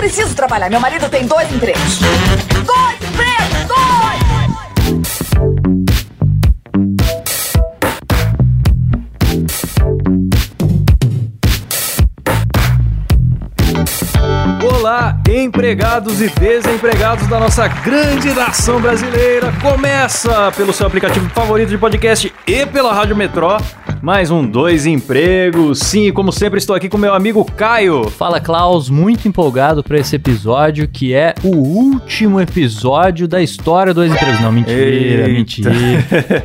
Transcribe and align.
Preciso 0.00 0.34
trabalhar. 0.34 0.70
Meu 0.70 0.80
marido 0.80 1.10
tem 1.10 1.26
dois 1.26 1.52
empregos. 1.52 2.00
Empregados 15.30 16.20
e 16.20 16.28
desempregados 16.28 17.26
da 17.28 17.38
nossa 17.38 17.68
grande 17.68 18.30
nação 18.34 18.80
brasileira. 18.80 19.52
Começa 19.62 20.50
pelo 20.56 20.72
seu 20.72 20.86
aplicativo 20.88 21.28
favorito 21.30 21.68
de 21.68 21.78
podcast 21.78 22.32
e 22.46 22.66
pela 22.66 22.92
Rádio 22.92 23.14
Metrô. 23.14 23.56
Mais 24.02 24.30
um 24.30 24.44
Dois 24.46 24.86
Empregos. 24.86 25.78
Sim, 25.80 26.10
como 26.12 26.32
sempre, 26.32 26.58
estou 26.58 26.74
aqui 26.74 26.88
com 26.88 26.96
meu 26.98 27.14
amigo 27.14 27.44
Caio. 27.44 28.08
Fala 28.10 28.40
Klaus, 28.40 28.88
muito 28.88 29.28
empolgado 29.28 29.84
para 29.84 29.98
esse 29.98 30.16
episódio 30.16 30.88
que 30.88 31.12
é 31.14 31.34
o 31.44 31.54
último 31.54 32.40
episódio 32.40 33.28
da 33.28 33.40
história 33.42 33.92
do 33.94 34.00
Dois 34.00 34.10
Empregos. 34.12 34.40
Não, 34.40 34.50
mentira, 34.50 34.74
Eita. 34.80 35.28
mentira. 35.28 35.72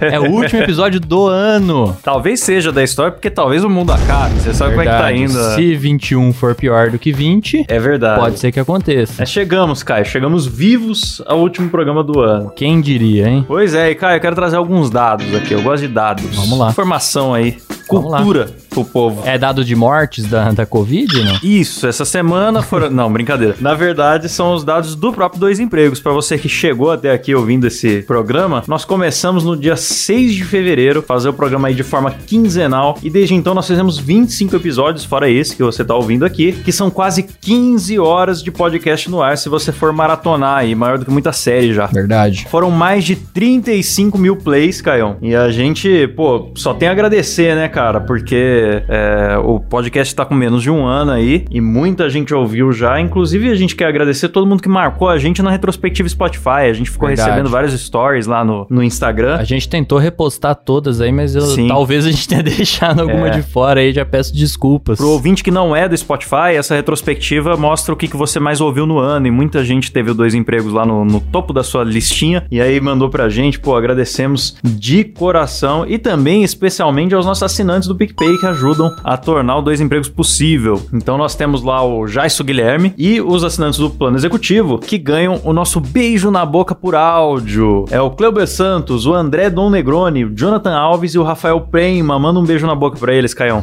É 0.02 0.20
o 0.20 0.30
último 0.32 0.62
episódio 0.62 1.00
do 1.00 1.26
ano. 1.28 1.98
Talvez 2.04 2.42
seja 2.42 2.72
da 2.74 2.84
história, 2.84 3.14
porque 3.14 3.30
talvez 3.32 3.64
o 3.64 3.70
mundo 3.70 3.92
acabe. 3.94 4.36
Você 4.42 4.54
sabe 4.54 4.72
como 4.72 4.82
é 4.82 4.86
que 4.86 4.92
tá 4.92 4.98
Verdade. 5.08 5.22
indo. 5.24 5.34
né? 5.34 5.56
Se 5.56 5.76
21 5.76 6.34
for 6.34 6.54
pior 6.56 6.90
do 6.92 7.00
que 7.00 7.12
20, 7.14 7.66
É 7.70 7.80
verdade. 7.80 8.20
pode 8.20 8.38
ser 8.38 8.52
que 8.52 8.60
aconteça. 8.60 8.75
É, 9.20 9.26
chegamos, 9.26 9.84
Caio. 9.84 10.06
Chegamos 10.06 10.46
vivos 10.46 11.22
ao 11.26 11.40
último 11.40 11.70
programa 11.70 12.04
do 12.04 12.20
ano. 12.20 12.52
Quem 12.56 12.82
diria, 12.82 13.28
hein? 13.28 13.46
Pois 13.48 13.74
é, 13.74 13.92
e 13.92 13.96
Caio, 13.96 14.18
eu 14.18 14.22
quero 14.22 14.36
trazer 14.36 14.56
alguns 14.56 14.90
dados 14.90 15.34
aqui. 15.36 15.54
Eu 15.54 15.62
gosto 15.62 15.88
de 15.88 15.94
dados. 15.94 16.24
Vamos 16.36 16.58
lá. 16.58 16.70
Informação 16.70 17.34
aí. 17.34 17.58
Cultura 17.88 18.50
pro 18.70 18.84
povo. 18.84 19.22
É 19.26 19.38
dado 19.38 19.64
de 19.64 19.76
mortes 19.76 20.26
da, 20.26 20.52
da 20.52 20.66
Covid, 20.66 21.24
não? 21.24 21.40
Isso, 21.42 21.88
essa 21.88 22.04
semana 22.04 22.62
foram. 22.62 22.90
Não, 22.90 23.12
brincadeira. 23.12 23.56
Na 23.60 23.74
verdade, 23.74 24.28
são 24.28 24.54
os 24.54 24.64
dados 24.64 24.96
do 24.96 25.14
próprio 25.14 25.40
Dois 25.40 25.60
Empregos. 25.60 26.00
Pra 26.00 26.12
você 26.12 26.38
que 26.38 26.50
chegou 26.50 26.92
até 26.92 27.12
aqui 27.12 27.34
ouvindo 27.34 27.68
esse 27.68 28.02
programa, 28.02 28.64
nós 28.68 28.84
começamos 28.84 29.44
no 29.44 29.56
dia 29.56 29.76
6 29.76 30.34
de 30.34 30.44
fevereiro, 30.44 31.02
fazer 31.02 31.30
o 31.30 31.34
programa 31.34 31.68
aí 31.68 31.76
de 31.76 31.84
forma 31.84 32.12
quinzenal. 32.12 32.98
E 33.02 33.10
desde 33.10 33.34
então 33.34 33.54
nós 33.54 33.68
fizemos 33.68 33.98
25 33.98 34.56
episódios, 34.56 35.06
fora 35.06 35.30
esse 35.30 35.56
que 35.56 35.64
você 35.64 35.84
tá 35.84 35.96
ouvindo 35.96 36.26
aqui, 36.26 36.52
que 36.52 36.72
são 36.72 36.90
quase 36.90 37.24
15 37.24 37.98
horas 38.00 38.44
de 38.44 38.52
podcast 38.52 39.10
no 39.10 39.22
ar, 39.22 39.38
se 39.38 39.50
você 39.50 39.72
for 39.72 39.94
maratonar 39.94 40.58
aí, 40.58 40.76
maior 40.76 40.98
do 40.98 41.06
que 41.06 41.12
muita 41.12 41.32
série 41.32 41.74
já. 41.74 41.88
Verdade. 41.88 42.48
Foram 42.50 42.72
mais 42.72 43.04
de 43.04 43.16
35 43.16 44.18
mil 44.18 44.36
plays, 44.36 44.82
Caião. 44.82 45.18
E 45.22 45.36
a 45.36 45.50
gente, 45.50 46.08
pô, 46.10 46.52
só 46.56 46.74
tem 46.74 46.88
a 46.90 46.92
agradecer, 46.92 47.56
né, 47.56 47.68
cara? 47.76 48.00
Porque 48.00 48.84
é, 48.88 49.38
o 49.44 49.60
podcast 49.60 50.16
tá 50.16 50.24
com 50.26 50.34
menos 50.34 50.64
de 50.64 50.72
um 50.72 50.86
ano 50.86 51.12
aí 51.12 51.44
e 51.52 51.60
muita 51.60 52.10
gente 52.10 52.34
ouviu 52.34 52.72
já. 52.72 53.02
Inclusive, 53.02 53.50
a 53.52 53.56
gente 53.56 53.76
quer 53.76 53.86
agradecer 53.88 54.30
todo 54.30 54.48
mundo 54.48 54.64
que 54.64 54.70
marcou 54.70 55.10
a 55.10 55.18
gente 55.18 55.42
na 55.44 55.52
retrospectiva 55.52 56.08
Spotify. 56.08 56.70
A 56.70 56.74
gente 56.74 56.90
ficou 56.90 57.10
Verdade. 57.10 57.30
recebendo 57.30 57.50
vários 57.52 57.74
stories 57.78 58.28
lá 58.28 58.46
no, 58.46 58.66
no 58.70 58.82
Instagram. 58.82 59.36
A 59.36 59.44
gente 59.44 59.68
tentou 59.68 60.00
repostar 60.00 60.56
todas 60.56 61.02
aí, 61.02 61.12
mas 61.12 61.36
eu- 61.36 61.68
talvez 61.68 62.06
a 62.06 62.12
gente 62.12 62.26
tenha 62.30 62.42
deixado 62.42 63.02
alguma 63.02 63.28
É. 63.28 63.32
de 63.32 63.42
fora 63.44 63.82
aí, 63.82 63.92
já 63.92 64.06
peço 64.06 64.34
desculpas. 64.34 64.98
Pro 64.98 65.10
ouvinte 65.10 65.44
que 65.44 65.52
não 65.52 65.76
é 65.76 65.90
do 65.90 65.98
Spotify, 65.98 66.56
essa 66.58 66.74
retrospectiva 66.76 67.58
mostra 67.58 67.94
o 67.94 67.98
que, 67.98 68.08
que 68.08 68.16
você 68.16 68.40
mais 68.40 68.62
ouviu 68.62 68.86
no 68.86 69.00
ano. 69.00 69.28
E 69.28 69.32
muita 69.32 69.66
gente 69.66 69.92
teve 69.92 70.14
dois 70.14 70.34
empregos 70.34 70.72
lá 70.72 70.86
no, 70.86 71.04
no 71.04 71.20
topo 71.20 71.52
da 71.52 71.62
sua 71.64 71.84
listinha. 71.84 72.46
E 72.50 72.62
aí 72.62 72.80
mandou 72.80 73.10
pra 73.10 73.28
gente, 73.28 73.60
pô, 73.60 73.76
agradecemos 73.76 74.56
de 74.64 75.04
coração. 75.04 75.86
E 75.86 75.98
também, 75.98 76.42
especialmente, 76.42 77.14
aos 77.14 77.26
nossos 77.26 77.44
assinantes 77.44 77.65
do 77.88 77.96
PicPay 77.96 78.38
que 78.38 78.46
ajudam 78.46 78.96
a 79.04 79.18
tornar 79.18 79.58
o 79.58 79.62
dois 79.62 79.82
empregos 79.82 80.08
possível. 80.08 80.82
Então 80.94 81.18
nós 81.18 81.36
temos 81.36 81.64
lá 81.64 81.84
o 81.84 82.08
Jaisso 82.08 82.44
Guilherme 82.44 82.94
e 82.98 83.20
os 83.20 83.44
assinantes 83.44 83.80
do 83.80 83.90
plano 83.90 84.18
executivo 84.18 84.78
que 84.80 84.98
ganham 84.98 85.42
o 85.44 85.52
nosso 85.52 85.80
beijo 85.80 86.30
na 86.30 86.46
boca 86.46 86.76
por 86.76 86.96
áudio. 86.96 87.86
É 87.90 88.00
o 88.00 88.12
Cleuber 88.12 88.48
Santos, 88.48 89.06
o 89.06 89.14
André 89.14 89.50
Dom 89.50 89.70
Negroni, 89.70 90.26
o 90.26 90.36
Jonathan 90.36 90.76
Alves 90.76 91.14
e 91.14 91.20
o 91.20 91.24
Rafael 91.24 91.60
Prema. 91.62 92.18
Manda 92.20 92.40
um 92.40 92.46
beijo 92.46 92.68
na 92.68 92.76
boca 92.76 92.98
pra 92.98 93.14
eles, 93.14 93.34
Caião. 93.34 93.62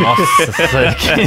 Nossa, 0.00 0.52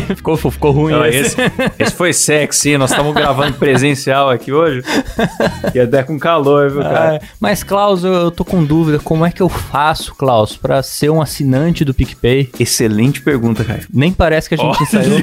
ficou, 0.16 0.38
ficou 0.38 0.72
ruim 0.72 0.94
Não, 0.94 1.06
esse. 1.06 1.40
esse, 1.40 1.52
esse 1.80 1.96
foi 1.96 2.14
sexy, 2.14 2.78
nós 2.78 2.92
estamos 2.92 3.14
gravando 3.14 3.54
presencial 3.54 4.30
aqui 4.30 4.52
hoje. 4.52 4.84
E 5.74 5.80
até 5.80 6.04
com 6.04 6.18
calor, 6.20 6.70
viu, 6.72 6.82
cara? 6.82 7.20
Ah, 7.22 7.28
mas, 7.40 7.64
Klaus, 7.64 8.04
eu, 8.04 8.14
eu 8.14 8.32
tô 8.32 8.44
com 8.44 8.64
dúvida. 8.64 9.00
Como 9.00 9.26
é 9.26 9.32
que 9.32 9.42
eu 9.42 9.50
faço, 9.50 10.16
Klaus, 10.16 10.58
pra 10.58 10.82
ser 10.82 11.10
um 11.10 11.22
assinante 11.22 11.86
do 11.86 11.94
PicPay? 11.94 12.50
Excelente 12.60 13.22
pergunta, 13.22 13.64
cara. 13.64 13.82
Nem 13.94 14.12
parece 14.12 14.50
que 14.50 14.56
a 14.56 14.58
gente 14.58 14.82
ensaiou. 14.84 15.20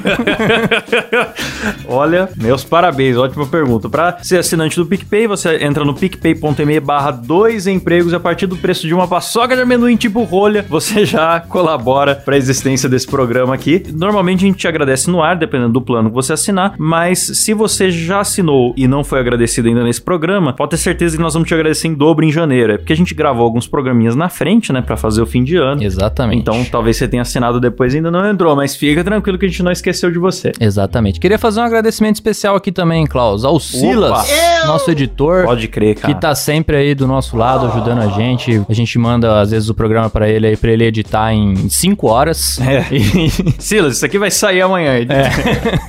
Olha, 1.87 2.29
meus 2.35 2.63
parabéns, 2.63 3.17
ótima 3.17 3.45
pergunta. 3.45 3.89
Para 3.89 4.17
ser 4.23 4.37
assinante 4.37 4.75
do 4.77 4.85
PicPay, 4.85 5.27
você 5.27 5.63
entra 5.63 5.83
no 5.83 5.93
picpay.me 5.93 6.79
barra 6.79 7.11
dois 7.11 7.67
empregos 7.67 8.13
e 8.13 8.15
a 8.15 8.19
partir 8.19 8.47
do 8.47 8.57
preço 8.57 8.87
de 8.87 8.93
uma 8.93 9.07
paçoca 9.07 9.55
de 9.55 9.61
amendoim 9.61 9.95
tipo 9.95 10.23
rolha, 10.23 10.65
você 10.67 11.05
já 11.05 11.39
colabora 11.39 12.15
para 12.15 12.35
a 12.35 12.37
existência 12.37 12.87
desse 12.87 13.05
programa 13.07 13.24
aqui. 13.53 13.83
Normalmente 13.93 14.43
a 14.45 14.47
gente 14.47 14.57
te 14.57 14.67
agradece 14.67 15.09
no 15.09 15.21
ar, 15.21 15.35
dependendo 15.35 15.73
do 15.73 15.81
plano 15.81 16.09
que 16.09 16.15
você 16.15 16.33
assinar, 16.33 16.75
mas 16.77 17.19
se 17.19 17.53
você 17.53 17.89
já 17.91 18.19
assinou 18.19 18.73
e 18.77 18.87
não 18.87 19.03
foi 19.03 19.19
agradecido 19.19 19.67
ainda 19.67 19.83
nesse 19.83 20.01
programa, 20.01 20.53
pode 20.53 20.71
ter 20.71 20.77
certeza 20.77 21.15
que 21.17 21.21
nós 21.21 21.33
vamos 21.33 21.47
te 21.47 21.53
agradecer 21.53 21.87
em 21.87 21.93
dobro 21.93 22.25
em 22.25 22.31
janeiro. 22.31 22.73
É 22.73 22.77
porque 22.77 22.93
a 22.93 22.95
gente 22.95 23.13
gravou 23.13 23.43
alguns 23.43 23.67
programinhas 23.67 24.15
na 24.15 24.29
frente, 24.29 24.71
né, 24.71 24.81
para 24.81 24.95
fazer 24.97 25.21
o 25.21 25.25
fim 25.25 25.43
de 25.43 25.55
ano. 25.57 25.83
Exatamente. 25.83 26.41
Então, 26.41 26.63
talvez 26.65 26.97
você 26.97 27.07
tenha 27.07 27.21
assinado 27.21 27.59
depois 27.59 27.93
e 27.93 27.97
ainda 27.97 28.11
não 28.11 28.27
entrou, 28.29 28.55
mas 28.55 28.75
fica 28.75 29.03
tranquilo 29.03 29.37
que 29.37 29.45
a 29.45 29.49
gente 29.49 29.63
não 29.63 29.71
esqueceu 29.71 30.11
de 30.11 30.19
você. 30.19 30.51
Exatamente. 30.59 31.19
Queria 31.19 31.37
fazer 31.39 31.59
um 31.59 31.63
agradecimento 31.63 32.15
especial 32.15 32.55
aqui 32.55 32.71
também, 32.71 33.05
Klaus, 33.05 33.43
ao 33.43 33.59
Silas, 33.59 34.27
nosso 34.65 34.91
editor. 34.91 35.45
Pode 35.45 35.67
crer, 35.67 35.95
cara. 35.95 36.13
Que 36.13 36.19
tá 36.19 36.33
sempre 36.35 36.75
aí 36.77 36.95
do 36.95 37.07
nosso 37.07 37.35
lado, 37.37 37.67
ajudando 37.67 37.99
a 38.01 38.07
gente. 38.07 38.61
A 38.69 38.73
gente 38.73 38.97
manda, 38.97 39.39
às 39.41 39.51
vezes, 39.51 39.69
o 39.69 39.73
programa 39.73 40.09
pra 40.09 40.29
ele 40.29 40.47
aí, 40.47 40.57
pra 40.57 40.71
ele 40.71 40.83
editar 40.85 41.33
em 41.33 41.69
5 41.69 42.07
horas. 42.07 42.59
É. 42.59 42.85
E- 42.91 43.14
Silas, 43.59 43.95
isso 43.97 44.05
aqui 44.05 44.17
vai 44.19 44.31
sair 44.31 44.61
amanhã. 44.61 44.91
É. 44.95 45.05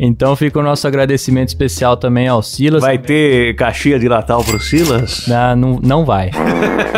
Então 0.00 0.34
fica 0.36 0.58
o 0.58 0.62
nosso 0.62 0.86
agradecimento 0.86 1.48
especial 1.48 1.96
também 1.96 2.28
ao 2.28 2.42
Silas. 2.42 2.82
Vai 2.82 2.98
ter 2.98 3.54
caixinha 3.56 3.98
de 3.98 4.08
Natal 4.08 4.42
pro 4.44 4.58
Silas? 4.60 5.28
Ah, 5.30 5.54
não, 5.56 5.78
não 5.82 6.04
vai. 6.04 6.30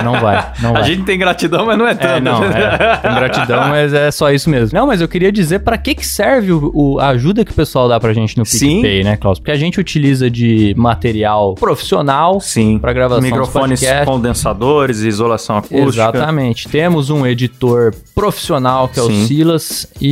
Não 0.05 0.21
vai. 0.21 0.53
Não 0.63 0.71
A 0.77 0.81
vai. 0.81 0.85
gente 0.85 1.03
tem 1.05 1.19
gratidão, 1.19 1.67
mas 1.67 1.79
não 1.79 1.87
é 1.87 1.95
tanto. 1.95 2.09
É, 2.15 2.21
não, 2.21 2.45
é, 2.45 2.97
tem 2.97 3.15
gratidão, 3.15 3.69
mas 3.69 3.93
é 3.93 4.11
só 4.11 4.31
isso 4.31 4.49
mesmo. 4.51 4.79
Não, 4.79 4.87
mas 4.87 5.01
eu 5.01 5.09
queria 5.09 5.31
dizer 5.33 5.61
pra 5.61 5.77
que 5.79 5.95
que 5.95 6.07
serve 6.07 6.53
o, 6.53 6.71
o- 6.75 6.99
a 7.01 7.09
ajuda 7.09 7.45
que 7.45 7.51
o 7.53 7.55
pessoal 7.55 7.89
dá 7.89 7.99
pra 8.01 8.13
gente 8.13 8.37
no. 8.37 8.45
PicPay, 8.45 9.05
né, 9.05 9.17
Klaus? 9.17 9.39
Porque 9.39 9.51
a 9.51 9.57
gente 9.57 9.79
utiliza 9.81 10.31
de 10.31 10.75
material 10.77 11.55
profissional 11.55 12.41
Sim. 12.41 12.79
pra 12.79 12.93
gravação 12.93 13.23
Microfones 13.23 13.83
condensadores, 14.05 15.01
isolação 15.01 15.57
acústica. 15.59 15.87
Exatamente. 15.89 16.69
Temos 16.69 17.11
um 17.11 17.27
editor 17.27 17.95
profissional 18.15 18.89
que 18.89 18.99
é 18.99 19.03
Sim. 19.03 19.23
o 19.23 19.27
Silas 19.27 19.87
e 20.01 20.08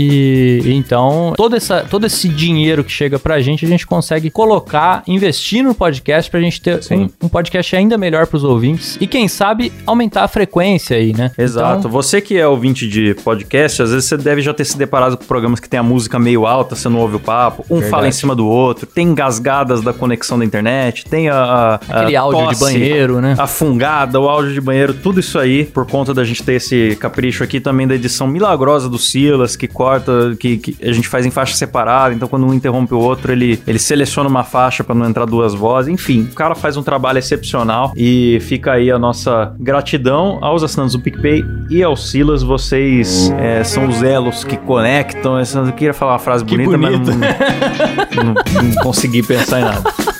então 0.67 1.33
todo, 1.37 1.57
essa, 1.57 1.81
todo 1.89 2.07
esse 2.07 2.29
dinheiro 2.29 2.85
que 2.85 2.91
chega 2.93 3.19
pra 3.19 3.41
gente 3.41 3.65
a 3.65 3.69
gente 3.69 3.87
consegue 3.87 4.31
colocar, 4.31 5.03
investir 5.07 5.63
no 5.63 5.75
podcast 5.75 6.31
pra 6.31 6.41
gente 6.41 6.61
ter 6.61 6.81
um, 6.93 7.09
um 7.23 7.29
podcast 7.29 7.75
ainda 7.77 7.97
melhor 7.99 8.27
pros 8.27 8.45
ouvintes 8.45 8.97
e 9.01 9.07
quem 9.07 9.29
sabe 9.29 9.73
aumentar 9.87 10.25
a 10.25 10.29
frequência 10.29 10.97
aí, 10.97 11.13
né? 11.13 11.31
Exato. 11.39 11.81
Então, 11.81 11.91
Você 11.91 12.21
que 12.21 12.37
é 12.37 12.47
ouvinte 12.47 12.89
de 12.89 13.15
podcast, 13.25 13.83
às 13.83 13.91
vezes 13.91 14.05
você 14.09 14.17
deve 14.17 14.41
já 14.43 14.53
ter 14.55 14.65
se 14.65 14.77
deparado 14.77 15.17
com 15.17 15.25
programas 15.25 15.61
que 15.61 15.69
tem 15.69 15.79
a 15.79 15.83
música 15.83 16.19
meio 16.19 16.47
alta, 16.47 16.75
você 16.75 16.89
não 16.89 17.01
ouve 17.01 17.17
o 17.17 17.21
papo, 17.21 17.65
um 17.71 17.75
Verdade. 17.77 17.91
fala 17.91 18.09
em 18.09 18.13
cima 18.13 18.35
do 18.35 18.47
outro, 18.47 18.87
tem 18.87 19.09
engasgadas 19.09 19.83
da 19.83 19.93
conexão 19.93 20.39
da 20.39 20.45
internet, 20.45 21.05
tem 21.05 21.29
a, 21.29 21.37
a- 21.37 21.75
aquele 22.01 22.17
a 22.17 22.21
áudio 22.21 22.41
de 22.49 22.59
tosse, 22.59 22.61
banheiro, 22.65 23.21
né? 23.21 23.35
A 23.39 23.47
fungada, 23.47 24.21
o 24.21 24.29
áudio 24.29 24.53
de 24.53 24.61
banheiro, 24.61 24.95
tudo 24.95 25.21
isso 25.21 25.39
aí, 25.39 25.65
por 25.65 25.87
conta 25.87 26.13
da 26.13 26.25
gente 26.25 26.43
ter 26.43 26.55
esse 26.55 26.97
capricho 27.01 27.43
aqui 27.45 27.61
também 27.61 27.87
da 27.87 27.95
edição 27.95 28.27
milagrosa 28.27 28.89
do 28.89 28.99
Silas, 28.99 29.57
que 29.57 29.67
corre 29.69 29.86
corta, 29.87 30.35
que, 30.39 30.57
que 30.59 30.77
a 30.83 30.93
gente 30.93 31.07
faz 31.07 31.25
em 31.25 31.31
faixa 31.31 31.55
separada, 31.55 32.13
então 32.13 32.27
quando 32.27 32.45
um 32.45 32.53
interrompe 32.53 32.93
o 32.93 32.99
outro, 32.99 33.31
ele, 33.31 33.61
ele 33.67 33.79
seleciona 33.79 34.29
uma 34.29 34.43
faixa 34.43 34.83
pra 34.83 34.95
não 34.97 35.09
entrar 35.09 35.25
duas 35.27 35.55
vozes. 35.55 35.93
Enfim, 35.93 36.29
o 36.31 36.35
cara 36.35 36.57
faz 36.57 36.77
um 36.77 36.83
trabalho 36.83 37.19
excepcional 37.19 37.93
e 37.97 38.39
fica 38.41 38.73
aí 38.73 38.91
a 38.91 38.99
nossa 38.99 39.55
gratidão 39.61 40.39
aos 40.43 40.65
assinantes 40.65 40.95
do 40.97 41.01
PicPay 41.01 41.45
e 41.71 41.83
ao 41.85 41.97
Silas. 41.97 42.43
Vocês 42.43 43.31
é, 43.39 43.63
são 43.63 43.87
os 43.89 44.03
elos 44.03 44.43
que 44.43 44.57
conectam. 44.57 45.39
Eu 45.39 45.73
queria 45.73 45.95
falar 45.95 46.13
uma 46.15 46.19
frase 46.19 46.45
Que 46.45 46.57
bonita, 46.57 46.77
bonito. 46.77 47.13
mas 47.15 48.17
não, 48.17 48.25
não- 48.35 48.63
não 48.71 48.83
consegui 48.83 49.23
pensar 49.23 49.61
em 49.61 49.65
nada. 49.65 49.83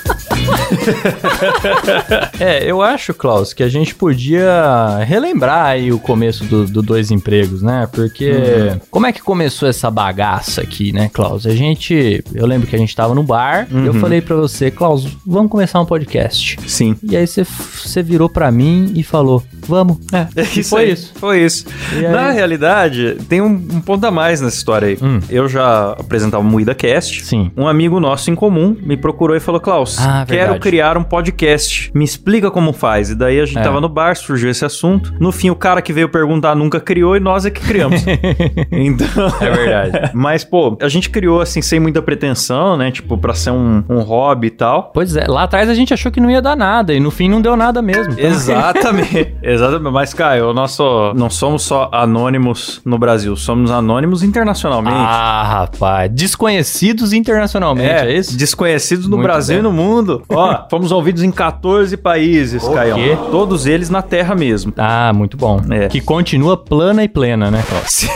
É, 2.39 2.69
eu 2.69 2.81
acho, 2.81 3.13
Klaus, 3.13 3.53
que 3.53 3.63
a 3.63 3.69
gente 3.69 3.95
podia 3.95 4.99
relembrar 5.05 5.65
aí 5.67 5.91
o 5.91 5.99
começo 5.99 6.43
do, 6.45 6.65
do 6.65 6.81
Dois 6.81 7.11
Empregos, 7.11 7.61
né? 7.61 7.87
Porque 7.91 8.27
Uhum. 8.31 8.79
como 8.91 9.07
é 9.07 9.11
que 9.11 9.21
começou 9.21 9.67
essa 9.67 9.89
bagaça 9.89 10.61
aqui, 10.61 10.91
né, 10.91 11.09
Klaus? 11.11 11.45
A 11.45 11.55
gente, 11.55 12.23
eu 12.33 12.45
lembro 12.45 12.67
que 12.67 12.75
a 12.75 12.79
gente 12.79 12.95
tava 12.95 13.15
no 13.15 13.23
bar 13.23 13.67
e 13.71 13.85
eu 13.87 13.93
Uhum. 13.93 13.99
falei 13.99 14.21
pra 14.21 14.35
você, 14.35 14.69
Klaus, 14.69 15.07
vamos 15.25 15.49
começar 15.51 15.79
um 15.81 15.85
podcast. 15.85 16.57
Sim. 16.67 16.95
E 17.03 17.15
aí 17.17 17.25
você, 17.25 17.43
você 17.43 18.03
virou 18.03 18.29
pra 18.29 18.51
mim 18.51 18.91
e 18.95 19.03
falou, 19.03 19.41
vamos. 19.67 19.97
É, 20.13 20.27
e 20.59 20.63
foi 20.63 20.83
aí, 20.83 20.91
isso. 20.91 21.13
Foi 21.15 21.43
isso. 21.43 21.65
Na 22.11 22.31
realidade, 22.31 23.17
tem 23.27 23.41
um, 23.41 23.47
um 23.47 23.81
ponto 23.81 24.05
a 24.05 24.11
mais 24.11 24.41
nessa 24.41 24.55
história 24.57 24.89
aí. 24.89 24.97
Hum. 25.01 25.19
Eu 25.29 25.47
já 25.47 25.91
apresentava 25.91 26.43
o 26.43 26.45
Moída 26.47 26.75
Cast. 26.75 27.25
Sim. 27.25 27.51
Um 27.57 27.67
amigo 27.67 27.99
nosso 27.99 28.29
em 28.29 28.35
comum 28.35 28.75
me 28.81 28.95
procurou 28.97 29.35
e 29.35 29.39
falou: 29.39 29.59
Klaus, 29.59 29.97
Ah, 29.99 30.25
quero 30.37 30.51
verdade. 30.53 30.59
criar 30.69 30.97
um 30.97 31.03
podcast. 31.03 31.91
Me 31.93 32.03
explica 32.05 32.49
como 32.51 32.73
faz. 32.73 33.09
E 33.09 33.15
daí 33.15 33.39
a 33.39 33.45
gente 33.45 33.57
É. 33.59 33.61
tava 33.63 33.79
no 33.81 33.89
bar, 33.89 34.15
surgiu 34.15 34.49
esse 34.49 34.63
assunto. 34.65 35.13
No 35.19 35.31
fim, 35.31 35.49
o 35.49 35.55
cara 35.55 35.81
que 35.81 35.91
veio 35.93 36.09
perguntar 36.09 36.55
nunca 36.55 36.79
criou 36.79 37.15
e 37.15 37.19
nós 37.19 37.45
é 37.45 37.49
que 37.51 37.61
criamos. 37.61 38.03
então. 38.71 39.27
É 39.41 39.49
verdade. 39.49 40.11
Mas, 40.15 40.43
pô, 40.43 40.77
a 40.81 40.87
gente 40.89 41.09
criou 41.09 41.41
assim 41.41 41.61
sem 41.61 41.79
muita 41.79 42.01
pretensão, 42.01 42.77
né? 42.77 42.91
Tipo, 42.91 43.17
pra 43.17 43.33
ser 43.33 43.51
um, 43.51 43.83
um 43.89 43.99
hobby 43.99 44.47
e 44.47 44.51
tal. 44.51 44.91
Pois 44.93 45.15
é, 45.15 45.25
lá 45.27 45.43
atrás 45.43 45.69
a 45.69 45.73
gente 45.73 45.93
achou 45.93 46.11
que 46.11 46.19
não 46.19 46.29
ia 46.29 46.41
dar 46.41 46.55
nada 46.55 46.93
e 46.93 46.99
no 46.99 47.11
fim 47.11 47.29
não 47.29 47.41
deu 47.41 47.55
nada 47.55 47.81
mesmo. 47.81 48.13
Então, 48.13 48.25
Exatamente. 48.29 49.35
Exatamente. 49.41 49.91
Mas, 49.93 50.13
Caio, 50.13 50.49
o 50.49 50.53
nosso. 50.53 51.13
Não 51.15 51.29
somos 51.29 51.63
só 51.63 51.89
anônimos 51.91 52.81
no 52.85 52.97
Brasil, 52.97 53.35
somos 53.35 53.71
anônimos 53.71 54.23
internacionalmente. 54.23 54.95
Ah, 54.97 55.43
rapaz, 55.43 56.11
desconhecidos 56.11 57.13
internacionalmente, 57.13 57.89
é, 57.89 58.13
isso? 58.17 58.37
Desconhecidos 58.37 59.05
no 59.07 59.17
Muito 59.17 59.23
Brasil 59.27 59.55
bem. 59.55 59.59
e 59.59 59.63
no 59.63 59.71
mundo. 59.71 60.21
Ó, 60.29 60.65
fomos 60.69 60.91
ouvidos 60.91 61.23
em 61.23 61.31
14 61.31 61.95
países, 61.97 62.63
O 62.63 62.71
Caio. 62.73 62.95
quê? 62.95 63.17
Todos 63.31 63.65
eles 63.65 63.89
na 63.89 64.01
Terra 64.01 64.35
mesmo. 64.35 64.73
Ah, 64.77 65.11
muito 65.13 65.37
bom. 65.37 65.61
É. 65.69 65.87
Que 65.87 66.01
continua 66.01 66.57
plana 66.57 67.03
e 67.03 67.07
plena, 67.07 67.49
né? 67.49 67.63
Sim, 67.87 68.07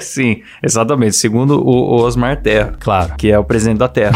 Sim, 0.00 0.42
exatamente. 0.62 1.16
Segundo 1.16 1.58
o, 1.60 1.70
o 1.70 2.02
Osmar 2.02 2.40
Terra. 2.40 2.74
Claro. 2.80 3.14
Que 3.16 3.30
é 3.30 3.38
o 3.38 3.44
presidente 3.44 3.78
da 3.78 3.88
Terra. 3.88 4.12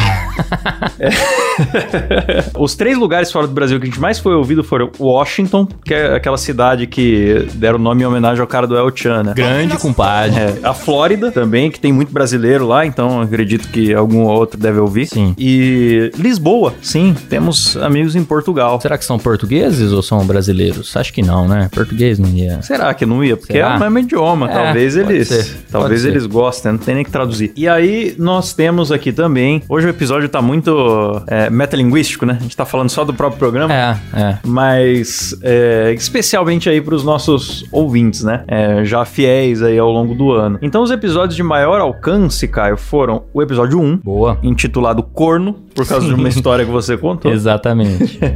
É. 0.99 1.11
Os 2.59 2.75
três 2.75 2.97
lugares 2.99 3.31
fora 3.33 3.47
do 3.47 3.53
Brasil 3.53 3.79
que 3.79 3.85
a 3.87 3.89
gente 3.91 4.01
mais 4.01 4.19
foi 4.19 4.35
ouvido 4.35 4.63
foram 4.63 4.91
Washington, 4.99 5.67
que 5.85 5.95
é 5.95 6.15
aquela 6.15 6.37
cidade 6.39 6.87
que 6.87 7.49
deram 7.55 7.79
o 7.79 7.83
nome 7.83 8.03
em 8.03 8.07
homenagem 8.07 8.41
ao 8.41 8.47
cara 8.47 8.67
do 8.67 8.77
El 8.77 8.95
Chan, 8.95 9.23
né? 9.23 9.33
Grande 9.35 9.77
compadre. 9.79 10.39
É, 10.39 10.59
a 10.63 10.75
Flórida 10.75 11.31
também, 11.31 11.71
que 11.71 11.81
tem 11.81 11.93
muito 11.93 12.13
brasileiro 12.13 12.67
lá, 12.67 12.85
então 12.87 13.21
acredito 13.21 13.69
que 13.69 13.95
algum 13.95 14.23
outro 14.25 14.59
deve 14.59 14.79
ouvir. 14.79 15.07
Sim. 15.07 15.35
E 15.39 16.11
Lisboa, 16.17 16.75
sim, 16.87 17.15
temos 17.29 17.77
amigos 17.77 18.15
em 18.15 18.25
Portugal. 18.25 18.81
Será 18.81 18.97
que 18.97 19.05
são 19.05 19.19
portugueses 19.19 19.93
ou 19.93 20.03
são 20.03 20.25
brasileiros? 20.25 20.97
Acho 20.97 21.13
que 21.13 21.23
não, 21.23 21.49
né? 21.49 21.69
Português 21.73 22.19
não 22.19 22.29
ia. 22.29 22.63
Será 22.63 22.95
que 22.95 23.05
não 23.05 23.23
ia? 23.25 23.37
Porque 23.37 23.55
Será? 23.55 23.75
é 23.75 23.77
o 23.77 23.81
mesmo 23.81 23.99
idioma. 23.99 24.51
É, 24.51 24.55
talvez 24.55 24.97
eles. 24.97 25.29
ser, 25.29 25.57
Talvez 25.71 26.03
ser. 26.03 26.09
eles 26.09 26.27
gostem, 26.27 26.73
não 26.73 26.79
tem 26.79 26.95
nem 26.95 27.05
que 27.05 27.11
traduzir. 27.11 27.53
E 27.57 27.69
aí, 27.69 28.15
nós 28.19 28.53
temos 28.53 28.93
aqui 28.93 29.13
também. 29.13 29.63
Hoje 29.69 29.87
o 29.87 29.91
episódio 29.91 30.29
tá 30.29 30.41
muito 30.41 31.23
é, 31.27 31.51
metalinguístico, 31.51 32.25
né? 32.25 32.37
A 32.39 32.43
gente 32.43 32.57
tá 32.57 32.65
falando 32.65 32.91
só 32.91 33.05
do 33.05 33.13
próprio 33.13 33.39
programa. 33.39 33.75
É, 33.75 33.97
é. 34.15 34.39
Mas 34.45 35.37
é, 35.43 35.93
especialmente 35.97 36.69
aí 36.69 36.81
pros 36.81 37.05
nossos 37.05 37.65
ouvintes, 37.73 38.23
né? 38.23 38.45
É, 38.47 38.85
já 38.85 39.05
fiéis 39.05 39.63
aí 39.63 39.79
ao 39.79 39.91
longo 39.91 40.15
do 40.15 40.33
ano. 40.33 40.59
Então, 40.63 40.83
os 40.83 40.91
episódios 40.91 41.35
de 41.35 41.43
maior 41.43 41.81
alcance, 41.81 42.47
Caio, 42.47 42.77
foram 42.77 43.25
o 43.35 43.43
episódio 43.43 43.81
1, 43.81 43.97
Boa. 43.99 44.39
intitulado 44.43 45.03
Corno, 45.03 45.55
por 45.75 45.87
causa 45.87 46.07
de 46.07 46.15
uma 46.15 46.29
história 46.29 46.65
que 46.65 46.71
você 46.83 46.97
contou. 46.97 47.33
Exatamente. 47.33 48.19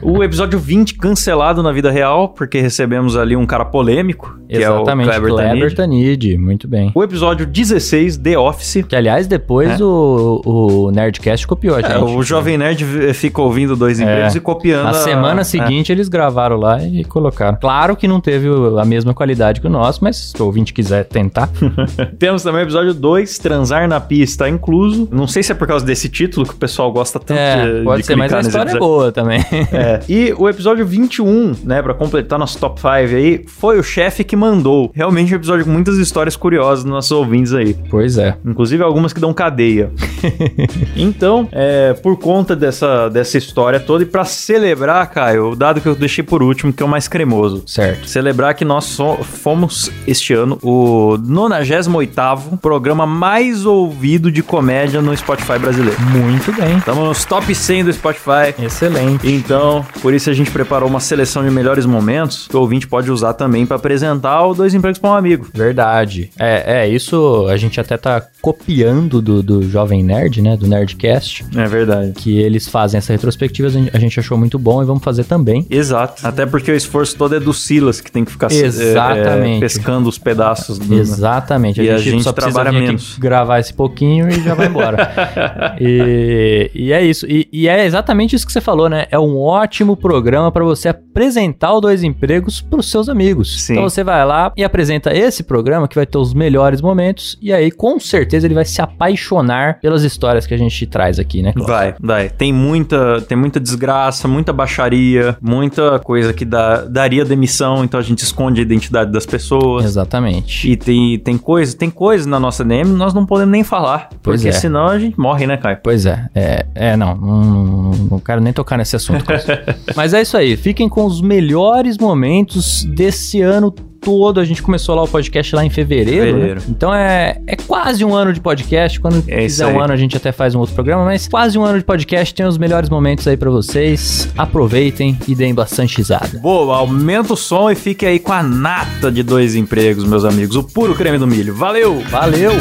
O 0.00 0.22
episódio 0.22 0.58
20, 0.58 0.94
cancelado 0.94 1.62
na 1.62 1.72
vida 1.72 1.90
real, 1.90 2.28
porque 2.30 2.60
recebemos 2.60 3.16
ali 3.16 3.36
um 3.36 3.44
cara 3.44 3.64
polêmico, 3.64 4.38
que 4.48 4.56
Exatamente. 4.56 5.10
é 5.10 5.18
o 5.18 5.20
Kleber, 5.22 5.36
Tanid. 5.36 5.74
Tanid. 5.74 6.38
Muito 6.38 6.66
bem. 6.68 6.90
O 6.94 7.02
episódio 7.02 7.44
16, 7.44 8.16
The 8.16 8.38
Office. 8.38 8.84
Que, 8.88 8.96
aliás, 8.96 9.26
depois 9.26 9.78
É. 9.80 9.84
o, 9.84 10.40
o 10.44 10.90
Nerdcast 10.90 11.46
copiou 11.46 11.76
a 11.76 11.82
gente. 11.82 11.92
É, 11.92 11.98
o 11.98 12.22
Jovem 12.22 12.56
Nerd 12.56 12.82
v- 12.84 13.12
fica 13.12 13.42
ouvindo 13.42 13.76
dois 13.76 14.00
empregos 14.00 14.34
e 14.34 14.40
copiando. 14.40 14.84
Na 14.84 14.90
a- 14.90 14.94
semana 14.94 15.40
é. 15.42 15.44
seguinte 15.44 15.92
eles 15.92 16.08
gravaram 16.08 16.56
lá 16.56 16.82
e 16.82 17.04
colocaram. 17.04 17.58
Claro 17.60 17.94
que 17.96 18.08
não 18.08 18.20
teve 18.20 18.48
a 18.80 18.84
mesma 18.84 19.12
qualidade 19.12 19.60
que 19.60 19.66
o 19.66 19.70
nosso, 19.70 20.02
mas 20.02 20.16
se 20.16 20.42
o 20.42 20.46
ouvinte 20.46 20.72
quiser 20.72 21.04
tentar. 21.04 21.50
Temos 22.18 22.42
também 22.42 22.62
o 22.62 22.64
episódio 22.64 22.94
2, 22.94 23.38
Transar 23.38 23.86
na 23.88 24.00
Pia 24.00 24.24
está 24.24 24.48
incluso. 24.48 25.08
Não 25.12 25.26
sei 25.26 25.42
se 25.42 25.52
é 25.52 25.54
por 25.54 25.66
causa 25.66 25.84
desse 25.84 26.08
título 26.08 26.46
que 26.46 26.54
o 26.54 26.56
pessoal 26.58 26.90
gosta 26.92 27.18
tanto 27.18 27.38
é, 27.48 27.78
de, 27.78 27.84
pode 27.84 28.00
de 28.02 28.06
ser, 28.06 28.16
mas 28.16 28.32
a 28.32 28.40
história 28.40 28.70
é 28.72 28.78
boa 28.78 29.12
também. 29.12 29.40
É. 29.72 30.00
E 30.08 30.34
o 30.36 30.48
episódio 30.48 30.86
21, 30.86 31.54
né, 31.64 31.82
pra 31.82 31.94
completar 31.94 32.38
nosso 32.38 32.58
top 32.58 32.80
5 32.80 32.88
aí, 32.92 33.44
foi 33.46 33.78
o 33.78 33.82
chefe 33.82 34.24
que 34.24 34.36
mandou. 34.36 34.90
Realmente 34.94 35.32
um 35.32 35.36
episódio 35.36 35.64
com 35.64 35.70
muitas 35.70 35.96
histórias 35.98 36.36
curiosas 36.36 36.84
dos 36.84 36.92
nossos 36.92 37.10
ouvintes 37.10 37.52
aí. 37.52 37.76
pois 37.90 38.18
é. 38.18 38.36
Inclusive 38.44 38.82
algumas 38.82 39.12
que 39.12 39.20
dão 39.20 39.32
cadeia. 39.32 39.90
então, 40.96 41.48
é, 41.52 41.94
por 41.94 42.16
conta 42.18 42.54
dessa, 42.56 43.08
dessa 43.08 43.38
história 43.38 43.80
toda, 43.80 44.02
e 44.02 44.06
pra 44.06 44.24
celebrar, 44.24 45.08
Caio, 45.10 45.50
o 45.50 45.56
dado 45.56 45.80
que 45.80 45.86
eu 45.88 45.94
deixei 45.94 46.24
por 46.24 46.42
último, 46.42 46.72
que 46.72 46.82
é 46.82 46.86
o 46.86 46.88
mais 46.88 47.08
cremoso. 47.08 47.62
Certo. 47.66 48.08
Celebrar 48.08 48.54
que 48.54 48.64
nós 48.64 48.84
so- 48.84 49.18
fomos 49.22 49.90
este 50.06 50.34
ano 50.34 50.58
o 50.62 51.16
98 51.18 52.58
programa 52.60 53.06
mais 53.06 53.64
ouvido 53.66 54.30
de 54.30 54.42
comédia 54.42 55.00
no 55.00 55.16
Spotify 55.16 55.58
brasileiro. 55.58 56.00
Muito 56.00 56.52
bem. 56.52 56.78
Estamos 56.78 57.04
nos 57.08 57.24
top 57.24 57.37
100 57.54 57.84
do 57.84 57.92
Spotify. 57.92 58.54
Excelente. 58.62 59.26
Então, 59.30 59.84
por 60.00 60.12
isso 60.14 60.28
a 60.30 60.32
gente 60.32 60.50
preparou 60.50 60.88
uma 60.88 61.00
seleção 61.00 61.42
de 61.44 61.50
melhores 61.50 61.86
momentos 61.86 62.46
que 62.48 62.56
o 62.56 62.60
ouvinte 62.60 62.86
pode 62.86 63.10
usar 63.10 63.34
também 63.34 63.64
pra 63.66 63.76
apresentar 63.76 64.44
o 64.46 64.54
Dois 64.54 64.74
Empregos 64.74 64.98
para 64.98 65.10
um 65.10 65.14
Amigo. 65.14 65.46
Verdade. 65.54 66.30
É, 66.38 66.82
é, 66.84 66.88
isso 66.88 67.46
a 67.48 67.56
gente 67.56 67.80
até 67.80 67.96
tá 67.96 68.22
copiando 68.40 69.20
do, 69.20 69.42
do 69.42 69.62
Jovem 69.68 70.02
Nerd, 70.02 70.40
né? 70.42 70.56
Do 70.56 70.66
Nerdcast. 70.66 71.44
É 71.56 71.64
verdade. 71.66 72.12
Que 72.12 72.38
eles 72.38 72.68
fazem 72.68 72.98
essa 72.98 73.12
retrospectiva, 73.12 73.68
a 73.68 73.70
gente- 73.70 73.90
a 73.96 73.98
gente 73.98 74.18
achou 74.20 74.36
muito 74.38 74.58
bom 74.58 74.82
e 74.82 74.86
vamos 74.86 75.02
fazer 75.02 75.24
também. 75.24 75.66
Exato. 75.70 76.26
Até 76.26 76.46
porque 76.46 76.70
o 76.70 76.74
esforço 76.74 77.16
todo 77.16 77.34
é 77.34 77.40
do 77.40 77.52
Silas, 77.52 78.00
que 78.00 78.10
tem 78.10 78.24
que 78.24 78.30
ficar 78.32 78.50
é, 78.52 78.54
Exatamente. 78.56 79.56
é, 79.56 79.60
pescando 79.60 80.08
os 80.08 80.18
pedaços 80.18 80.78
do. 80.78 80.94
Exatamente. 80.94 81.80
E 81.82 81.90
a 81.90 81.98
gente 81.98 82.22
só 82.22 82.32
precisa 82.32 82.54
trabalha 82.54 82.70
vir 82.70 82.76
aqui 82.78 82.86
menos. 82.88 83.18
gravar 83.18 83.58
esse 83.60 83.72
pouquinho 83.72 84.28
e 84.28 84.42
já 84.42 84.54
vai 84.54 84.66
embora. 84.66 85.76
e, 85.80 86.70
e 86.74 86.92
é 86.92 87.02
isso. 87.04 87.26
E, 87.28 87.48
e 87.52 87.68
é 87.68 87.84
exatamente 87.84 88.34
isso 88.34 88.46
que 88.46 88.52
você 88.52 88.60
falou, 88.60 88.88
né? 88.88 89.06
É 89.10 89.18
um 89.18 89.38
ótimo 89.38 89.96
programa 89.96 90.50
para 90.50 90.64
você 90.64 90.88
apresentar 90.88 91.72
o 91.72 91.80
Dois 91.80 92.02
Empregos 92.02 92.60
para 92.60 92.80
os 92.80 92.90
seus 92.90 93.08
amigos. 93.08 93.62
Sim. 93.62 93.74
Então 93.74 93.84
você 93.84 94.02
vai 94.02 94.24
lá 94.24 94.52
e 94.56 94.64
apresenta 94.64 95.14
esse 95.14 95.42
programa 95.42 95.86
que 95.86 95.94
vai 95.94 96.06
ter 96.06 96.16
os 96.16 96.32
melhores 96.32 96.80
momentos 96.80 97.38
e 97.42 97.52
aí 97.52 97.70
com 97.70 98.00
certeza 98.00 98.46
ele 98.46 98.54
vai 98.54 98.64
se 98.64 98.80
apaixonar 98.80 99.78
pelas 99.80 100.02
histórias 100.02 100.46
que 100.46 100.54
a 100.54 100.56
gente 100.56 100.86
traz 100.86 101.18
aqui, 101.18 101.42
né? 101.42 101.52
Cláudio? 101.52 101.74
Vai, 101.74 101.94
vai. 102.00 102.30
Tem 102.30 102.52
muita, 102.52 103.20
tem 103.20 103.36
muita 103.36 103.60
desgraça, 103.60 104.26
muita 104.26 104.52
baixaria, 104.52 105.36
muita 105.40 105.98
coisa 105.98 106.32
que 106.32 106.44
dá, 106.44 106.82
daria 106.82 107.24
demissão, 107.24 107.84
então 107.84 108.00
a 108.00 108.02
gente 108.02 108.20
esconde 108.20 108.60
a 108.60 108.62
identidade 108.62 109.12
das 109.12 109.26
pessoas. 109.26 109.84
Exatamente. 109.84 110.70
E 110.70 110.76
tem, 110.76 111.18
tem 111.18 111.36
coisa, 111.36 111.76
tem 111.76 111.90
coisa 111.90 112.28
na 112.28 112.40
nossa 112.40 112.64
DM 112.64 112.90
que 112.90 112.96
nós 112.96 113.12
não 113.12 113.26
podemos 113.26 113.52
nem 113.52 113.64
falar. 113.64 114.08
Pois 114.22 114.40
porque 114.40 114.48
é. 114.48 114.52
senão 114.52 114.86
a 114.86 114.98
gente 114.98 115.18
morre, 115.18 115.46
né, 115.46 115.56
Caio? 115.56 115.78
Pois 115.82 116.06
é, 116.06 116.28
é, 116.34 116.66
é 116.74 116.96
não, 116.96 117.07
não, 117.16 117.44
não, 117.44 117.90
não 118.12 118.18
quero 118.20 118.40
nem 118.40 118.52
tocar 118.52 118.76
nesse 118.78 118.96
assunto. 118.96 119.24
Mas 119.96 120.12
é 120.14 120.22
isso 120.22 120.36
aí, 120.36 120.56
fiquem 120.56 120.88
com 120.88 121.04
os 121.04 121.20
melhores 121.20 121.96
momentos 121.98 122.84
desse 122.84 123.40
ano 123.40 123.70
todo. 124.00 124.38
A 124.38 124.44
gente 124.44 124.62
começou 124.62 124.94
lá 124.94 125.02
o 125.02 125.08
podcast 125.08 125.54
lá 125.56 125.64
em 125.64 125.70
fevereiro, 125.70 126.26
Fevereiro. 126.26 126.60
né? 126.60 126.66
Então 126.70 126.94
é, 126.94 127.40
é 127.46 127.56
quase 127.56 128.04
um 128.04 128.14
ano 128.14 128.32
de 128.32 128.40
podcast. 128.40 129.00
Quando 129.00 129.24
É 129.26 129.40
aí. 129.44 129.74
um 129.74 129.80
ano 129.80 129.92
a 129.92 129.96
gente 129.96 130.16
até 130.16 130.30
faz 130.30 130.54
um 130.54 130.60
outro 130.60 130.74
programa, 130.74 131.04
mas 131.04 131.26
quase 131.26 131.58
um 131.58 131.64
ano 131.64 131.78
de 131.78 131.84
podcast 131.84 132.32
tem 132.32 132.46
os 132.46 132.56
melhores 132.56 132.88
momentos 132.88 133.26
aí 133.26 133.36
pra 133.36 133.50
vocês. 133.50 134.28
Aproveitem 134.38 135.18
e 135.26 135.34
deem 135.34 135.52
bastante 135.52 135.96
risada. 135.96 136.38
Boa, 136.38 136.76
aumenta 136.76 137.32
o 137.32 137.36
som 137.36 137.68
e 137.70 137.74
fique 137.74 138.06
aí 138.06 138.20
com 138.20 138.32
a 138.32 138.42
nata 138.42 139.10
de 139.10 139.22
dois 139.24 139.56
empregos, 139.56 140.04
meus 140.04 140.24
amigos. 140.24 140.54
O 140.54 140.62
puro 140.62 140.94
creme 140.94 141.18
do 141.18 141.26
milho. 141.26 141.52
Valeu! 141.54 142.00
Valeu! 142.08 142.52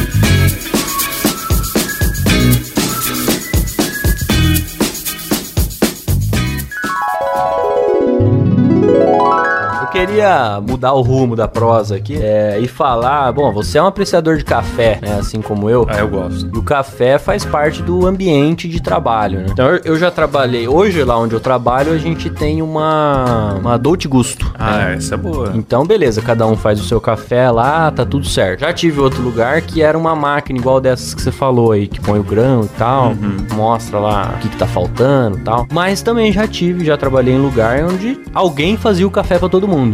Queria 10.05 10.61
mudar 10.61 10.93
o 10.93 11.01
rumo 11.01 11.35
da 11.35 11.47
prosa 11.47 11.95
aqui 11.95 12.15
é, 12.21 12.59
e 12.59 12.67
falar, 12.67 13.31
bom, 13.31 13.51
você 13.51 13.77
é 13.77 13.83
um 13.83 13.87
apreciador 13.87 14.37
de 14.37 14.43
café, 14.43 14.99
né, 15.01 15.17
assim 15.19 15.41
como 15.41 15.69
eu. 15.69 15.85
Ah, 15.89 15.99
eu 15.99 16.07
gosto. 16.07 16.49
E 16.53 16.57
o 16.57 16.61
café 16.63 17.17
faz 17.17 17.43
parte 17.45 17.81
do 17.81 18.05
ambiente 18.05 18.67
de 18.67 18.81
trabalho, 18.81 19.39
né? 19.39 19.45
Então 19.51 19.67
eu- 19.83 19.97
já 19.97 20.11
trabalhei, 20.11 20.67
hoje 20.67 21.03
lá 21.03 21.17
onde 21.17 21.33
eu 21.33 21.39
trabalho, 21.39 21.91
a 21.91 21.97
gente 21.97 22.29
tem 22.29 22.61
uma, 22.61 23.55
uma 23.59 23.77
Dolce 23.77 24.07
Gusto. 24.07 24.51
Ah, 24.57 24.91
essa 24.91 25.15
é 25.15 25.17
boa. 25.17 25.51
Então, 25.55 25.83
beleza, 25.85 26.21
cada 26.21 26.45
um 26.45 26.55
faz 26.55 26.79
o 26.79 26.83
seu 26.83 27.01
café 27.01 27.49
lá, 27.49 27.89
tá 27.89 28.05
tudo 28.05 28.25
certo. 28.27 28.59
Já 28.59 28.71
tive 28.71 28.99
outro 28.99 29.23
lugar 29.23 29.59
que 29.61 29.81
era 29.81 29.97
uma 29.97 30.15
máquina 30.15 30.59
igual 30.59 30.79
dessas 30.79 31.15
que 31.15 31.21
você 31.21 31.31
falou 31.31 31.71
aí, 31.71 31.87
que 31.87 31.99
põe 31.99 32.19
o 32.19 32.23
grão 32.23 32.61
e 32.63 32.67
tal, 32.77 33.13
mostra 33.55 33.97
lá 33.97 34.33
o 34.35 34.39
que, 34.39 34.49
que 34.49 34.57
tá 34.57 34.67
faltando 34.67 35.39
e 35.39 35.41
tal. 35.41 35.65
Mas 35.71 36.01
também 36.03 36.31
já 36.31 36.47
tive, 36.47 36.85
já 36.85 36.95
trabalhei 36.95 37.33
em 37.33 37.39
lugar 37.39 37.83
onde 37.83 38.19
alguém 38.33 38.77
fazia 38.77 39.07
o 39.07 39.11
café 39.11 39.39
pra 39.39 39.49
todo 39.49 39.67
mundo. 39.67 39.86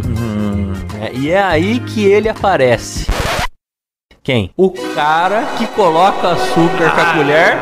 É, 1.00 1.12
e 1.14 1.30
é 1.30 1.42
aí 1.42 1.80
que 1.80 2.04
ele 2.04 2.28
aparece. 2.28 3.06
Quem? 4.22 4.50
O 4.56 4.70
cara 4.94 5.44
que 5.58 5.66
coloca 5.66 6.30
açúcar 6.30 6.90
com 6.92 7.00
a 7.00 7.14
colher, 7.14 7.58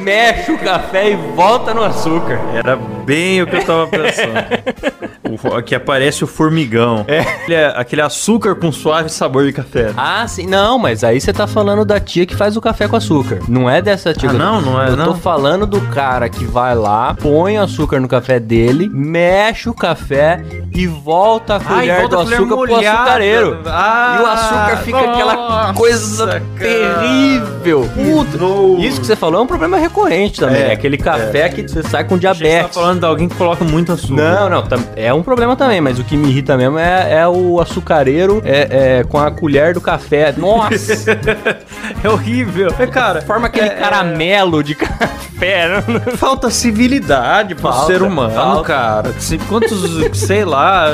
mexe 0.00 0.52
o 0.52 0.58
café 0.58 1.10
e 1.10 1.16
volta 1.16 1.72
no 1.74 1.82
açúcar. 1.82 2.38
Era 2.54 2.76
bem 2.76 3.42
o 3.42 3.46
que 3.46 3.56
eu 3.56 3.64
tava 3.64 3.86
pensando. 3.86 4.98
O- 5.28 5.54
Aqui 5.54 5.74
aparece 5.74 6.24
o 6.24 6.26
formigão. 6.26 7.04
É. 7.06 7.18
Aquele, 7.20 7.56
aquele 7.56 8.02
açúcar 8.02 8.54
com 8.54 8.72
suave 8.72 9.10
sabor 9.10 9.44
de 9.44 9.52
café. 9.52 9.92
Ah, 9.94 10.26
sim. 10.26 10.46
Não, 10.46 10.78
mas 10.78 11.04
aí 11.04 11.20
você 11.20 11.34
tá 11.34 11.46
falando 11.46 11.84
da 11.84 12.00
tia 12.00 12.24
que 12.24 12.34
faz 12.34 12.56
o 12.56 12.62
café 12.62 12.88
com 12.88 12.96
açúcar. 12.96 13.40
Não 13.46 13.68
é 13.68 13.82
dessa 13.82 14.14
tia. 14.14 14.30
Ah, 14.30 14.32
que 14.32 14.38
não? 14.38 14.60
Não 14.62 14.80
é, 14.82 14.88
Eu 14.88 14.96
tô 14.96 15.04
não? 15.04 15.14
falando 15.16 15.66
do 15.66 15.82
cara 15.88 16.30
que 16.30 16.44
vai 16.46 16.74
lá, 16.74 17.14
põe 17.14 17.58
açúcar 17.58 18.00
no 18.00 18.08
café 18.08 18.40
dele, 18.40 18.88
mexe 18.90 19.68
o 19.68 19.74
café 19.74 20.42
e 20.72 20.86
volta 20.86 21.56
a 21.56 21.60
colher 21.60 22.08
do 22.08 22.18
açúcar 22.20 22.56
pro 22.56 22.76
açucareiro. 22.76 23.60
Ah, 23.66 24.16
e 24.18 24.22
o 24.22 24.26
açúcar 24.26 24.76
fica 24.78 24.98
aquela 25.00 25.34
nossa, 25.34 25.74
coisa 25.74 26.26
cara. 26.26 26.42
terrível. 26.58 27.88
Puta. 27.94 28.38
Isso 28.82 29.00
que 29.00 29.06
você 29.06 29.16
falou 29.16 29.40
é 29.40 29.44
um 29.44 29.46
problema 29.46 29.77
recorrente 29.78 30.40
também. 30.40 30.62
É, 30.62 30.68
É, 30.68 30.72
aquele 30.72 30.96
café 30.96 31.48
que 31.48 31.62
você 31.62 31.82
sai 31.82 32.04
com 32.04 32.18
que 32.18 32.26
Você 32.26 32.26
tá 32.28 32.32
diabetes. 32.34 32.74
falando 32.74 33.00
de 33.00 33.06
alguém 33.06 33.28
que 33.28 33.34
coloca 33.36 33.64
muito 33.64 33.92
açúcar. 33.92 34.14
Não, 34.14 34.50
não, 34.50 34.64
é 34.96 35.12
um 35.14 35.22
problema 35.22 35.56
também, 35.56 35.80
mas 35.80 35.98
o 35.98 36.04
que 36.04 36.16
me 36.16 36.28
irrita 36.28 36.56
mesmo 36.56 36.78
é, 36.78 37.14
é 37.20 37.28
o 37.28 37.60
açucareiro 37.60 38.40
é, 38.44 38.98
é, 38.98 39.04
com 39.04 39.18
a 39.18 39.30
colher 39.30 39.74
do 39.74 39.80
café. 39.80 40.34
Nossa! 40.36 41.18
é 42.02 42.08
horrível. 42.08 42.72
É, 42.78 42.86
cara, 42.86 43.22
Forma 43.22 43.46
aquele 43.46 43.66
é- 43.68 43.74
caramelo 43.74 44.62
de 44.62 44.74
café. 44.74 45.82
Falta 46.16 46.50
civilidade 46.50 47.54
pro 47.54 47.70
Falta, 47.70 47.86
ser 47.86 48.02
humano, 48.02 48.34
falta. 48.34 48.62
cara. 48.64 49.12
Se- 49.18 49.38
Quantos, 49.48 49.80
sei 50.18 50.44
lá, 50.44 50.86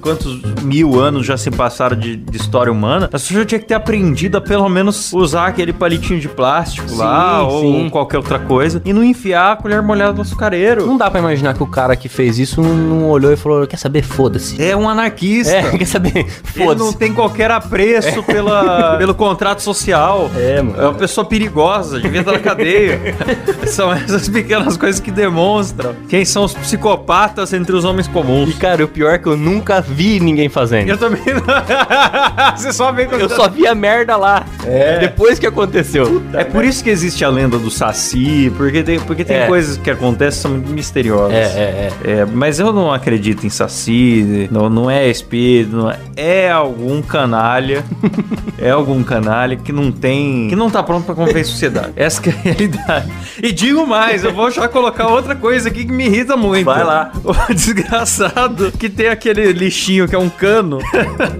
quantos 0.00 0.40
mil 0.62 0.98
anos 1.00 1.26
já 1.26 1.36
se 1.36 1.50
passaram 1.50 1.96
de, 1.96 2.16
de 2.16 2.36
história 2.36 2.72
humana, 2.72 3.06
a 3.06 3.08
pessoa 3.08 3.40
já 3.40 3.46
tinha 3.46 3.58
que 3.58 3.66
ter 3.66 3.74
aprendido 3.74 4.38
a 4.38 4.40
pelo 4.40 4.68
menos 4.68 5.12
usar 5.12 5.46
aquele 5.48 5.72
palitinho 5.72 6.20
de 6.20 6.28
plástico 6.28 6.94
lá, 6.96 7.42
ou 7.42 7.60
sim. 7.60 7.88
qualquer 7.90 8.18
outra 8.28 8.38
coisa, 8.38 8.82
e 8.84 8.92
não 8.92 9.02
enfiar 9.02 9.52
a 9.52 9.56
colher 9.56 9.80
molhada 9.80 10.12
no 10.12 10.20
açucareiro. 10.20 10.86
Não 10.86 10.98
dá 10.98 11.10
pra 11.10 11.18
imaginar 11.18 11.54
que 11.54 11.62
o 11.62 11.66
cara 11.66 11.96
que 11.96 12.08
fez 12.08 12.38
isso 12.38 12.60
não, 12.60 12.74
não 12.74 13.08
olhou 13.08 13.32
e 13.32 13.36
falou: 13.36 13.66
quer 13.66 13.78
saber? 13.78 14.02
Foda-se. 14.02 14.62
É 14.62 14.76
um 14.76 14.88
anarquista. 14.88 15.54
É, 15.54 15.62
quer 15.78 15.86
saber? 15.86 16.18
Ele 16.18 16.26
não 16.26 16.66
Foda-se. 16.66 16.96
tem 16.98 17.14
qualquer 17.14 17.50
apreço 17.50 18.22
pela, 18.22 18.96
pelo 18.98 19.14
contrato 19.14 19.62
social. 19.62 20.30
É, 20.36 20.60
mano. 20.60 20.78
É 20.80 20.84
uma 20.84 20.94
pessoa 20.94 21.24
perigosa, 21.24 22.00
devia 22.00 22.20
estar 22.20 22.32
na 22.32 22.38
cadeia. 22.38 23.00
são 23.66 23.92
essas 23.92 24.28
pequenas 24.28 24.76
coisas 24.76 25.00
que 25.00 25.10
demonstram 25.10 25.94
quem 26.08 26.24
são 26.24 26.44
os 26.44 26.52
psicopatas 26.52 27.52
entre 27.52 27.74
os 27.74 27.84
homens 27.84 28.06
E 28.06 28.10
comuns. 28.10 28.54
cara, 28.58 28.84
o 28.84 28.88
pior 28.88 29.14
é 29.14 29.18
que 29.18 29.26
eu 29.26 29.36
nunca 29.36 29.80
vi 29.80 30.20
ninguém 30.20 30.48
fazendo. 30.48 30.88
Eu 30.88 30.98
também 30.98 31.22
não. 31.26 32.56
Você 32.56 32.72
só 32.72 32.92
vê 32.92 33.06
quando 33.06 33.22
Eu 33.22 33.28
só 33.28 33.48
vi 33.48 33.66
a 33.66 33.74
merda 33.74 34.16
lá. 34.16 34.44
É. 34.66 34.98
Depois 34.98 35.38
que 35.38 35.46
aconteceu. 35.46 36.22
É 36.34 36.44
por 36.44 36.64
isso 36.64 36.82
que 36.84 36.90
existe 36.90 37.24
a 37.24 37.28
lenda 37.28 37.58
do 37.58 37.70
Saci, 37.70 38.17
porque 38.56 38.82
tem, 38.82 39.00
porque 39.00 39.24
tem 39.24 39.36
É. 39.38 39.46
coisas 39.46 39.76
que 39.76 39.90
acontecem 39.90 40.38
que 40.38 40.42
são 40.42 40.50
muito 40.52 40.70
misteriosas. 40.70 41.34
É, 41.34 41.90
é, 42.04 42.10
É, 42.20 42.24
mas 42.24 42.58
eu 42.60 42.72
não 42.72 42.92
acredito 42.92 43.46
em 43.46 43.50
Saci, 43.50 44.48
não, 44.50 44.68
não 44.68 44.90
é 44.90 45.08
espírito, 45.08 45.76
não 45.76 45.90
é, 45.90 45.98
é 46.16 46.50
algum 46.50 47.00
canalha, 47.02 47.84
é 48.58 48.70
algum 48.70 49.02
canalha 49.02 49.56
que 49.56 49.72
não 49.72 49.90
tem, 49.92 50.48
que 50.48 50.56
não 50.56 50.70
tá 50.70 50.82
pronto 50.82 51.04
pra 51.04 51.14
conviver 51.14 51.40
em 51.40 51.44
sociedade. 51.44 51.92
Essa 51.96 52.20
que 52.22 52.28
é 52.30 52.32
a 52.32 52.36
realidade. 52.36 53.12
E 53.42 53.52
digo 53.52 53.86
mais, 53.86 54.24
eu 54.24 54.32
vou 54.32 54.50
já 54.50 54.68
colocar 54.68 55.08
outra 55.08 55.34
coisa 55.34 55.68
aqui 55.68 55.84
que 55.84 55.92
me 55.92 56.06
irrita 56.06 56.36
muito. 56.36 56.64
Vai 56.64 56.84
lá. 56.84 57.12
O 57.24 57.32
desgraçado 57.52 58.72
que 58.72 58.88
tem 58.88 59.08
aquele 59.08 59.52
lixinho 59.52 60.08
que 60.08 60.14
é 60.14 60.18
um 60.18 60.28
cano, 60.28 60.78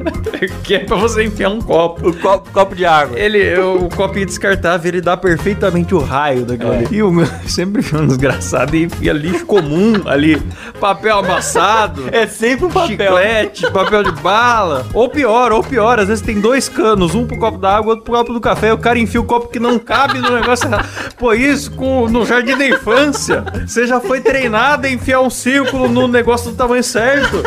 que 0.62 0.74
é 0.74 0.78
pra 0.80 0.96
você 0.96 1.24
enfiar 1.24 1.50
um 1.50 1.60
copo. 1.60 2.08
O 2.08 2.16
copo, 2.16 2.50
copo 2.52 2.74
de 2.74 2.84
água. 2.84 3.18
Ele, 3.18 3.56
o 3.58 3.88
copinho 3.94 4.26
descartável, 4.26 4.88
ele 4.88 5.00
dá 5.00 5.16
perfeitamente 5.16 5.94
o 5.94 5.98
raio 5.98 6.44
daquilo 6.44 6.67
É. 6.72 6.76
ali. 6.76 6.88
E 6.90 7.02
o 7.02 7.10
meu 7.10 7.26
sempre 7.46 7.82
foi 7.82 8.00
um 8.00 8.06
desgraçado 8.06 8.76
e 8.76 8.84
enfia 8.84 9.12
lixo 9.12 9.46
comum 9.46 9.94
ali. 10.06 10.40
Papel 10.80 11.18
amassado. 11.18 12.04
É 12.12 12.26
sempre 12.26 12.66
um 12.66 12.70
papel. 12.70 12.88
Chiclete, 13.16 13.70
papel 13.70 14.02
de 14.04 14.12
bala. 14.20 14.86
Ou 14.94 15.08
pior, 15.08 15.52
ou 15.52 15.62
pior, 15.62 15.98
às 15.98 16.08
vezes 16.08 16.24
tem 16.24 16.40
dois 16.40 16.68
canos, 16.68 17.14
um 17.14 17.26
pro 17.26 17.38
copo 17.38 17.58
d'água, 17.58 17.90
outro 17.90 18.04
pro 18.04 18.14
copo 18.14 18.32
do 18.32 18.40
café, 18.40 18.68
e 18.68 18.72
o 18.72 18.78
cara 18.78 18.98
enfia 18.98 19.20
o 19.20 19.24
copo 19.24 19.48
que 19.48 19.58
não 19.58 19.78
cabe 19.78 20.18
no 20.20 20.30
negócio. 20.30 20.68
Pô, 21.16 21.32
isso 21.32 21.70
com, 21.72 22.08
no 22.08 22.24
jardim 22.24 22.56
da 22.56 22.66
infância. 22.66 23.44
Você 23.66 23.86
já 23.86 24.00
foi 24.00 24.20
treinado 24.20 24.86
a 24.86 24.90
enfiar 24.90 25.20
um 25.20 25.30
círculo 25.30 25.88
no 25.88 26.06
negócio 26.06 26.50
do 26.50 26.56
tamanho 26.56 26.84
certo. 26.84 27.42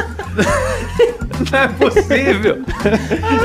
Não 1.51 1.59
é 1.59 1.67
possível. 1.67 2.61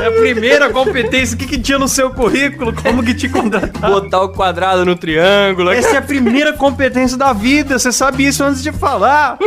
É 0.01 0.07
a 0.07 0.11
primeira 0.11 0.69
competência. 0.69 1.35
O 1.35 1.37
que, 1.37 1.45
que 1.47 1.57
tinha 1.59 1.79
no 1.79 1.87
seu 1.87 2.09
currículo? 2.11 2.73
Como 2.73 3.03
que 3.03 3.13
te 3.13 3.27
contrataram? 3.29 3.93
Botar 4.01 4.21
o 4.21 4.29
quadrado 4.29 4.85
no 4.85 4.95
triângulo. 4.95 5.71
Essa 5.71 5.95
é 5.95 5.97
a 5.97 6.01
primeira 6.01 6.53
competência 6.53 7.17
da 7.17 7.33
vida. 7.33 7.77
Você 7.79 7.91
sabe 7.91 8.25
isso 8.25 8.43
antes 8.43 8.61
de 8.61 8.71
falar. 8.71 9.37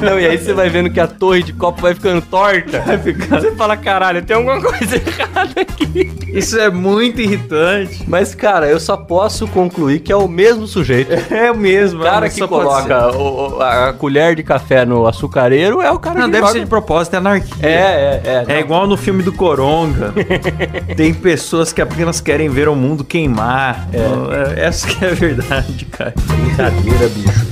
Não, 0.00 0.18
e 0.18 0.26
aí 0.26 0.38
você 0.38 0.52
vai 0.52 0.68
vendo 0.68 0.90
que 0.90 1.00
a 1.00 1.06
torre 1.06 1.42
de 1.42 1.52
copo 1.52 1.80
vai 1.82 1.94
ficando 1.94 2.20
torta. 2.22 2.80
Vai 2.80 2.98
ficando. 2.98 3.40
Você 3.40 3.52
fala, 3.52 3.76
caralho, 3.76 4.22
tem 4.24 4.36
alguma 4.36 4.60
coisa 4.60 4.96
errada 4.96 5.60
aqui. 5.60 6.10
Isso 6.28 6.58
é 6.58 6.70
muito 6.70 7.20
irritante. 7.20 8.04
Mas, 8.06 8.34
cara, 8.34 8.66
eu 8.68 8.78
só 8.80 8.96
posso 8.96 9.46
concluir 9.48 10.00
que 10.00 10.12
é 10.12 10.16
o 10.16 10.28
mesmo 10.28 10.66
sujeito. 10.66 11.12
É 11.32 11.50
o 11.50 11.56
mesmo. 11.56 12.00
O 12.00 12.04
cara 12.04 12.28
que 12.28 12.46
coloca 12.46 13.16
o- 13.16 13.60
a 13.60 13.92
colher 13.92 14.34
de 14.34 14.42
café 14.42 14.84
no 14.84 15.06
açucareiro 15.06 15.80
é 15.80 15.90
o 15.90 15.98
cara. 15.98 16.18
Não, 16.20 16.26
que 16.26 16.32
deve 16.32 16.46
ser 16.48 16.60
de 16.60 16.66
propósito, 16.76 17.14
é 17.14 17.16
anarquia. 17.16 17.66
É, 17.66 18.20
é, 18.24 18.44
é. 18.48 18.56
É 18.56 18.60
igual 18.60 18.86
no 18.86 18.96
filme 18.96 19.22
do 19.22 19.32
Coronga. 19.32 20.12
Tem 20.96 21.14
pessoas 21.14 21.72
que 21.72 21.80
apenas 21.80 22.20
querem 22.20 22.48
ver 22.50 22.68
o 22.68 22.74
mundo 22.74 23.02
queimar. 23.02 23.88
É. 23.92 24.66
Essa 24.66 24.86
que 24.86 25.04
é 25.04 25.10
a 25.10 25.14
verdade, 25.14 25.84
cara. 25.86 26.14
Brincadeira, 26.16 27.08
bicho. 27.08 27.46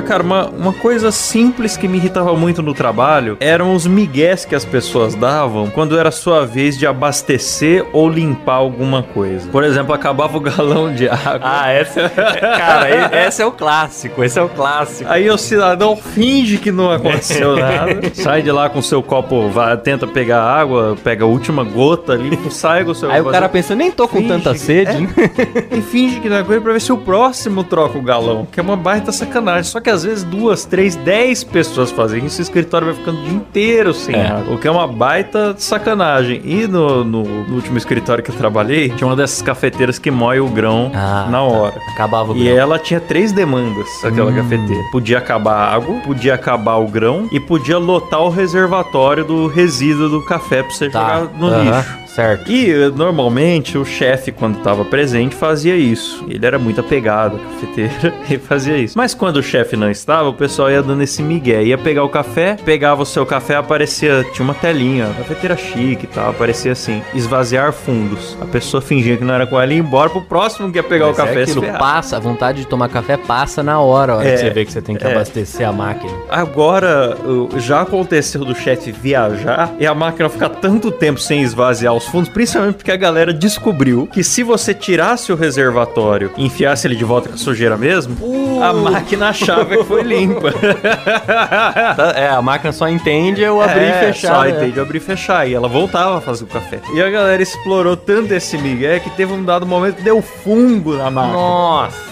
Olha, 0.00 0.08
cara, 0.08 0.22
uma, 0.22 0.46
uma 0.48 0.72
coisa 0.72 1.12
simples 1.12 1.76
que 1.76 1.86
me 1.86 1.98
irritava 1.98 2.34
muito 2.34 2.62
no 2.62 2.72
trabalho 2.72 3.36
eram 3.38 3.74
os 3.74 3.86
migués 3.86 4.46
que 4.46 4.54
as 4.54 4.64
pessoas 4.64 5.14
davam 5.14 5.68
quando 5.68 5.98
era 5.98 6.10
sua 6.10 6.46
vez 6.46 6.78
de 6.78 6.86
abastecer 6.86 7.84
ou 7.92 8.08
limpar 8.08 8.54
alguma 8.54 9.02
coisa. 9.02 9.46
Por 9.50 9.62
exemplo, 9.62 9.92
acabava 9.92 10.38
o 10.38 10.40
galão 10.40 10.94
de 10.94 11.06
água. 11.06 11.40
Ah, 11.42 11.70
essa, 11.70 12.08
cara, 12.08 12.88
e- 12.88 13.26
esse 13.28 13.42
é 13.42 13.46
o 13.46 13.52
clássico, 13.52 14.24
esse 14.24 14.38
é 14.38 14.42
o 14.42 14.48
clássico. 14.48 15.10
Aí 15.10 15.28
o 15.28 15.36
cidadão 15.36 15.94
finge 15.96 16.56
que 16.56 16.72
não 16.72 16.90
aconteceu 16.90 17.56
nada, 17.60 18.00
sai 18.14 18.40
de 18.40 18.50
lá 18.50 18.70
com 18.70 18.80
seu 18.80 19.02
copo, 19.02 19.50
vai, 19.50 19.76
tenta 19.76 20.06
pegar 20.06 20.42
água, 20.42 20.96
pega 21.04 21.24
a 21.24 21.28
última 21.28 21.62
gota 21.62 22.14
ali, 22.14 22.38
sai 22.50 22.84
com 22.84 22.92
o 22.92 22.94
seu 22.94 23.10
Aí 23.10 23.20
o 23.20 23.24
cara 23.26 23.48
pensa, 23.50 23.74
nem 23.74 23.90
tô 23.90 24.08
com 24.08 24.16
Finge 24.18 24.28
tanta 24.28 24.52
que- 24.52 24.58
sede, 24.60 25.08
é. 25.70 25.76
e 25.76 25.82
finge 25.82 26.20
que 26.20 26.28
não 26.30 26.36
é 26.38 26.42
coisa 26.42 26.60
pra 26.62 26.72
ver 26.72 26.80
se 26.80 26.90
o 26.92 26.96
próximo 26.96 27.62
troca 27.64 27.98
o 27.98 28.02
galão, 28.02 28.46
que 28.50 28.58
é 28.58 28.62
uma 28.62 28.76
baita 28.76 29.12
sacanagem. 29.12 29.64
Só 29.64 29.80
que 29.80 29.89
às 29.90 30.04
vezes 30.04 30.24
duas, 30.24 30.64
três, 30.64 30.94
dez 30.96 31.42
pessoas 31.44 31.90
fazem 31.90 32.24
isso, 32.24 32.38
o 32.38 32.42
escritório 32.42 32.86
vai 32.86 32.96
ficando 32.96 33.18
o 33.20 33.24
dia 33.24 33.32
inteiro 33.34 33.92
sem 33.92 34.14
É. 34.14 34.26
água, 34.28 34.54
o 34.54 34.58
que 34.58 34.66
é 34.66 34.70
uma 34.70 34.86
baita 34.86 35.54
sacanagem. 35.58 36.40
E 36.44 36.66
no, 36.66 37.04
no- 37.04 37.22
no 37.48 37.54
último 37.56 37.76
escritório 37.78 38.22
que 38.22 38.30
eu 38.30 38.34
trabalhei, 38.36 38.88
tinha 38.90 39.06
uma 39.06 39.16
dessas 39.16 39.42
cafeteiras 39.42 39.98
que 39.98 40.10
moe 40.10 40.40
o 40.40 40.48
grão 40.48 40.90
Ah, 40.94 41.26
na 41.30 41.42
hora. 41.42 41.74
Acabava 41.94 42.32
o 42.32 42.36
E 42.36 42.44
grão. 42.44 42.56
ela 42.56 42.78
tinha 42.78 43.00
três 43.00 43.32
demandas, 43.32 43.86
aquela 44.04 44.32
cafeteira. 44.32 44.82
Podia 44.92 45.18
acabar 45.18 45.54
a 45.54 45.74
água, 45.74 45.96
podia 46.00 46.34
acabar 46.34 46.76
o 46.76 46.86
grão 46.86 47.28
e 47.32 47.40
podia 47.40 47.78
lotar 47.78 48.20
o 48.22 48.28
reservatório 48.30 49.24
do 49.24 49.46
resíduo 49.46 50.08
do 50.08 50.24
café 50.24 50.62
pra 50.62 50.70
você 50.72 50.88
Tá, 50.90 51.00
jogar 51.20 51.38
no 51.38 51.46
aham, 51.48 51.62
lixo. 51.64 51.98
Certo. 52.14 52.50
E 52.50 52.70
eh, 52.70 52.90
normalmente 52.94 53.78
o 53.78 53.84
chefe, 53.84 54.32
quando 54.32 54.58
estava 54.58 54.84
presente, 54.84 55.34
fazia 55.34 55.76
isso. 55.76 56.24
Ele 56.28 56.44
era 56.44 56.58
muito 56.58 56.80
apegado 56.80 57.36
à 57.36 57.38
cafeteira 57.38 58.14
e 58.28 58.38
fazia 58.38 58.76
isso. 58.76 58.96
Mas 58.98 59.14
quando 59.14 59.36
o 59.36 59.42
chefe 59.42 59.76
não 59.76 59.90
estava, 59.90 60.28
o 60.28 60.34
pessoal 60.34 60.70
ia 60.70 60.82
dando 60.82 61.02
esse 61.02 61.22
migué. 61.22 61.62
Ia 61.62 61.78
pegar 61.78 62.02
o 62.04 62.08
café, 62.08 62.56
pegava 62.64 63.02
o 63.02 63.06
seu 63.06 63.24
café, 63.24 63.56
aparecia, 63.56 64.24
tinha 64.32 64.44
uma 64.44 64.54
telinha, 64.54 65.06
cafeteira 65.16 65.56
chique 65.56 66.04
e 66.04 66.06
tal, 66.08 66.30
aparecia 66.30 66.72
assim, 66.72 67.00
esvaziar 67.14 67.72
fundos. 67.72 68.36
A 68.40 68.44
pessoa 68.44 68.80
fingia 68.80 69.16
que 69.16 69.24
não 69.24 69.34
era 69.34 69.46
com 69.46 69.60
ela 69.60 69.72
e 69.72 69.76
ia 69.76 69.80
embora 69.80 70.10
pro 70.10 70.22
próximo 70.22 70.70
que 70.70 70.78
ia 70.78 70.82
pegar 70.82 71.06
Mas 71.06 71.14
o 71.14 71.16
café. 71.16 71.40
é 71.40 71.42
aquilo 71.44 71.62
passa, 71.78 72.16
a 72.16 72.20
vontade 72.20 72.60
de 72.62 72.66
tomar 72.66 72.88
café 72.88 73.16
passa 73.16 73.62
na 73.62 73.80
hora, 73.80 74.14
a 74.14 74.16
hora 74.16 74.28
É, 74.28 74.32
que 74.32 74.38
você 74.38 74.50
vê 74.50 74.64
que 74.64 74.72
você 74.72 74.82
tem 74.82 74.96
que 74.96 75.06
é. 75.06 75.10
abastecer 75.12 75.66
a 75.68 75.72
máquina. 75.72 76.12
Agora, 76.28 77.16
o- 77.24 77.48
já 77.58 77.82
aconteceu 77.82 78.44
do 78.44 78.54
chefe 78.54 78.90
viajar 78.90 79.72
e 79.78 79.86
a 79.86 79.94
máquina 79.94 80.28
ficar 80.28 80.48
tanto 80.48 80.90
tempo 80.90 81.20
sem 81.20 81.42
esvaziar 81.42 81.94
os 82.00 82.06
fundos, 82.10 82.28
principalmente 82.28 82.76
porque 82.76 82.90
a 82.90 82.96
galera 82.96 83.32
descobriu 83.32 84.06
que 84.12 84.22
se 84.24 84.42
você 84.42 84.72
tirasse 84.74 85.32
o 85.32 85.36
reservatório 85.36 86.30
e 86.36 86.44
enfiasse 86.46 86.86
ele 86.86 86.96
de 86.96 87.04
volta 87.04 87.28
com 87.28 87.34
a 87.34 87.38
sujeira 87.38 87.76
mesmo, 87.76 88.16
a 88.62 88.72
máquina 88.72 89.28
achava 89.28 89.64
que 89.64 89.84
foi 89.84 90.02
limpa. 90.02 90.52
Tá- 91.96 92.12
É, 92.16 92.28
a 92.28 92.42
máquina 92.42 92.72
só 92.72 92.88
entende 92.88 93.42
eu 93.42 93.60
abrir 93.60 93.80
É, 93.84 93.88
e 93.88 94.12
fechar. 94.12 94.34
Só 94.34 94.42
né? 94.42 94.50
entende 94.50 94.80
abrir 94.80 94.98
e 94.98 95.00
fechar. 95.00 95.48
E 95.48 95.54
ela 95.54 95.68
voltava 95.68 96.18
a 96.18 96.20
fazer 96.20 96.44
o 96.44 96.46
café. 96.46 96.80
E 96.94 97.02
a 97.02 97.10
galera 97.10 97.42
explorou 97.42 97.96
tanto 97.96 98.32
esse 98.34 98.56
migué 98.58 98.98
que 99.00 99.10
teve 99.10 99.32
um 99.32 99.44
dado 99.44 99.66
momento 99.66 99.96
que 99.96 100.02
deu 100.02 100.20
fungo 100.22 100.94
na 100.94 101.10
máquina. 101.10 101.34
Nossa. 101.34 102.09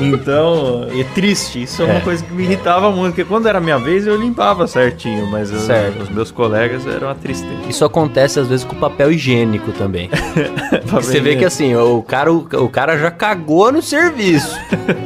Então, 0.00 0.86
é 0.98 1.04
triste. 1.14 1.62
Isso 1.62 1.82
é, 1.82 1.84
uma 1.84 1.94
É. 1.96 2.00
coisa 2.00 2.24
que 2.24 2.32
me 2.32 2.42
irritava 2.44 2.90
muito, 2.90 3.14
porque 3.14 3.24
quando 3.24 3.46
era 3.46 3.60
minha 3.60 3.78
vez 3.78 4.06
eu 4.06 4.16
limpava 4.16 4.66
certinho, 4.66 5.26
mas 5.30 5.50
eu- 5.50 5.58
os 6.02 6.08
meus 6.08 6.30
colegas 6.30 6.86
eram 6.86 7.08
uma 7.08 7.14
tristeza. 7.14 7.54
Isso 7.68 7.84
acontece 7.84 8.40
às 8.40 8.48
vezes 8.48 8.64
com 8.64 8.74
papel 8.76 9.12
higiênico 9.12 9.72
também. 9.72 10.08
Você 10.86 11.20
vê 11.20 11.36
que 11.36 11.44
assim, 11.44 11.74
o 11.76 12.02
cara, 12.02 12.32
o, 12.32 12.68
cara 12.68 12.96
já 12.98 13.10
cagou 13.10 13.70
no 13.72 13.82
serviço. 13.82 14.56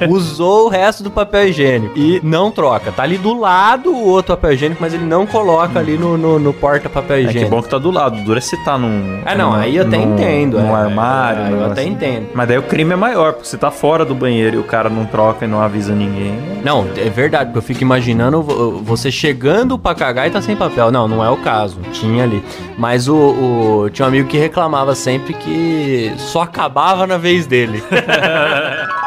usou 0.08 0.66
o 0.66 0.68
resto 0.68 1.02
do 1.02 1.10
papel 1.10 1.48
higiênico. 1.48 1.98
E 1.98 2.20
não 2.22 2.50
troca. 2.50 2.92
Tá 2.92 3.02
ali 3.02 3.18
do 3.18 3.38
lado 3.38 3.90
o 3.90 4.06
outro 4.08 4.34
papel 4.36 4.52
higiênico, 4.52 4.80
mas 4.82 4.94
ele 4.94 5.04
não 5.04 5.26
coloca 5.26 5.78
ali 5.78 5.96
no, 5.98 6.16
no, 6.16 6.38
no 6.38 6.52
porta-papel 6.52 7.16
É 7.16 7.20
que 7.22 7.28
higiênico. 7.30 7.50
bom 7.50 7.62
que 7.62 7.68
tá 7.68 7.78
do 7.78 7.90
lado. 7.90 8.22
Dura 8.24 8.40
se 8.40 8.56
tá 8.64 8.78
num. 8.78 9.20
Ah, 9.24 9.34
não, 9.34 9.50
num- 9.52 9.56
aí 9.56 9.76
eu 9.76 9.86
até 9.86 9.96
num- 9.98 10.14
entendo. 10.14 10.58
Num 10.60 10.76
é, 10.76 10.80
armário. 10.80 11.40
é, 11.42 11.48
um 11.48 11.60
eu 11.60 11.66
até 11.66 11.80
assim. 11.82 11.90
entendo. 11.90 12.26
Mas 12.34 12.48
daí 12.48 12.58
o 12.58 12.62
crime 12.62 12.92
é 12.92 12.96
maior, 12.96 13.32
porque 13.34 13.48
você 13.48 13.56
tá 13.58 13.70
fora 13.70 14.04
do 14.04 14.14
banheiro 14.14 14.53
e 14.54 14.58
o 14.58 14.64
cara 14.64 14.88
não 14.88 15.04
troca 15.04 15.44
e 15.44 15.48
não 15.48 15.60
avisa 15.60 15.94
ninguém. 15.94 16.38
Não, 16.64 16.86
é 16.96 17.10
verdade, 17.10 17.46
porque 17.46 17.58
eu 17.58 17.62
fico 17.62 17.82
imaginando 17.82 18.42
vo- 18.42 18.78
você 18.82 19.10
chegando 19.10 19.78
pra 19.78 19.94
cagar 19.94 20.26
e 20.26 20.30
tá 20.30 20.40
sem 20.40 20.56
papel. 20.56 20.90
Não, 20.90 21.06
não 21.06 21.22
é 21.24 21.28
o 21.28 21.36
caso. 21.36 21.78
Tinha 21.92 22.24
ali. 22.24 22.42
Mas 22.78 23.08
o, 23.08 23.14
o- 23.16 23.90
tinha 23.90 24.06
um 24.06 24.08
amigo 24.08 24.28
que 24.28 24.38
reclamava 24.38 24.94
sempre 24.94 25.34
que 25.34 26.12
só 26.16 26.42
acabava 26.42 27.06
na 27.06 27.18
vez 27.18 27.46
dele. 27.46 27.82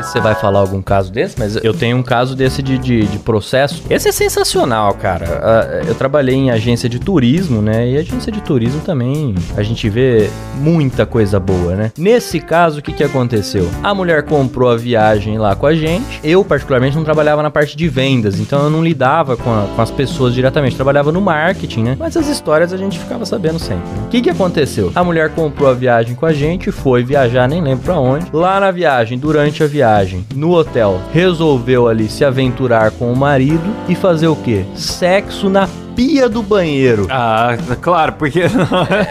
Sei 0.00 0.06
se 0.06 0.12
você 0.12 0.20
vai 0.20 0.34
falar 0.34 0.60
algum 0.60 0.80
caso 0.80 1.12
desse, 1.12 1.38
mas 1.38 1.56
eu 1.62 1.74
tenho 1.74 1.96
um 1.96 2.02
caso 2.02 2.34
desse 2.34 2.62
de, 2.62 2.78
de, 2.78 3.06
de 3.06 3.18
processo. 3.18 3.82
Esse 3.90 4.08
é 4.08 4.12
sensacional, 4.12 4.94
cara. 4.94 5.26
Ah, 5.42 5.82
Eu 5.86 5.94
trabalhei 5.94 6.34
em 6.34 6.50
agência 6.50 6.88
de 6.88 6.98
turismo, 6.98 7.60
né? 7.60 7.86
E 7.88 7.96
agência 7.98 8.32
de 8.32 8.40
turismo 8.40 8.80
também 8.80 9.34
a 9.56 9.62
gente 9.62 9.88
vê 9.90 10.30
muita 10.56 11.04
coisa 11.04 11.38
boa, 11.38 11.74
né? 11.74 11.92
Nesse 11.98 12.40
caso, 12.40 12.78
o 12.78 12.82
que, 12.82 12.92
que 12.92 13.04
aconteceu? 13.04 13.68
A 13.82 13.94
mulher 13.94 14.22
comprou 14.22 14.70
a 14.70 14.76
viagem 14.76 15.36
lá 15.38 15.54
com 15.54 15.66
a 15.66 15.74
gente. 15.74 16.20
Eu, 16.24 16.42
particularmente, 16.44 16.96
não 16.96 17.04
trabalhava 17.04 17.42
na 17.42 17.50
parte 17.50 17.76
de 17.76 17.88
vendas, 17.88 18.38
então 18.40 18.62
eu 18.64 18.70
não 18.70 18.82
lidava 18.82 19.36
com, 19.36 19.50
a- 19.52 19.66
com 19.76 19.82
as 19.82 19.90
pessoas 19.90 20.32
diretamente. 20.34 20.76
Trabalhava 20.76 21.12
no 21.12 21.20
marketing, 21.20 21.82
né? 21.82 21.96
Mas 21.98 22.16
as 22.16 22.26
histórias 22.28 22.72
a 22.72 22.76
gente 22.76 22.98
ficava 22.98 23.26
sabendo 23.26 23.58
sempre. 23.58 23.86
né? 23.90 24.04
O 24.06 24.08
que, 24.08 24.22
que 24.22 24.30
aconteceu? 24.30 24.90
A 24.94 25.04
mulher 25.04 25.30
comprou 25.30 25.68
a 25.68 25.74
viagem 25.74 26.14
com 26.14 26.24
a 26.26 26.32
gente, 26.32 26.70
foi 26.72 27.02
viajar, 27.04 27.46
nem 27.48 27.60
lembro 27.62 27.84
pra 27.84 27.98
onde. 27.98 28.26
Lá 28.32 28.58
na 28.60 28.70
viagem, 28.70 29.18
durante 29.18 29.62
a 29.62 29.66
viagem, 29.66 29.89
no 30.34 30.52
hotel, 30.52 31.00
resolveu 31.12 31.88
ali 31.88 32.08
se 32.08 32.24
aventurar 32.24 32.90
com 32.92 33.12
o 33.12 33.16
marido 33.16 33.74
e 33.88 33.94
fazer 33.94 34.28
o 34.28 34.36
quê? 34.36 34.64
Sexo 34.74 35.48
na 35.48 35.68
pia 35.94 36.28
do 36.28 36.42
banheiro. 36.42 37.06
Ah, 37.10 37.56
claro, 37.80 38.12
porque 38.12 38.40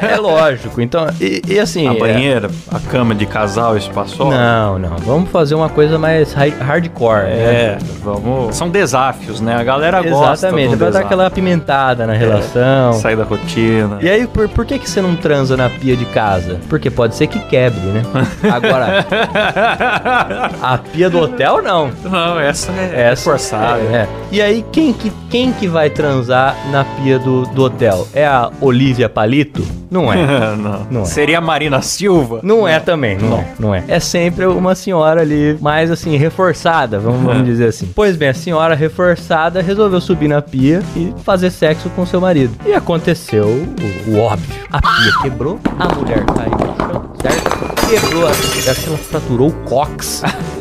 É 0.02 0.18
lógico. 0.18 0.82
Então, 0.82 1.08
e, 1.20 1.42
e 1.48 1.60
assim. 1.60 1.88
a 1.88 1.94
é- 1.94 1.98
banheira, 2.00 2.50
a 2.72 2.80
cama 2.80 3.14
de 3.14 3.26
casal, 3.26 3.78
espaçosa. 3.78 4.36
Não, 4.36 4.80
não. 4.80 4.98
Vamos 4.98 5.30
fazer 5.30 5.56
uma 5.56 5.70
coisa 5.70 5.98
mais 5.98 6.34
hardcore. 6.34 7.24
né? 7.24 7.30
É, 7.30 7.78
vamos. 8.04 8.56
São 8.56 8.70
desafios, 8.70 9.40
né? 9.42 9.56
A 9.56 9.64
galera 9.64 10.02
gosta. 10.02 10.48
Exatamente. 10.48 10.70
de 10.70 10.76
um 10.76 10.78
Vai 10.78 10.92
dar 10.92 11.00
aquela 11.02 11.28
apimentada 11.28 12.06
na 12.08 12.14
relação. 12.14 12.94
Sair 12.94 13.16
da 13.16 13.24
rotina. 13.24 13.98
E 14.02 14.10
aí, 14.10 14.26
por, 14.28 14.48
por 14.50 14.66
que, 14.66 14.80
que 14.80 14.90
você 14.90 15.02
não 15.02 15.16
transa 15.16 15.56
na 15.58 15.70
pia 15.70 15.96
de 15.96 16.06
casa? 16.06 16.60
Porque 16.70 16.90
pode 16.90 17.16
ser 17.16 17.28
que 17.28 17.40
quebre, 17.40 17.80
né? 17.80 18.02
Agora, 18.52 19.06
a 20.62 20.78
pia 20.78 21.10
do 21.10 21.20
hotel, 21.20 21.62
não. 21.62 21.92
Não, 22.04 22.40
essa 22.40 22.72
é, 22.72 23.12
Essa 23.12 23.24
forçada. 23.24 23.80
É. 23.80 24.08
E 24.32 24.42
aí, 24.42 24.66
quem 24.72 24.94
que, 24.94 25.12
quem 25.30 25.52
que 25.52 25.68
vai 25.68 25.90
transar 25.90 26.56
na 26.70 26.84
pia 26.86 27.18
do, 27.20 27.44
do 27.48 27.64
hotel? 27.64 28.08
É 28.14 28.26
a 28.26 28.50
Olivia 28.62 29.10
Palito? 29.10 29.64
Não 29.92 30.12
é. 30.14 30.16
não. 30.56 30.88
Não 30.92 31.02
é. 31.02 31.06
Seria 31.06 31.40
a 31.40 31.42
Marina 31.42 31.82
Silva? 31.82 32.40
Não 32.44 32.68
é 32.68 32.80
também, 32.80 33.18
não, 33.18 33.38
é, 33.40 33.48
não 33.60 33.76
é. 33.76 33.84
É 33.88 34.00
sempre 34.00 34.46
uma 34.46 34.76
senhora 34.76 35.22
ali 35.22 35.58
mais 35.60 35.90
assim, 35.90 36.16
reforçada, 36.16 37.00
vamos, 37.00 37.22
vamos 37.24 37.44
dizer 37.46 37.70
assim. 37.70 37.90
Pois 37.96 38.16
bem, 38.16 38.30
a 38.30 38.34
senhora 38.34 38.76
reforçada 38.76 39.62
resolveu 39.62 40.00
subir 40.00 40.28
na 40.28 40.42
pia 40.42 40.82
e 40.96 41.14
fazer 41.24 41.50
sexo 41.50 41.90
com 41.92 42.06
seu 42.06 42.22
marido. 42.22 42.54
E 42.66 42.74
aconteceu 42.74 43.46
o, 43.48 44.12
o 44.12 44.20
óbvio. 44.20 44.54
A 44.72 44.80
pia 44.82 45.12
quebrou, 45.24 45.60
a 45.80 45.94
mulher 45.96 46.24
caiu 46.26 46.52
no 46.52 46.76
chão, 46.78 47.12
certo? 47.22 47.90
Quebrou, 47.90 48.28
a- 48.28 48.30
acho 48.30 48.82
que 48.82 48.88
ela 48.90 48.98
fraturou 48.98 49.48
o 49.50 49.54
cox. 49.68 50.22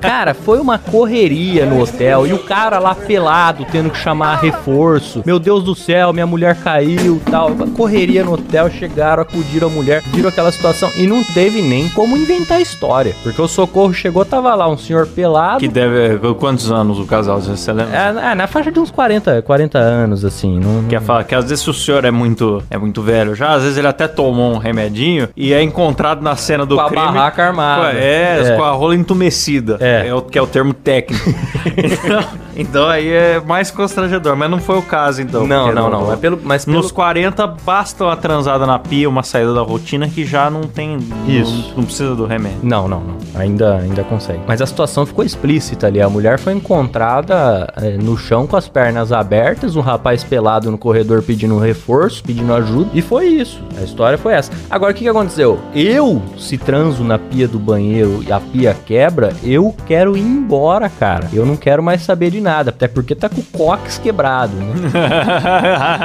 Cara, 0.00 0.34
foi 0.34 0.58
uma 0.58 0.78
correria 0.78 1.66
no 1.66 1.80
hotel 1.82 2.26
e 2.26 2.32
o 2.32 2.38
cara 2.38 2.78
lá 2.78 2.94
pelado 2.94 3.66
tendo 3.70 3.90
que 3.90 3.98
chamar 3.98 4.36
reforço. 4.40 5.22
Meu 5.24 5.38
Deus 5.38 5.62
do 5.64 5.74
céu, 5.74 6.12
minha 6.12 6.26
mulher 6.26 6.56
caiu, 6.56 7.20
tal. 7.30 7.50
Correria 7.76 8.24
no 8.24 8.34
hotel, 8.34 8.70
chegaram, 8.70 9.22
acudiram 9.22 9.68
a 9.68 9.70
mulher, 9.70 10.02
viram 10.06 10.28
aquela 10.28 10.50
situação 10.52 10.90
e 10.96 11.06
não 11.06 11.22
teve 11.22 11.62
nem 11.62 11.88
como 11.90 12.16
inventar 12.16 12.58
a 12.58 12.60
história, 12.60 13.14
porque 13.22 13.40
o 13.40 13.48
socorro 13.48 13.92
chegou, 13.92 14.24
tava 14.24 14.54
lá 14.54 14.68
um 14.68 14.76
senhor 14.76 15.06
pelado. 15.06 15.60
Que 15.60 15.68
deve. 15.68 16.18
Quantos 16.34 16.70
anos 16.70 16.98
o 16.98 17.04
casal? 17.06 17.40
Você 17.40 17.72
lembra? 17.72 17.96
É, 17.96 18.30
é, 18.32 18.34
na 18.34 18.46
faixa 18.46 18.70
de 18.70 18.78
uns 18.78 18.90
40, 18.90 19.42
40 19.42 19.78
anos, 19.78 20.24
assim. 20.24 20.58
Não, 20.58 20.84
Quer 20.88 21.00
falar 21.00 21.24
que 21.24 21.34
às 21.34 21.48
vezes 21.48 21.66
o 21.66 21.72
senhor 21.74 22.04
é 22.04 22.10
muito, 22.10 22.62
é 22.70 22.78
muito 22.78 23.02
velho 23.02 23.34
já, 23.34 23.52
às 23.54 23.62
vezes 23.62 23.78
ele 23.78 23.86
até 23.88 24.06
tomou 24.08 24.52
um 24.54 24.58
remedinho 24.58 25.28
e 25.36 25.52
é 25.52 25.62
encontrado 25.62 26.22
na 26.22 26.36
cena 26.36 26.64
do 26.66 26.76
Com 26.76 26.80
a 26.82 26.88
crime. 26.88 27.04
barraca 27.04 27.44
armada. 27.44 27.80
Com 27.82 27.86
a- 27.88 27.92
É, 28.00 28.42
É. 28.52 28.56
com 28.56 28.62
a 28.64 28.70
rola 28.70 28.94
entumecida. 28.94 29.49
É. 29.80 30.12
o, 30.14 30.22
que 30.22 30.38
é 30.38 30.42
o 30.42 30.46
termo 30.46 30.72
técnico. 30.72 31.28
então, 31.76 32.24
então 32.56 32.88
aí 32.88 33.08
é 33.08 33.40
mais 33.40 33.70
constrangedor, 33.70 34.36
mas 34.36 34.50
não 34.50 34.58
foi 34.58 34.78
o 34.78 34.82
caso 34.82 35.22
então. 35.22 35.46
Não, 35.46 35.72
não, 35.72 35.90
no- 35.90 36.00
não. 36.06 36.12
É 36.12 36.16
pelo, 36.16 36.38
mas 36.42 36.64
pelo, 36.64 36.76
Nos 36.76 36.90
40, 36.92 37.46
basta 37.46 38.04
uma 38.04 38.16
transada 38.16 38.66
na 38.66 38.78
pia, 38.78 39.08
uma 39.08 39.22
saída 39.22 39.52
da 39.54 39.62
rotina 39.62 40.08
que 40.08 40.24
já 40.24 40.48
não 40.50 40.62
tem. 40.62 40.98
Isso. 41.26 41.68
Não, 41.70 41.76
não 41.78 41.84
precisa 41.84 42.14
do 42.14 42.26
remédio. 42.26 42.58
Não, 42.62 42.86
não, 42.88 43.00
não. 43.00 43.16
Ainda, 43.34 43.76
ainda 43.78 44.04
consegue. 44.04 44.40
Mas 44.46 44.60
a 44.60 44.66
situação 44.66 45.04
ficou 45.06 45.24
explícita 45.24 45.86
ali. 45.86 46.00
A 46.00 46.08
mulher 46.08 46.38
foi 46.38 46.52
encontrada 46.52 47.72
eh, 47.76 47.96
no 48.00 48.16
chão 48.16 48.46
com 48.46 48.56
as 48.56 48.68
pernas 48.68 49.12
abertas, 49.12 49.76
um 49.76 49.80
rapaz 49.80 50.22
pelado 50.24 50.70
no 50.70 50.78
corredor 50.78 51.22
pedindo 51.22 51.58
reforço, 51.58 52.22
pedindo 52.22 52.52
ajuda. 52.52 52.90
E 52.92 53.00
foi 53.02 53.26
isso. 53.26 53.60
A 53.78 53.82
história 53.82 54.18
foi 54.18 54.32
essa. 54.34 54.50
Agora, 54.68 54.92
o 54.92 54.94
que, 54.94 55.02
que 55.04 55.08
aconteceu? 55.08 55.58
Eu, 55.74 56.20
se 56.38 56.58
transo 56.58 57.02
na 57.04 57.18
pia 57.18 57.46
do 57.48 57.58
banheiro 57.58 58.22
e 58.26 58.32
a 58.32 58.40
pia 58.40 58.76
quebra, 58.86 59.32
eu 59.42 59.74
quero 59.86 60.16
ir 60.16 60.20
embora, 60.20 60.88
cara. 60.88 61.28
Eu 61.32 61.44
não 61.46 61.56
quero 61.56 61.82
mais 61.82 62.02
saber 62.02 62.30
de 62.30 62.40
nada. 62.40 62.70
Até 62.70 62.86
porque 62.88 63.14
tá 63.14 63.28
com 63.28 63.40
o 63.40 63.44
cox 63.44 63.98
quebrado, 63.98 64.54
né? 64.56 64.66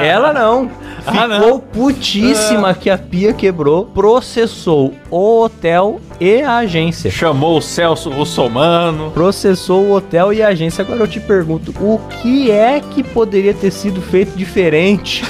Ela 0.06 0.32
não. 0.32 0.68
Ficou 0.68 1.20
Ah, 1.20 1.28
não. 1.28 1.60
putíssima 1.60 2.74
que 2.74 2.90
a 2.90 2.98
pia 2.98 3.32
quebrou, 3.32 3.84
processou 3.86 4.92
o 5.10 5.42
hotel 5.42 6.00
e 6.20 6.42
a 6.42 6.56
agência. 6.58 7.10
Chamou 7.10 7.58
o 7.58 7.62
Celso 7.62 8.10
Russomano. 8.10 9.10
Processou 9.12 9.84
o 9.84 9.92
hotel 9.92 10.32
e 10.32 10.42
a 10.42 10.48
agência. 10.48 10.82
Agora 10.82 11.00
eu 11.00 11.06
te 11.08 11.20
pergunto, 11.20 11.72
o 11.80 12.00
que 12.22 12.50
é 12.50 12.80
que 12.80 13.02
poderia 13.02 13.54
ter 13.54 13.70
sido 13.70 14.00
feito 14.00 14.36
diferente 14.36 15.22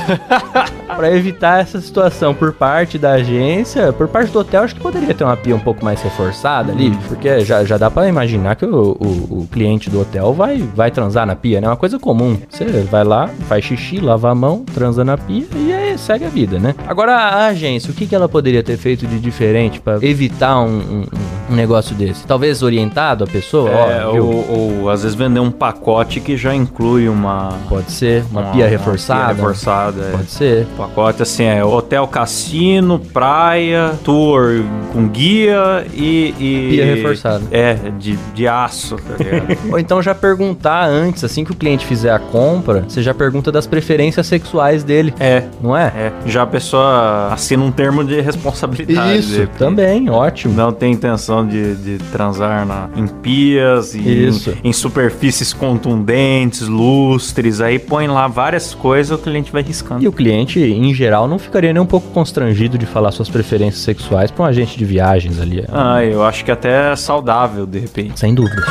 para 0.86 1.10
evitar 1.10 1.60
essa 1.60 1.80
situação 1.80 2.32
por 2.34 2.52
parte 2.52 2.98
da 2.98 3.12
agência? 3.12 3.92
Por 3.92 4.08
parte 4.08 4.30
do 4.30 4.38
hotel, 4.38 4.62
acho 4.62 4.74
que 4.74 4.80
poderia 4.80 5.12
ter 5.12 5.24
uma 5.24 5.36
pia 5.36 5.54
um 5.54 5.60
pouco 5.60 5.84
mais 5.84 6.00
reforçada 6.00 6.72
ali, 6.72 6.90
porque 7.08 7.40
já, 7.40 7.64
já 7.64 7.76
dá 7.76 7.90
para 7.96 8.08
imaginar 8.08 8.56
que 8.56 8.66
o, 8.66 8.92
o- 9.00 9.40
o 9.42 9.48
cliente 9.50 9.88
do 9.88 10.02
hotel 10.02 10.34
vai, 10.34 10.58
vai 10.74 10.90
transar 10.90 11.26
na 11.26 11.34
pia, 11.34 11.62
né? 11.62 11.66
É 11.66 11.70
uma 11.70 11.78
coisa 11.78 11.98
comum. 11.98 12.36
Você 12.46 12.64
vai 12.90 13.02
lá, 13.02 13.30
faz 13.48 13.64
xixi, 13.64 13.98
lava 14.00 14.30
a 14.30 14.34
mão, 14.34 14.66
transa 14.74 15.02
na 15.02 15.16
pia 15.16 15.46
e 15.56 15.72
aí 15.72 15.96
segue 15.96 16.26
a 16.26 16.28
vida, 16.28 16.58
né? 16.58 16.74
Agora 16.86 17.16
a 17.16 17.46
agência, 17.46 17.90
o 17.90 17.94
que, 17.94 18.06
que 18.06 18.14
ela 18.14 18.28
poderia 18.28 18.62
ter 18.62 18.76
feito 18.76 19.06
de 19.06 19.18
diferente 19.18 19.80
para 19.80 19.94
evitar 20.06 20.60
um- 20.60 20.66
um- 20.78 21.04
um 21.50 21.54
negócio 21.54 21.94
desse? 21.94 22.26
Talvez 22.26 22.62
orientado 22.62 23.24
a 23.24 23.26
pessoa? 23.26 23.70
É, 23.70 24.04
ó, 24.06 24.14
ou, 24.16 24.80
ou 24.82 24.90
às 24.90 25.02
vezes 25.02 25.16
vender 25.16 25.40
um 25.40 25.50
pacote 25.50 26.20
que 26.20 26.36
já 26.36 26.54
inclui 26.54 27.08
uma. 27.08 27.54
Pode 27.66 27.90
ser, 27.92 28.24
uma, 28.30 28.42
pia 28.52 28.68
reforçada. 28.68 29.24
pia 29.28 29.34
reforçada, 29.36 30.02
é. 30.02 30.10
Pode 30.10 30.30
ser. 30.30 30.66
Pacote 30.76 31.22
assim 31.22 31.44
é 31.44 31.64
hotel, 31.64 32.06
cassino, 32.06 32.98
praia, 32.98 33.94
tour 34.04 34.62
com 34.92 35.08
guia 35.08 35.86
e. 35.94 36.34
e- 36.38 36.68
Pia 36.72 36.84
reforçada. 36.94 37.42
É, 37.50 37.85
de, 37.90 38.16
de 38.34 38.46
aço, 38.46 38.96
tá 38.96 39.22
ligado? 39.22 39.58
Ou 39.72 39.78
então 39.78 40.02
já 40.02 40.14
perguntar 40.14 40.86
antes, 40.86 41.24
assim 41.24 41.44
que 41.44 41.52
o 41.52 41.54
cliente 41.54 41.84
fizer 41.84 42.12
a 42.12 42.18
compra, 42.18 42.84
você 42.88 43.02
já 43.02 43.12
pergunta 43.12 43.50
das 43.50 43.66
preferências 43.66 44.26
sexuais 44.26 44.84
dele, 44.84 45.14
é. 45.18 45.44
não 45.60 45.76
é? 45.76 45.86
É, 45.96 46.12
já 46.26 46.42
a 46.42 46.46
pessoa 46.46 47.32
assina 47.32 47.62
um 47.62 47.72
termo 47.72 48.04
de 48.04 48.20
responsabilidade. 48.20 49.18
Isso, 49.18 49.40
de- 49.40 49.46
também, 49.58 50.08
ótimo. 50.08 50.54
Não 50.54 50.72
tem 50.72 50.92
intenção 50.92 51.46
de, 51.46 51.74
de 51.76 51.98
transar 52.10 52.66
na, 52.66 52.88
em 52.96 53.06
pias 53.06 53.94
e. 53.94 54.00
Em, 54.06 54.68
em 54.68 54.72
superfícies 54.72 55.52
contundentes, 55.52 56.68
lustres. 56.68 57.60
Aí 57.60 57.78
põe 57.78 58.06
lá 58.06 58.26
várias 58.28 58.74
coisas 58.74 59.16
o 59.16 59.18
cliente 59.18 59.50
vai 59.50 59.62
riscando. 59.62 60.02
E 60.02 60.08
o 60.08 60.12
cliente, 60.12 60.60
em 60.60 60.94
geral, 60.94 61.26
não 61.26 61.38
ficaria 61.38 61.72
nem 61.72 61.82
um 61.82 61.86
pouco 61.86 62.08
constrangido 62.10 62.78
de 62.78 62.86
falar 62.86 63.10
suas 63.10 63.28
preferências 63.28 63.82
sexuais 63.82 64.30
para 64.30 64.44
um 64.44 64.46
agente 64.46 64.78
de 64.78 64.84
viagens 64.84 65.40
ali. 65.40 65.64
Ah, 65.70 66.04
eu 66.04 66.24
acho 66.24 66.44
que 66.44 66.50
até 66.50 66.92
é 66.92 66.96
saudável, 66.96 67.66
de 67.76 67.80
repente. 67.80 68.18
Sem 68.18 68.34
dúvida. 68.34 68.62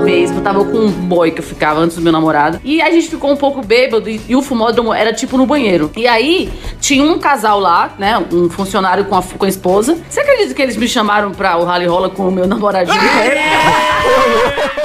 Uma 0.00 0.06
vez 0.06 0.30
eu 0.34 0.40
tava 0.40 0.64
com 0.64 0.78
um 0.78 0.90
boy 0.90 1.30
que 1.30 1.40
eu 1.40 1.44
ficava 1.44 1.78
antes 1.78 1.94
do 1.94 2.02
meu 2.02 2.10
namorado. 2.10 2.58
E 2.64 2.80
a 2.80 2.90
gente 2.90 3.10
ficou 3.10 3.30
um 3.30 3.36
pouco 3.36 3.60
bêbado 3.60 4.08
e, 4.08 4.18
e 4.26 4.34
o 4.34 4.40
fumódromo 4.40 4.94
era 4.94 5.12
tipo 5.12 5.36
no 5.36 5.44
banheiro. 5.44 5.92
E 5.94 6.06
aí 6.06 6.50
tinha 6.80 7.04
um 7.04 7.18
casal 7.18 7.60
lá, 7.60 7.90
né? 7.98 8.18
Um 8.32 8.48
funcionário 8.48 9.04
com 9.04 9.14
a, 9.14 9.22
com 9.22 9.44
a 9.44 9.48
esposa. 9.48 9.98
Você 10.08 10.20
acredita 10.20 10.54
que 10.54 10.62
eles 10.62 10.78
me 10.78 10.88
chamaram 10.88 11.32
pra 11.32 11.58
o 11.58 11.64
rally 11.64 11.84
rola 11.84 12.08
com 12.08 12.28
o 12.28 12.32
meu 12.32 12.46
namoradinho? 12.46 12.98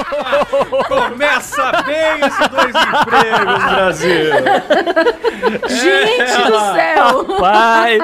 Começa 0.86 1.82
bem 1.86 2.20
esses 2.26 2.48
dois 2.48 2.74
empregos, 2.74 3.64
Brasil. 3.64 4.32
Gente 5.68 6.50
do 6.50 6.58
céu! 6.74 7.24
Pai! 7.38 7.98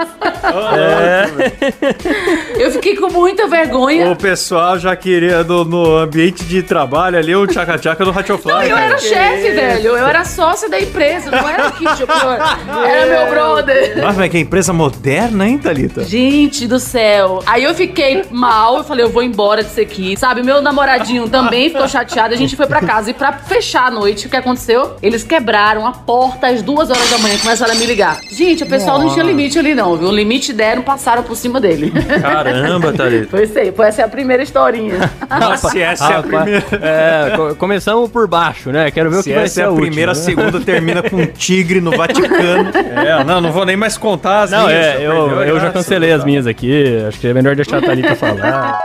Eu 2.58 2.70
fiquei 2.72 2.96
com 2.96 3.10
muita 3.10 3.46
vergonha. 3.48 4.10
O 4.10 4.16
pessoal 4.16 4.78
já 4.78 4.94
queria 4.96 5.42
no, 5.44 5.64
no 5.64 5.96
ambiente 5.96 6.44
de 6.44 6.62
trabalho 6.62 7.01
ali 7.06 7.34
o 7.34 7.46
tchaca-tchaca 7.46 8.04
do 8.04 8.10
Ratchofly. 8.10 8.52
Não, 8.52 8.62
eu 8.62 8.76
era 8.76 8.98
chefe, 8.98 9.50
velho. 9.50 9.96
Eu 9.96 10.06
era 10.06 10.24
sócia 10.24 10.68
da 10.68 10.80
empresa, 10.80 11.30
não 11.30 11.48
era 11.48 11.68
o 11.68 11.72
Kid 11.72 11.88
Era 12.86 13.06
meu 13.06 13.30
brother. 13.30 13.96
Nossa, 13.98 14.18
mas 14.18 14.30
que 14.30 14.38
empresa 14.38 14.72
moderna, 14.72 15.46
hein, 15.46 15.58
Thalita? 15.58 16.04
Gente 16.04 16.66
do 16.66 16.78
céu. 16.78 17.42
Aí 17.46 17.64
eu 17.64 17.74
fiquei 17.74 18.24
mal, 18.30 18.78
eu 18.78 18.84
falei, 18.84 19.04
eu 19.04 19.10
vou 19.10 19.22
embora 19.22 19.62
disso 19.62 19.80
aqui. 19.80 20.16
Sabe, 20.16 20.42
meu 20.42 20.60
namoradinho 20.62 21.28
também 21.28 21.70
ficou 21.70 21.88
chateado. 21.88 22.34
A 22.34 22.36
gente 22.36 22.56
foi 22.56 22.66
pra 22.66 22.80
casa 22.80 23.10
e 23.10 23.14
pra 23.14 23.32
fechar 23.32 23.86
a 23.86 23.90
noite, 23.90 24.26
o 24.26 24.30
que 24.30 24.36
aconteceu? 24.36 24.96
Eles 25.02 25.22
quebraram 25.22 25.86
a 25.86 25.92
porta 25.92 26.48
às 26.48 26.62
duas 26.62 26.90
horas 26.90 27.10
da 27.10 27.18
manhã, 27.18 27.38
começaram 27.38 27.72
a 27.72 27.76
me 27.76 27.86
ligar. 27.86 28.20
Gente, 28.30 28.62
o 28.62 28.66
pessoal 28.66 28.98
não 28.98 29.10
tinha 29.10 29.24
limite 29.24 29.58
ali 29.58 29.74
não, 29.74 29.96
viu? 29.96 30.08
O 30.08 30.14
limite 30.14 30.52
deram, 30.52 30.82
passaram 30.82 31.22
por 31.22 31.36
cima 31.36 31.60
dele. 31.60 31.92
Caramba, 32.20 32.92
Thalita. 32.92 33.28
Foi 33.32 33.44
isso 33.44 33.58
aí, 33.58 33.72
foi 33.72 33.86
essa 33.86 34.02
é 34.02 34.04
a 34.04 34.08
primeira 34.08 34.42
historinha. 34.42 35.10
Nossa, 35.40 35.70
se 35.70 35.80
essa 35.80 36.12
é 36.12 36.16
a 36.16 36.22
primeira... 36.22 36.64
é, 36.92 37.36
co- 37.36 37.54
começamos 37.56 38.10
por 38.10 38.26
baixo, 38.28 38.70
né? 38.70 38.90
Quero 38.90 39.10
ver 39.10 39.16
o 39.16 39.22
Se 39.22 39.30
que 39.30 39.34
vai 39.34 39.44
essa 39.44 39.54
ser 39.54 39.60
é 39.62 39.64
a, 39.64 39.68
última, 39.70 39.86
primeira, 39.86 40.12
a 40.12 40.14
né? 40.14 40.20
segunda 40.20 40.60
termina 40.60 41.02
com 41.02 41.16
um 41.16 41.26
tigre 41.26 41.80
no 41.80 41.90
Vaticano. 41.96 42.70
É, 42.74 43.24
não, 43.24 43.40
não 43.40 43.52
vou 43.52 43.64
nem 43.64 43.76
mais 43.76 43.96
contar 43.96 44.42
as 44.42 44.50
Não, 44.50 44.66
minhas, 44.66 44.84
é, 44.86 45.06
eu, 45.06 45.38
a 45.38 45.46
eu 45.46 45.54
já 45.56 45.60
graça. 45.60 45.72
cancelei 45.72 46.12
as 46.12 46.24
minhas 46.24 46.46
aqui. 46.46 46.98
Acho 47.08 47.18
que 47.20 47.26
é 47.28 47.34
melhor 47.34 47.56
deixar 47.56 47.78
a 47.78 47.82
Thalita 47.82 48.14
falar. 48.16 48.78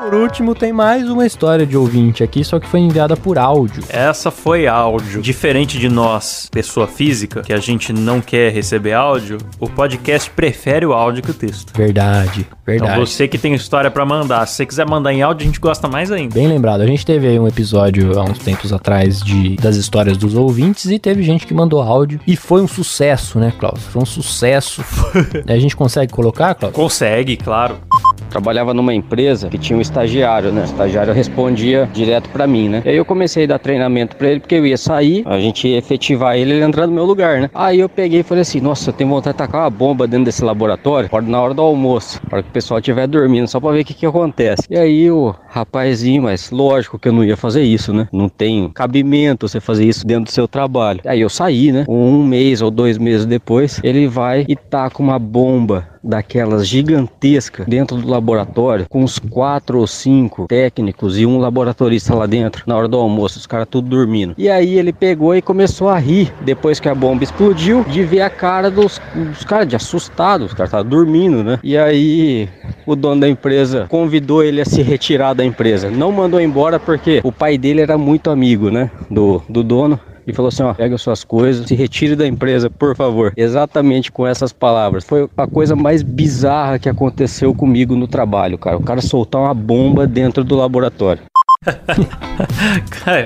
Por 0.00 0.14
último, 0.20 0.54
tem 0.54 0.72
mais 0.72 1.08
uma 1.08 1.26
história 1.26 1.66
de 1.66 1.76
ouvinte 1.76 2.22
aqui, 2.22 2.44
só 2.44 2.60
que 2.60 2.68
foi 2.68 2.78
enviada 2.80 3.16
por 3.16 3.36
áudio. 3.36 3.82
Essa 3.88 4.30
foi 4.30 4.66
áudio. 4.66 5.20
Diferente 5.20 5.76
de 5.78 5.88
nós, 5.88 6.48
pessoa 6.52 6.86
física, 6.86 7.42
que 7.42 7.52
a 7.52 7.56
gente 7.56 7.92
não 7.92 8.20
quer 8.20 8.52
receber 8.52 8.92
áudio, 8.92 9.38
o 9.58 9.68
podcast 9.68 10.30
prefere 10.30 10.86
o 10.86 10.92
áudio 10.92 11.22
que 11.22 11.30
o 11.30 11.34
texto. 11.34 11.72
Verdade, 11.76 12.46
verdade. 12.66 12.92
Então 12.92 13.06
você 13.06 13.28
que 13.28 13.38
tem 13.38 13.54
história 13.54 13.90
pra 13.90 14.04
mandar, 14.04 14.46
se 14.46 14.56
você 14.56 14.66
quiser 14.66 14.88
mandar 14.88 15.12
em 15.12 15.22
áudio, 15.22 15.44
a 15.44 15.46
gente 15.46 15.60
gosta 15.60 15.88
mais 15.88 16.10
ainda. 16.10 16.34
Bem 16.34 16.48
lembrado, 16.48 16.80
a 16.80 16.86
gente 16.86 17.04
teve 17.04 17.28
aí 17.28 17.38
um 17.38 17.46
episódio 17.46 18.18
há 18.18 18.24
uns 18.24 18.38
tempos 18.38 18.72
atrás 18.72 19.20
de, 19.20 19.56
das 19.56 19.76
histórias 19.76 20.16
dos 20.16 20.34
ouvintes 20.34 20.86
e 20.86 20.98
teve 20.98 21.22
gente 21.22 21.46
que 21.46 21.54
mandou 21.54 21.82
áudio 21.82 22.20
e 22.26 22.36
foi 22.36 22.62
um 22.62 22.68
sucesso, 22.68 23.38
né, 23.38 23.52
Klaus? 23.58 23.82
Foi 23.84 24.02
um 24.02 24.06
sucesso. 24.06 24.84
a 25.46 25.58
gente 25.58 25.76
consegue 25.76 26.12
colocar, 26.12 26.54
Klaus? 26.54 26.74
Consegue, 26.74 27.36
claro. 27.36 27.76
Trabalhava 28.30 28.74
numa 28.74 28.92
empresa 28.92 29.48
que 29.48 29.58
tinha 29.58 29.78
um 29.78 29.80
estagiário, 29.82 30.50
né? 30.50 30.62
O 30.62 30.64
estagiário 30.64 31.12
respondia 31.12 31.88
direto 31.92 32.28
pra 32.30 32.46
mim, 32.46 32.68
né? 32.68 32.82
E 32.84 32.88
aí 32.88 32.96
eu 32.96 33.04
comecei 33.04 33.44
a 33.44 33.46
dar 33.46 33.58
treinamento 33.58 34.16
pra 34.16 34.28
ele 34.28 34.40
porque 34.40 34.54
eu 34.54 34.66
ia 34.66 34.76
sair, 34.76 35.22
a 35.26 35.38
gente 35.38 35.68
ia 35.68 35.78
efetivar 35.78 36.36
ele, 36.36 36.52
ele 36.52 36.64
entrar 36.64 36.86
no 36.86 36.92
meu 36.92 37.04
lugar, 37.04 37.40
né? 37.40 37.50
Aí 37.54 37.80
eu 37.80 37.88
peguei 37.88 38.20
e 38.20 38.22
falei 38.22 38.42
assim: 38.42 38.60
"Nossa, 38.60 38.90
eu 38.90 38.94
tenho 38.94 39.10
vontade 39.10 39.34
de 39.34 39.38
tacar 39.38 39.62
uma 39.62 39.70
bomba 39.70 40.06
dentro 40.06 40.24
desse 40.24 40.44
laboratório, 40.44 41.08
pode 41.08 41.30
na 41.30 41.40
hora 41.40 41.54
do 41.54 41.62
almoço, 41.62 42.20
para 42.28 42.42
pessoal 42.54 42.80
estiver 42.80 43.06
dormindo, 43.06 43.48
só 43.48 43.60
pra 43.60 43.72
ver 43.72 43.80
o 43.80 43.84
que 43.84 43.92
que 43.92 44.06
acontece". 44.06 44.62
E 44.70 44.78
aí 44.78 45.10
o 45.10 45.34
rapazinho, 45.48 46.22
mas 46.22 46.50
lógico 46.50 46.98
que 46.98 47.08
eu 47.08 47.12
não 47.12 47.24
ia 47.24 47.36
fazer 47.36 47.62
isso, 47.62 47.92
né? 47.92 48.08
Não 48.12 48.28
tem 48.28 48.70
cabimento 48.70 49.46
você 49.48 49.60
fazer 49.60 49.84
isso 49.84 50.06
dentro 50.06 50.24
do 50.24 50.30
seu 50.30 50.48
trabalho. 50.48 51.00
Aí 51.04 51.20
eu 51.20 51.28
saí, 51.28 51.72
né? 51.72 51.84
Um 51.88 52.24
mês 52.24 52.62
ou 52.62 52.70
dois 52.70 52.96
meses 52.96 53.26
depois, 53.26 53.80
ele 53.82 54.06
vai 54.06 54.44
e 54.48 54.56
taca 54.56 55.02
uma 55.02 55.18
bomba 55.18 55.93
daquelas 56.04 56.66
gigantescas 56.66 57.66
dentro 57.66 57.96
do 57.96 58.08
laboratório, 58.08 58.86
com 58.88 59.02
uns 59.02 59.18
quatro 59.18 59.78
ou 59.78 59.86
cinco 59.86 60.46
técnicos 60.46 61.18
e 61.18 61.24
um 61.24 61.38
laboratorista 61.38 62.14
lá 62.14 62.26
dentro, 62.26 62.62
na 62.66 62.76
hora 62.76 62.86
do 62.86 62.96
almoço, 62.98 63.38
os 63.38 63.46
caras 63.46 63.66
tudo 63.70 63.88
dormindo. 63.88 64.34
E 64.36 64.48
aí 64.48 64.78
ele 64.78 64.92
pegou 64.92 65.34
e 65.34 65.42
começou 65.42 65.88
a 65.88 65.98
rir, 65.98 66.32
depois 66.42 66.78
que 66.78 66.88
a 66.88 66.94
bomba 66.94 67.24
explodiu, 67.24 67.84
de 67.84 68.02
ver 68.02 68.20
a 68.20 68.30
cara 68.30 68.70
dos, 68.70 69.00
dos 69.14 69.44
caras, 69.44 69.68
de 69.68 69.76
assustado, 69.76 70.44
os 70.44 70.52
caras 70.52 70.68
estavam 70.68 70.88
dormindo, 70.88 71.42
né? 71.42 71.58
E 71.62 71.76
aí 71.76 72.48
o 72.86 72.94
dono 72.94 73.20
da 73.20 73.28
empresa 73.28 73.86
convidou 73.88 74.42
ele 74.42 74.60
a 74.60 74.64
se 74.64 74.82
retirar 74.82 75.34
da 75.34 75.44
empresa. 75.44 75.90
Não 75.90 76.12
mandou 76.12 76.40
embora 76.40 76.78
porque 76.78 77.20
o 77.24 77.32
pai 77.32 77.56
dele 77.56 77.80
era 77.80 77.96
muito 77.96 78.30
amigo, 78.30 78.70
né? 78.70 78.90
Do, 79.10 79.42
do 79.48 79.62
dono 79.62 79.98
e 80.26 80.32
falou 80.32 80.48
assim: 80.48 80.62
ó, 80.62 80.74
pega 80.74 80.96
suas 80.98 81.24
coisas, 81.24 81.66
se 81.66 81.74
retire 81.74 82.16
da 82.16 82.26
empresa, 82.26 82.70
por 82.70 82.96
favor. 82.96 83.32
Exatamente 83.36 84.10
com 84.10 84.26
essas 84.26 84.52
palavras. 84.52 85.04
Foi 85.04 85.28
a 85.36 85.46
coisa 85.46 85.76
mais 85.76 86.02
bizarra 86.02 86.78
que 86.78 86.88
aconteceu 86.88 87.54
comigo 87.54 87.94
no 87.96 88.06
trabalho, 88.06 88.58
cara. 88.58 88.76
O 88.76 88.82
cara 88.82 89.00
soltar 89.00 89.40
uma 89.40 89.54
bomba 89.54 90.06
dentro 90.06 90.44
do 90.44 90.56
laboratório. 90.56 91.22
Cara, 93.04 93.24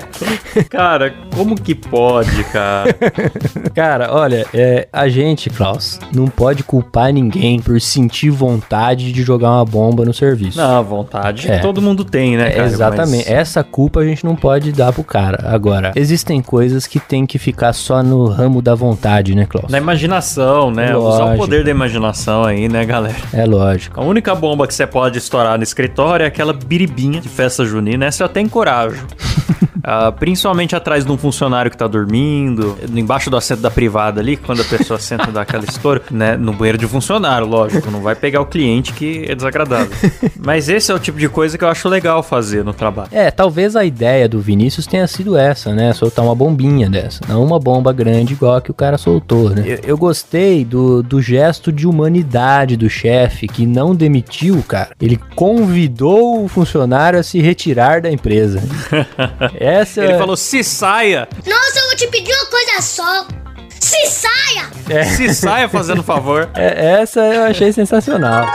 cara, 0.70 1.14
como 1.38 1.54
que 1.54 1.74
pode, 1.74 2.42
cara? 2.44 2.94
Cara, 3.74 4.12
olha, 4.12 4.44
é, 4.52 4.88
a 4.92 5.08
gente, 5.08 5.48
Klaus, 5.50 6.00
não 6.14 6.26
pode 6.26 6.62
culpar 6.64 7.12
ninguém 7.12 7.60
por 7.60 7.80
sentir 7.80 8.30
vontade 8.30 9.12
de 9.12 9.22
jogar 9.22 9.50
uma 9.52 9.64
bomba 9.64 10.04
no 10.04 10.12
serviço. 10.12 10.58
Não, 10.58 10.82
vontade 10.82 11.50
É. 11.50 11.58
todo 11.58 11.80
mundo 11.80 12.04
tem, 12.04 12.36
né, 12.36 12.50
cara? 12.50 12.66
Exatamente. 12.66 13.26
Mas- 13.28 13.38
Essa 13.38 13.62
culpa 13.62 14.00
a 14.00 14.04
gente 14.04 14.24
não 14.24 14.34
pode 14.34 14.72
dar 14.72 14.92
pro 14.92 15.04
cara. 15.04 15.48
Agora, 15.48 15.92
existem 15.94 16.42
coisas 16.42 16.86
que 16.86 16.98
tem 16.98 17.24
que 17.24 17.38
ficar 17.38 17.72
só 17.72 18.02
no 18.02 18.26
ramo 18.26 18.60
da 18.60 18.74
vontade, 18.74 19.34
né, 19.34 19.46
Klaus? 19.46 19.70
Na 19.70 19.78
imaginação, 19.78 20.70
né? 20.70 20.96
Usar 20.96 20.96
o 20.96 21.18
Lógico. 21.26 21.36
poder 21.38 21.64
da 21.64 21.70
imaginação 21.70 22.44
aí, 22.44 22.68
né, 22.68 22.84
galera? 22.84 23.14
É 23.32 23.44
lógico. 23.44 24.00
A 24.00 24.04
única 24.04 24.34
bomba 24.34 24.66
que 24.66 24.74
você 24.74 24.86
pode 24.86 25.18
estourar 25.18 25.56
no 25.56 25.62
escritório 25.62 26.24
é 26.24 26.26
aquela 26.26 26.52
biribinha 26.52 27.20
de 27.20 27.28
festa 27.28 27.64
junina. 27.64 28.06
Essa 28.06 28.22
eu 28.24 28.26
até 28.26 28.40
encorajo. 28.40 29.06
Ah, 29.90 30.12
principalmente 30.12 30.76
atrás 30.76 31.06
de 31.06 31.10
um 31.10 31.16
funcionário 31.16 31.70
que 31.70 31.76
tá 31.76 31.86
dormindo, 31.86 32.76
embaixo 32.94 33.30
do 33.30 33.38
assento 33.38 33.62
da 33.62 33.70
privada 33.70 34.20
ali, 34.20 34.36
quando 34.36 34.60
a 34.60 34.64
pessoa 34.64 34.98
senta 35.00 35.32
dá 35.32 35.40
aquela 35.40 35.64
estouro, 35.64 36.02
né? 36.10 36.36
No 36.36 36.52
banheiro 36.52 36.76
de 36.76 36.86
funcionário, 36.86 37.46
lógico. 37.46 37.90
Não 37.90 38.02
vai 38.02 38.14
pegar 38.14 38.42
o 38.42 38.44
cliente 38.44 38.92
que 38.92 39.24
é 39.26 39.34
desagradável. 39.34 39.88
Mas 40.36 40.68
esse 40.68 40.92
é 40.92 40.94
o 40.94 40.98
tipo 40.98 41.18
de 41.18 41.26
coisa 41.26 41.56
que 41.56 41.64
eu 41.64 41.68
acho 41.68 41.88
legal 41.88 42.22
fazer 42.22 42.62
no 42.62 42.74
trabalho. 42.74 43.08
É, 43.12 43.30
talvez 43.30 43.76
a 43.76 43.82
ideia 43.82 44.28
do 44.28 44.40
Vinícius 44.40 44.86
tenha 44.86 45.06
sido 45.06 45.38
essa, 45.38 45.74
né? 45.74 45.94
Soltar 45.94 46.22
uma 46.22 46.34
bombinha 46.34 46.90
dessa. 46.90 47.20
Não 47.26 47.42
uma 47.42 47.58
bomba 47.58 47.90
grande 47.90 48.34
igual 48.34 48.56
a 48.56 48.60
que 48.60 48.70
o 48.70 48.74
cara 48.74 48.98
soltou, 48.98 49.48
né? 49.48 49.62
Eu, 49.64 49.78
eu 49.82 49.96
gostei 49.96 50.66
do, 50.66 51.02
do 51.02 51.22
gesto 51.22 51.72
de 51.72 51.86
humanidade 51.86 52.76
do 52.76 52.90
chefe, 52.90 53.48
que 53.48 53.64
não 53.64 53.94
demitiu 53.94 54.56
o 54.56 54.62
cara. 54.62 54.90
Ele 55.00 55.18
convidou 55.34 56.44
o 56.44 56.48
funcionário 56.48 57.18
a 57.18 57.22
se 57.22 57.40
retirar 57.40 58.02
da 58.02 58.10
empresa. 58.10 58.62
Essa 59.80 60.04
Ele 60.04 60.18
falou: 60.18 60.36
se 60.36 60.62
saia! 60.64 61.28
Nossa, 61.46 61.78
eu 61.80 61.86
vou 61.86 61.96
te 61.96 62.06
pedir 62.08 62.32
uma 62.32 62.46
coisa 62.46 62.82
só. 62.82 63.26
Se 63.80 64.06
saia! 64.06 65.04
Se 65.16 65.34
saia 65.34 65.68
fazendo 65.68 66.02
favor. 66.02 66.48
É, 66.54 67.00
essa 67.00 67.20
eu 67.20 67.44
achei 67.44 67.72
sensacional. 67.72 68.46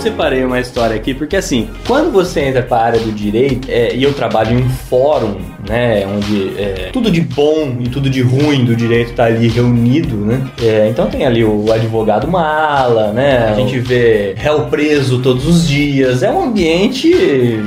Separei 0.00 0.44
uma 0.44 0.60
história 0.60 0.96
aqui, 0.96 1.12
porque 1.14 1.36
assim, 1.36 1.68
quando 1.86 2.10
você 2.10 2.40
entra 2.40 2.62
para 2.62 2.76
a 2.76 2.84
área 2.86 3.00
do 3.00 3.12
direito, 3.12 3.68
é, 3.70 3.94
e 3.94 4.02
eu 4.02 4.12
trabalho 4.12 4.58
em 4.58 4.62
um 4.62 4.68
fórum, 4.68 5.36
né, 5.68 6.06
onde 6.06 6.58
é, 6.58 6.90
tudo 6.92 7.10
de 7.10 7.20
bom 7.20 7.76
e 7.80 7.88
tudo 7.88 8.08
de 8.08 8.22
ruim 8.22 8.64
do 8.64 8.74
direito 8.74 9.12
tá 9.12 9.24
ali 9.24 9.48
reunido, 9.48 10.16
né? 10.16 10.46
É, 10.62 10.88
então 10.88 11.06
tem 11.06 11.26
ali 11.26 11.44
o 11.44 11.72
advogado 11.72 12.28
mala, 12.28 13.12
né? 13.12 13.48
A 13.48 13.54
gente 13.54 13.78
vê 13.78 14.34
réu 14.36 14.66
preso 14.66 15.20
todos 15.20 15.46
os 15.46 15.66
dias. 15.66 16.22
É 16.22 16.30
um 16.30 16.44
ambiente, 16.44 17.08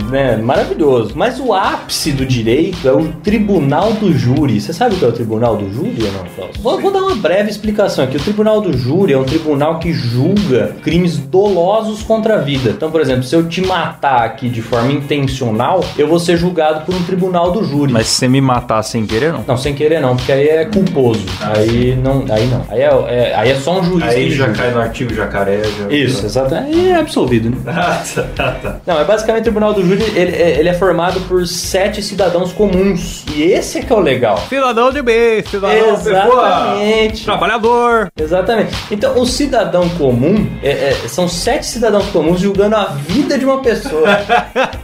né, 0.10 0.38
maravilhoso. 0.38 1.14
Mas 1.16 1.40
o 1.40 1.54
ápice 1.54 2.12
do 2.12 2.26
direito 2.26 2.88
é 2.88 2.92
o 2.92 3.10
tribunal 3.24 3.94
do 3.94 4.12
júri. 4.14 4.60
Você 4.60 4.74
sabe 4.74 4.96
o 4.96 4.98
que 4.98 5.06
é 5.06 5.08
o 5.08 5.12
tribunal 5.12 5.58
do 5.58 5.72
júri 5.72 6.04
ou 6.04 6.12
não, 6.12 6.26
Klaus? 6.36 6.58
Vou, 6.58 6.80
vou 6.80 6.92
dar 6.92 7.02
uma 7.02 7.16
breve 7.16 7.50
explicação 7.50 8.06
aqui. 8.06 8.18
O 8.18 8.22
tribunal 8.22 8.62
do 8.62 8.76
júri 8.76 9.14
é 9.14 9.18
um 9.18 9.24
tribunal 9.24 9.80
que 9.80 9.94
julga 9.94 10.76
crimes 10.82 11.18
dolosos 11.18 12.02
contra 12.04 12.21
a 12.30 12.38
vida. 12.38 12.70
Então, 12.72 12.92
por 12.92 13.02
exemplo, 13.02 13.24
se 13.24 13.36
eu 13.36 13.48
te 13.48 13.62
matar 13.62 14.24
aqui 14.24 14.50
de 14.50 14.62
forma 14.62 14.92
intencional, 14.92 15.84
eu 15.98 16.08
vou 16.08 16.20
ser 16.20 16.38
julgado 16.38 16.86
por 16.86 16.94
um 16.96 17.04
tribunal 17.04 17.52
do 17.52 17.64
júri. 17.64 17.92
Mas 17.94 18.08
se 18.08 18.16
você 18.20 18.28
me 18.28 18.42
matar 18.42 18.82
sem 18.84 19.06
querer, 19.06 19.32
não? 19.34 19.44
Não, 19.48 19.58
sem 19.58 19.74
querer 19.74 20.00
não, 20.02 20.16
porque 20.16 20.32
aí 20.32 20.48
é 20.48 20.66
culposo. 20.66 21.26
aí 21.42 21.96
não, 21.96 22.26
aí 22.30 22.46
não. 22.48 22.66
Aí 22.70 22.82
é, 22.82 22.86
é- 22.86 23.34
aí 23.36 23.52
é 23.52 23.56
só 23.56 23.80
um 23.80 23.84
juiz. 23.84 24.14
que 24.14 24.32
julga. 24.32 24.72
no 24.72 24.80
artigo 24.82 25.14
jacaré. 25.14 25.62
Já... 25.64 25.88
Isso, 25.90 26.26
exato. 26.26 26.56
Aí 26.56 26.90
é 26.90 26.96
absolvido, 26.96 27.50
né? 27.50 27.58
Ah, 27.82 28.04
tá, 28.36 28.52
tá. 28.62 28.76
Não, 28.86 29.00
é 29.00 29.04
basicamente 29.04 29.42
o 29.42 29.44
tribunal 29.46 29.74
do 29.74 29.84
júri, 29.86 30.04
ele, 30.16 30.36
é- 30.36 30.60
ele 30.60 30.70
é 30.70 30.74
formado 30.74 31.20
por 31.22 31.46
sete 31.48 32.02
cidadãos 32.04 32.52
comuns. 32.54 33.24
E 33.36 33.44
esse 33.44 33.80
é 33.80 33.82
que 33.82 33.92
é 33.92 33.96
o 33.96 34.00
legal. 34.00 34.38
Cidadão 34.50 34.92
de 34.92 35.02
bem, 35.02 35.44
cidadão 35.46 35.94
Exatamente. 35.96 37.26
trabalhador. 37.26 38.10
Exatamente. 38.20 38.72
Então, 38.92 39.20
o 39.20 39.26
cidadão 39.26 39.88
comum 39.90 40.48
é- 40.64 40.70
é- 41.04 41.08
são 41.08 41.28
sete 41.28 41.66
cidadãos 41.66 42.06
comuns 42.12 42.40
julgando 42.40 42.76
a 42.76 42.86
vida 42.86 43.38
de 43.38 43.46
uma 43.46 43.60
pessoa. 43.62 44.08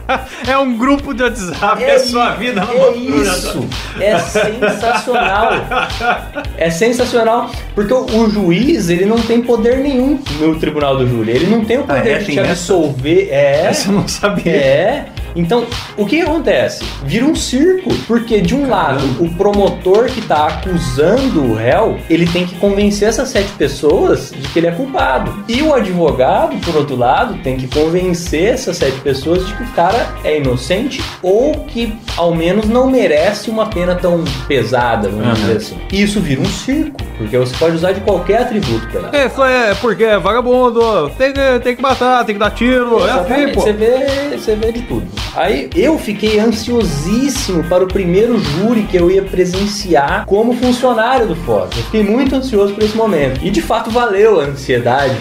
É 0.48 0.56
um 0.56 0.78
grupo 0.78 1.12
de 1.12 1.22
WhatsApp, 1.22 1.84
É 1.84 1.96
isso, 1.96 2.18
é 2.18 2.96
isso. 2.96 3.68
É 4.00 4.18
sensacional. 4.18 5.50
É 6.56 6.70
sensacional, 6.70 7.50
porque 7.74 7.92
o, 7.92 8.04
o 8.04 8.30
juiz, 8.30 8.88
ele 8.88 9.04
não 9.04 9.18
tem 9.18 9.40
poder 9.42 9.78
nenhum 9.78 10.18
no 10.40 10.56
tribunal 10.58 10.96
do 10.96 11.06
júri. 11.06 11.30
Ele 11.32 11.46
não 11.46 11.64
tem 11.64 11.78
o 11.78 11.84
poder 11.84 12.00
Ah, 12.00 12.08
é? 12.08 12.18
de 12.18 12.24
te 12.32 12.38
essa? 12.38 12.50
absolver. 12.50 13.28
É. 13.30 13.66
Essa 13.66 13.88
eu 13.88 13.92
não 13.92 14.08
sabia. 14.08 14.50
É. 14.52 15.04
Então, 15.38 15.64
o 15.96 16.04
que 16.04 16.20
acontece? 16.20 16.84
Vira 17.04 17.24
um 17.24 17.34
circo, 17.34 17.94
porque 18.08 18.40
de 18.40 18.56
um 18.56 18.68
lado, 18.68 19.04
o 19.22 19.32
promotor 19.34 20.06
que 20.06 20.20
tá 20.20 20.48
acusando 20.48 21.44
o 21.44 21.54
réu, 21.54 21.96
ele 22.10 22.26
tem 22.26 22.44
que 22.44 22.56
convencer 22.56 23.08
essas 23.08 23.28
sete 23.28 23.52
pessoas 23.52 24.32
de 24.32 24.48
que 24.48 24.58
ele 24.58 24.66
é 24.66 24.72
culpado. 24.72 25.44
E 25.48 25.62
o 25.62 25.72
advogado, 25.72 26.56
por 26.64 26.74
outro 26.74 26.96
lado, 26.96 27.38
tem 27.44 27.56
que 27.56 27.68
convencer 27.68 28.54
essas 28.54 28.78
sete 28.78 28.98
pessoas 29.00 29.46
de 29.46 29.54
que 29.54 29.62
o 29.62 29.66
cara 29.68 30.08
é 30.24 30.38
inocente 30.38 31.00
ou 31.22 31.54
que 31.66 31.96
ao 32.16 32.34
menos 32.34 32.68
não 32.68 32.90
merece 32.90 33.48
uma 33.48 33.66
pena 33.66 33.94
tão 33.94 34.24
pesada, 34.48 35.08
vamos 35.08 35.24
Aham. 35.24 35.34
dizer 35.34 35.56
assim. 35.58 35.78
E 35.92 36.02
isso 36.02 36.20
vira 36.20 36.40
um 36.40 36.46
circo, 36.46 36.96
porque 37.16 37.38
você 37.38 37.54
pode 37.56 37.76
usar 37.76 37.92
de 37.92 38.00
qualquer 38.00 38.42
atributo 38.42 38.88
pra 38.88 39.24
isso. 39.26 39.44
É, 39.44 39.70
é 39.70 39.74
porque 39.76 40.02
é 40.02 40.18
vagabundo, 40.18 41.10
tem 41.10 41.32
que, 41.32 41.60
tem 41.62 41.76
que 41.76 41.82
matar, 41.82 42.24
tem 42.24 42.34
que 42.34 42.40
dar 42.40 42.50
tiro, 42.50 42.98
é 43.06 43.10
assim, 43.10 43.18
Exatamente, 43.20 43.54
pô. 43.54 43.60
Você 43.60 43.72
vê, 43.72 44.36
você 44.36 44.56
vê 44.56 44.72
de 44.72 44.82
tudo. 44.82 45.06
Aí 45.34 45.68
eu 45.74 45.98
fiquei 45.98 46.38
ansiosíssimo 46.38 47.64
para 47.64 47.84
o 47.84 47.88
primeiro 47.88 48.38
júri 48.38 48.82
que 48.82 48.96
eu 48.96 49.10
ia 49.10 49.22
presenciar 49.22 50.24
como 50.26 50.54
funcionário 50.54 51.26
do 51.26 51.36
fórum. 51.36 51.68
Eu 51.76 51.82
fiquei 51.84 52.02
muito 52.02 52.34
ansioso 52.34 52.74
por 52.74 52.82
esse 52.82 52.96
momento. 52.96 53.40
E 53.42 53.50
de 53.50 53.62
fato 53.62 53.90
valeu 53.90 54.40
a 54.40 54.44
ansiedade, 54.44 55.14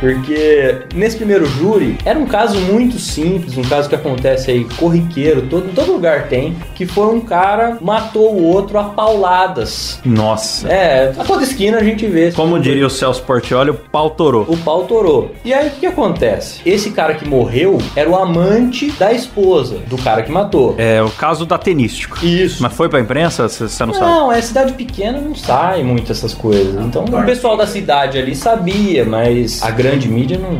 porque 0.00 0.78
nesse 0.94 1.16
primeiro 1.16 1.46
júri 1.46 1.96
era 2.04 2.18
um 2.18 2.26
caso 2.26 2.58
muito 2.60 2.98
simples, 2.98 3.56
um 3.56 3.62
caso 3.62 3.88
que 3.88 3.94
acontece 3.94 4.50
aí 4.50 4.64
corriqueiro, 4.76 5.42
todo, 5.42 5.72
todo 5.74 5.92
lugar 5.92 6.28
tem, 6.28 6.56
que 6.74 6.86
foi 6.86 7.14
um 7.14 7.20
cara 7.20 7.78
matou 7.80 8.34
o 8.34 8.44
outro 8.44 8.78
a 8.78 8.84
pauladas. 8.84 10.00
Nossa. 10.04 10.68
É, 10.68 11.12
a 11.18 11.24
toda 11.24 11.42
esquina 11.42 11.78
a 11.78 11.84
gente 11.84 12.06
vê. 12.06 12.32
Como 12.32 12.58
diria 12.58 12.86
o 12.86 12.90
Celso 12.90 13.22
Portioli, 13.22 13.70
o 13.70 13.74
pau 13.74 14.10
torou. 14.10 14.44
o 14.48 14.56
pau 14.56 14.84
torou. 14.84 15.32
E 15.44 15.52
aí 15.52 15.68
o 15.68 15.70
que, 15.70 15.80
que 15.80 15.86
acontece? 15.86 16.60
Esse 16.64 16.90
cara 16.90 17.14
que 17.14 17.28
morreu 17.28 17.78
era 17.94 18.08
o 18.08 18.16
amante 18.16 18.90
da 18.92 19.12
esposa 19.12 19.35
do 19.40 19.98
cara 19.98 20.22
que 20.22 20.32
matou. 20.32 20.74
É 20.78 21.02
o 21.02 21.10
caso 21.10 21.44
da 21.44 21.58
tenístico. 21.58 22.24
Isso. 22.24 22.62
Mas 22.62 22.72
foi 22.72 22.88
pra 22.88 22.98
imprensa? 23.00 23.48
Você 23.48 23.64
não, 23.84 23.92
sabe? 23.94 24.06
Não, 24.10 24.32
é 24.32 24.40
cidade 24.40 24.72
pequena, 24.72 25.20
não 25.20 25.34
sai 25.34 25.82
muito 25.82 26.10
essas 26.10 26.32
coisas. 26.34 26.74
Então 26.84 27.04
o 27.04 27.24
pessoal 27.24 27.56
da 27.56 27.66
cidade 27.66 28.18
ali 28.18 28.34
sabia, 28.34 29.04
mas 29.04 29.62
a 29.62 29.70
grande 29.70 30.08
mídia 30.08 30.38
não, 30.38 30.52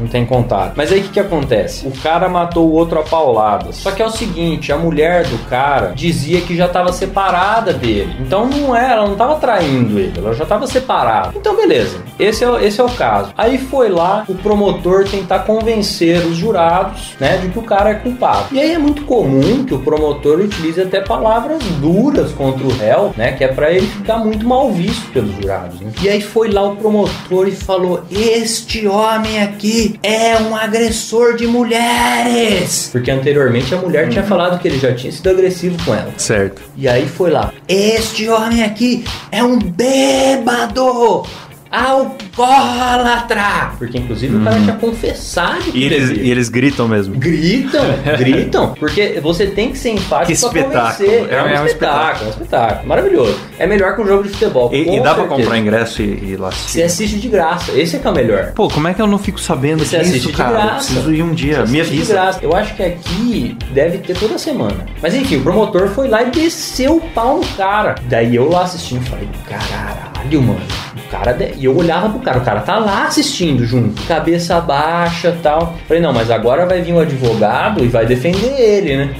não 0.00 0.06
tem 0.08 0.24
contato. 0.26 0.72
Mas 0.76 0.90
aí 0.92 1.00
o 1.00 1.02
que, 1.04 1.08
que 1.10 1.20
acontece? 1.20 1.86
O 1.86 1.92
cara 2.02 2.28
matou 2.28 2.68
o 2.68 2.72
outro 2.72 2.98
a 2.98 3.02
pauladas. 3.02 3.76
Só 3.76 3.90
que 3.90 4.02
é 4.02 4.06
o 4.06 4.10
seguinte, 4.10 4.72
a 4.72 4.76
mulher 4.78 5.24
do 5.26 5.38
cara 5.48 5.92
dizia 5.94 6.40
que 6.40 6.56
já 6.56 6.66
estava 6.66 6.92
separada 6.92 7.72
dele. 7.72 8.14
Então 8.20 8.46
não 8.46 8.74
era, 8.74 8.94
ela 8.94 9.04
não 9.06 9.12
estava 9.12 9.36
traindo 9.36 9.98
ele, 9.98 10.12
ela 10.18 10.32
já 10.34 10.42
estava 10.42 10.66
separada. 10.66 11.32
Então 11.36 11.56
beleza, 11.56 11.98
esse 12.18 12.42
é, 12.44 12.48
o- 12.48 12.58
esse 12.58 12.80
é 12.80 12.84
o 12.84 12.88
caso. 12.90 13.30
Aí 13.36 13.58
foi 13.58 13.88
lá 13.88 14.24
o 14.28 14.34
promotor 14.34 15.04
tentar 15.04 15.40
convencer 15.40 16.24
os 16.26 16.36
jurados, 16.36 17.14
né, 17.20 17.36
de 17.38 17.48
que 17.48 17.58
o 17.58 17.62
cara 17.62 17.90
é 17.90 17.94
culpado. 17.94 18.15
E 18.52 18.60
aí 18.60 18.72
é 18.72 18.78
muito 18.78 19.02
comum 19.04 19.64
que 19.64 19.74
o 19.74 19.78
promotor 19.78 20.40
utilize 20.40 20.80
até 20.80 21.00
palavras 21.00 21.62
duras 21.80 22.32
contra 22.32 22.66
o 22.66 22.70
réu, 22.70 23.14
né, 23.16 23.32
que 23.32 23.44
é 23.44 23.48
pra 23.48 23.70
ele 23.70 23.86
ficar 23.86 24.18
muito 24.18 24.46
mal 24.46 24.70
visto 24.70 25.10
pelos 25.12 25.34
jurados. 25.36 25.80
né? 25.80 25.90
E 26.02 26.08
aí 26.08 26.20
foi 26.20 26.50
lá 26.50 26.62
o 26.62 26.76
promotor 26.76 27.48
e 27.48 27.52
falou: 27.52 28.02
"Este 28.10 28.86
homem 28.86 29.42
aqui 29.42 29.98
é 30.02 30.36
um 30.38 30.56
agressor 30.56 31.36
de 31.36 31.46
mulheres". 31.46 32.88
Porque 32.92 33.10
anteriormente 33.10 33.74
a 33.74 33.78
mulher 33.78 34.08
tinha 34.08 34.24
falado 34.24 34.58
que 34.60 34.68
ele 34.68 34.78
já 34.78 34.94
tinha 34.94 35.12
sido 35.12 35.28
agressivo 35.30 35.76
com 35.84 35.94
ela. 35.94 36.12
Certo. 36.16 36.62
E 36.76 36.88
aí 36.88 37.06
foi 37.06 37.30
lá. 37.30 37.52
Este 37.68 38.28
homem 38.28 38.62
aqui 38.62 39.04
é 39.30 39.42
um 39.42 39.58
bêbado! 39.58 41.24
Alcoólatra! 41.70 43.72
Porque 43.78 43.98
inclusive 43.98 44.36
o 44.36 44.44
cara 44.44 44.60
tinha 44.60 44.74
confessado 44.76 45.62
que 45.64 45.78
E 45.78 45.84
eles, 45.84 46.10
e 46.10 46.30
eles 46.30 46.48
gritam 46.48 46.88
mesmo. 46.88 47.14
Gritam, 47.16 47.84
gritam, 48.18 48.74
porque 48.78 49.18
você 49.22 49.46
tem 49.46 49.70
que 49.72 49.78
ser 49.78 49.90
empático 49.90 50.32
Que 50.32 50.38
pra 50.40 50.60
espetáculo. 50.60 51.08
convencer. 51.08 51.28
É- 51.30 51.34
É, 51.36 51.42
um, 51.42 51.46
é 51.48 51.60
um 51.60 51.66
espetáculo, 51.66 52.24
é 52.24 52.26
um 52.26 52.30
espetáculo. 52.30 52.88
Maravilhoso. 52.88 53.38
É 53.58 53.66
melhor 53.66 53.94
que 53.94 54.02
um 54.02 54.06
jogo 54.06 54.22
de 54.22 54.28
futebol. 54.30 54.70
E, 54.72 54.84
com 54.84 54.92
e 54.94 54.96
dá 54.96 55.14
pra 55.14 55.24
certeza. 55.24 55.28
comprar 55.42 55.58
ingresso 55.58 56.02
e, 56.02 56.04
e 56.04 56.30
ir 56.32 56.36
lá 56.36 56.50
Você 56.50 56.54
assistir? 56.56 56.82
assiste 56.82 57.18
de 57.18 57.28
graça. 57.28 57.72
Esse 57.72 57.96
é 57.96 57.98
que 57.98 58.06
é 58.06 58.10
o 58.10 58.14
melhor. 58.14 58.52
Pô, 58.54 58.68
como 58.68 58.88
é 58.88 58.94
que 58.94 59.02
eu 59.02 59.06
não 59.06 59.18
fico 59.18 59.40
sabendo 59.40 59.84
Você 59.84 59.96
assiste 59.96 60.14
disso, 60.14 60.28
de 60.28 60.32
cara? 60.34 60.50
Eu 60.58 60.62
graça. 60.62 60.86
preciso 60.92 61.14
ir 61.14 61.22
um 61.22 61.34
dia. 61.34 61.66
Você 61.66 61.72
Me 61.72 61.80
assiste 61.80 61.94
de 61.94 62.00
avisa. 62.02 62.14
graça. 62.14 62.38
Eu 62.42 62.54
acho 62.56 62.74
que 62.74 62.82
aqui 62.82 63.56
deve 63.72 63.98
ter 63.98 64.16
toda 64.16 64.38
semana. 64.38 64.86
Mas 65.02 65.14
enfim, 65.14 65.36
o 65.36 65.42
promotor 65.42 65.88
foi 65.88 66.08
lá 66.08 66.22
e 66.22 66.30
desceu 66.30 66.96
o 66.96 67.00
pau 67.10 67.38
no 67.38 67.46
cara. 67.56 67.96
Daí 68.08 68.34
eu 68.36 68.48
lá 68.48 68.62
assistindo, 68.62 69.04
falei, 69.08 69.28
caralho, 69.48 70.42
mano. 70.42 70.60
Cara. 71.10 71.32
de- 71.32 71.54
E 71.58 71.64
eu 71.64 71.76
olhava 71.76 72.08
pro 72.08 72.18
cara, 72.20 72.38
o 72.38 72.44
cara 72.44 72.60
tá 72.60 72.78
lá 72.78 73.04
assistindo 73.06 73.64
junto, 73.64 74.02
cabeça 74.02 74.60
baixa 74.60 75.36
tal. 75.42 75.74
Falei, 75.86 76.02
não, 76.02 76.12
mas 76.12 76.30
agora 76.30 76.66
vai 76.66 76.80
vir 76.82 76.92
o 76.92 76.98
advogado 77.00 77.84
e 77.84 77.88
vai 77.88 78.04
defender 78.06 78.58
ele, 78.60 78.96
né? 78.96 79.14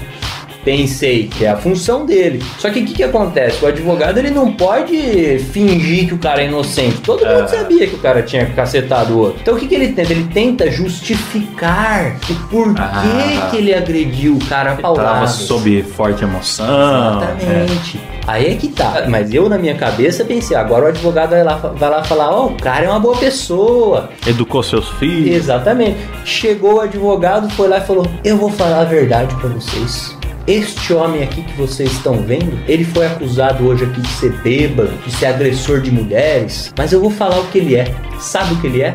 Pensei 0.66 1.28
que 1.28 1.44
é 1.44 1.50
a 1.50 1.56
função 1.56 2.04
dele. 2.04 2.42
Só 2.58 2.68
que 2.70 2.80
o 2.80 2.84
que, 2.84 2.92
que 2.92 3.02
acontece? 3.04 3.64
O 3.64 3.68
advogado 3.68 4.18
ele 4.18 4.30
não 4.30 4.52
pode 4.52 5.38
fingir 5.52 6.08
que 6.08 6.14
o 6.14 6.18
cara 6.18 6.42
é 6.42 6.46
inocente. 6.48 6.96
Todo 7.02 7.24
mundo 7.24 7.48
sabia 7.48 7.86
que 7.86 7.94
o 7.94 7.98
cara 7.98 8.20
tinha 8.20 8.44
cacetado 8.46 9.14
o 9.14 9.18
outro. 9.20 9.38
Então 9.42 9.54
o 9.54 9.58
que, 9.58 9.68
que 9.68 9.74
ele 9.76 9.92
tenta? 9.92 10.12
Ele 10.12 10.24
tenta 10.34 10.68
justificar 10.68 12.16
o 12.28 12.34
porquê 12.48 12.80
Ah. 12.82 13.48
que 13.48 13.56
ele 13.58 13.72
agrediu 13.72 14.34
o 14.34 14.44
cara 14.46 14.72
a 14.72 14.76
Tava 14.76 15.26
sob 15.28 15.82
forte 15.84 16.24
emoção. 16.24 16.66
é. 16.66 17.36
Exatamente. 17.62 18.00
Aí 18.26 18.46
é 18.46 18.56
que 18.56 18.66
tá. 18.68 19.04
Mas 19.08 19.32
eu, 19.32 19.48
na 19.48 19.56
minha 19.56 19.76
cabeça, 19.76 20.24
pensei, 20.24 20.56
agora 20.56 20.86
o 20.86 20.88
advogado 20.88 21.30
vai 21.30 21.44
lá, 21.44 21.54
vai 21.54 21.88
lá 21.88 22.02
falar, 22.02 22.30
ó, 22.32 22.46
o 22.46 22.54
cara 22.56 22.86
é 22.86 22.90
uma 22.90 22.98
boa 22.98 23.16
pessoa. 23.16 24.10
É. 24.26 24.30
Educou 24.30 24.64
seus 24.64 24.88
filhos. 24.98 25.36
Exatamente. 25.36 25.96
Chegou 26.24 26.74
o 26.74 26.80
advogado, 26.80 27.48
foi 27.50 27.68
lá 27.68 27.78
e 27.78 27.82
falou: 27.82 28.04
Eu 28.24 28.36
vou 28.36 28.50
falar 28.50 28.80
a 28.80 28.84
verdade 28.84 29.32
pra 29.36 29.48
vocês. 29.50 30.15
Este 30.46 30.94
homem 30.94 31.24
aqui 31.24 31.42
que 31.42 31.52
vocês 31.54 31.90
estão 31.90 32.22
vendo, 32.22 32.56
ele 32.68 32.84
foi 32.84 33.04
acusado 33.04 33.66
hoje 33.66 33.82
aqui 33.84 34.00
de 34.00 34.06
ser 34.06 34.30
bêbado, 34.42 34.92
de 35.04 35.10
ser 35.10 35.26
agressor 35.26 35.80
de 35.80 35.90
mulheres, 35.90 36.72
mas 36.78 36.92
eu 36.92 37.00
vou 37.00 37.10
falar 37.10 37.40
o 37.40 37.48
que 37.48 37.58
ele 37.58 37.74
é. 37.74 37.92
Sabe 38.20 38.54
o 38.54 38.60
que 38.60 38.68
ele 38.68 38.80
é? 38.80 38.92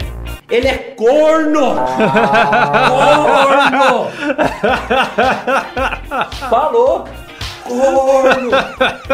Ele 0.49 0.69
é 0.69 0.77
corno! 0.95 1.75
corno! 2.89 4.07
Falou! 6.49 7.03
Corno! 7.65 8.51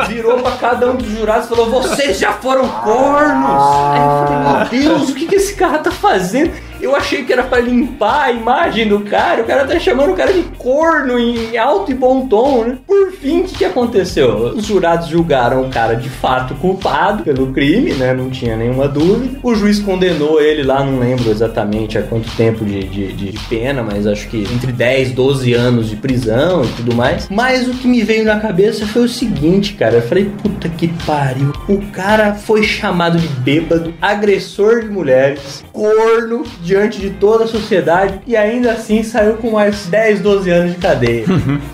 Virou 0.08 0.38
pra 0.40 0.52
cada 0.52 0.92
um 0.92 0.96
dos 0.96 1.10
jurados 1.10 1.46
e 1.46 1.50
falou: 1.50 1.72
Vocês 1.72 2.20
já 2.20 2.34
foram 2.34 2.68
cornos! 2.68 3.66
Aí 3.94 4.00
eu 4.00 4.28
falei: 4.28 4.38
Meu 4.38 4.98
Deus, 4.98 5.10
o 5.10 5.16
que, 5.16 5.26
que 5.26 5.36
esse 5.36 5.56
cara 5.56 5.80
tá 5.80 5.90
fazendo? 5.92 6.52
Eu 6.80 6.96
achei 6.96 7.24
que 7.24 7.34
era 7.34 7.44
pra 7.44 7.60
limpar 7.60 8.26
a 8.26 8.32
imagem 8.32 8.88
do 8.88 9.02
cara. 9.02 9.42
O 9.42 9.46
cara 9.46 9.66
tá 9.66 9.80
chamando 9.80 10.12
o 10.12 10.16
cara 10.16 10.32
de 10.32 10.44
corno 10.58 11.20
em 11.20 11.58
alto 11.58 11.92
e 11.92 11.96
bom 11.96 12.28
tom, 12.28 12.64
né? 12.64 12.78
Por 12.86 13.12
fim, 13.14 13.42
o 13.42 13.44
que, 13.44 13.58
que 13.58 13.66
aconteceu? 13.66 14.54
Os 14.56 14.66
jurados 14.66 15.08
julgaram 15.08 15.62
o 15.62 15.70
cara 15.70 15.96
de 15.96 16.10
fato 16.10 16.54
culpado 16.56 17.24
pelo 17.24 17.52
crime, 17.52 17.94
né? 17.94 18.14
Não 18.14 18.30
tinha 18.30 18.56
nenhuma 18.56 18.88
dúvida. 18.88 19.40
O 19.42 19.56
juiz 19.56 19.80
condenou 19.80 20.42
ele 20.42 20.64
lá, 20.64 20.84
não 20.84 21.00
lembro 21.00 21.30
exatamente 21.30 21.98
há 21.98 22.04
quanto 22.04 22.30
tempo 22.36 22.64
de, 22.64 22.84
de, 22.84 23.14
de 23.14 23.40
pena, 23.48 23.82
mas 23.84 24.06
acho 24.06 24.28
que 24.28 24.44
entre 24.54 24.72
10, 24.72 25.12
12 25.12 25.54
anos 25.54 25.90
de 25.90 25.96
prisão 25.96 26.64
e 26.64 26.68
tudo 26.70 26.96
mais. 26.96 27.28
Mas 27.30 27.68
o 27.68 27.72
que 27.72 27.88
me 27.88 28.04
veio 28.04 28.26
na 28.26 28.40
cabeça 28.40 28.86
foi 28.86 29.04
o 29.04 29.10
seguinte, 29.10 29.74
cara. 29.74 29.96
Eu 29.96 30.02
falei, 30.02 30.26
puta 30.42 30.70
que 30.70 30.88
pariu. 31.06 31.52
O 31.68 31.82
cara 31.92 32.36
foi 32.36 32.64
chamado 32.64 33.18
de 33.18 33.28
bêbado, 33.28 33.94
agressor 34.02 34.82
de 34.82 34.90
mulheres, 34.90 35.64
corno 35.72 36.44
diante 36.68 37.00
de 37.00 37.12
toda 37.12 37.46
a 37.46 37.48
sociedade 37.48 38.20
e 38.28 38.36
ainda 38.36 38.74
assim 38.74 39.02
saiu 39.02 39.36
com 39.38 39.52
mais 39.52 39.86
10, 39.88 40.20
12 40.20 40.50
anos 40.52 40.74
de 40.74 40.78
cadeia. 40.80 41.26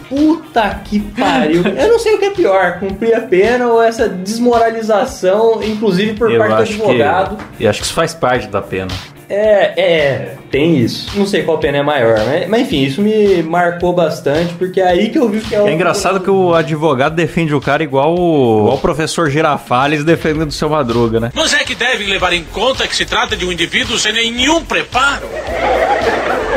Puta 0.07 0.69
que 0.85 0.99
pariu. 0.99 1.63
Eu 1.65 1.87
não 1.89 1.99
sei 1.99 2.13
o 2.15 2.19
que 2.19 2.25
é 2.25 2.29
pior, 2.29 2.79
cumprir 2.79 3.15
a 3.15 3.21
pena 3.21 3.67
ou 3.67 3.81
essa 3.81 4.07
desmoralização, 4.07 5.61
inclusive 5.63 6.13
por 6.13 6.31
Eu 6.31 6.37
parte 6.39 6.55
do 6.75 6.83
advogado. 6.83 7.37
que. 7.57 7.63
Eu 7.63 7.69
acho 7.69 7.79
que 7.79 7.85
isso 7.85 7.93
faz 7.93 8.13
parte 8.13 8.47
da 8.47 8.61
pena. 8.61 8.91
É, 9.29 9.73
é, 9.75 10.35
tem 10.51 10.77
isso. 10.77 11.17
Não 11.17 11.25
sei 11.25 11.43
qual 11.43 11.57
pena 11.57 11.77
é 11.77 11.83
maior, 11.83 12.19
mas, 12.25 12.47
mas 12.47 12.61
enfim, 12.61 12.83
isso 12.83 13.01
me 13.01 13.41
marcou 13.43 13.93
bastante, 13.93 14.53
porque 14.53 14.79
é 14.79 14.87
aí 14.87 15.09
que 15.09 15.17
eu 15.17 15.29
vi 15.29 15.41
que 15.41 15.55
é 15.55 15.61
o. 15.61 15.67
É 15.67 15.73
engraçado 15.73 16.19
que 16.19 16.29
o 16.29 16.53
advogado 16.53 17.15
defende 17.15 17.53
o 17.53 17.61
cara 17.61 17.83
igual 17.83 18.13
o, 18.13 18.59
igual 18.59 18.75
o 18.75 18.81
professor 18.81 19.29
Girafales 19.29 20.03
defendendo 20.03 20.49
o 20.49 20.53
seu 20.53 20.69
Madruga, 20.69 21.19
né? 21.19 21.31
Mas 21.33 21.53
é 21.53 21.63
que 21.63 21.75
devem 21.75 22.07
levar 22.07 22.33
em 22.33 22.43
conta 22.43 22.87
que 22.87 22.95
se 22.95 23.05
trata 23.05 23.35
de 23.35 23.45
um 23.45 23.51
indivíduo 23.51 23.97
sem 23.97 24.13
nenhum 24.13 24.63
preparo. 24.63 25.27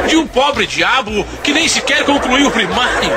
De 0.09 0.17
um 0.17 0.27
pobre 0.27 0.67
diabo 0.67 1.25
que 1.43 1.53
nem 1.53 1.67
sequer 1.69 2.05
concluiu 2.05 2.49
o 2.49 2.51
primário. 2.51 3.11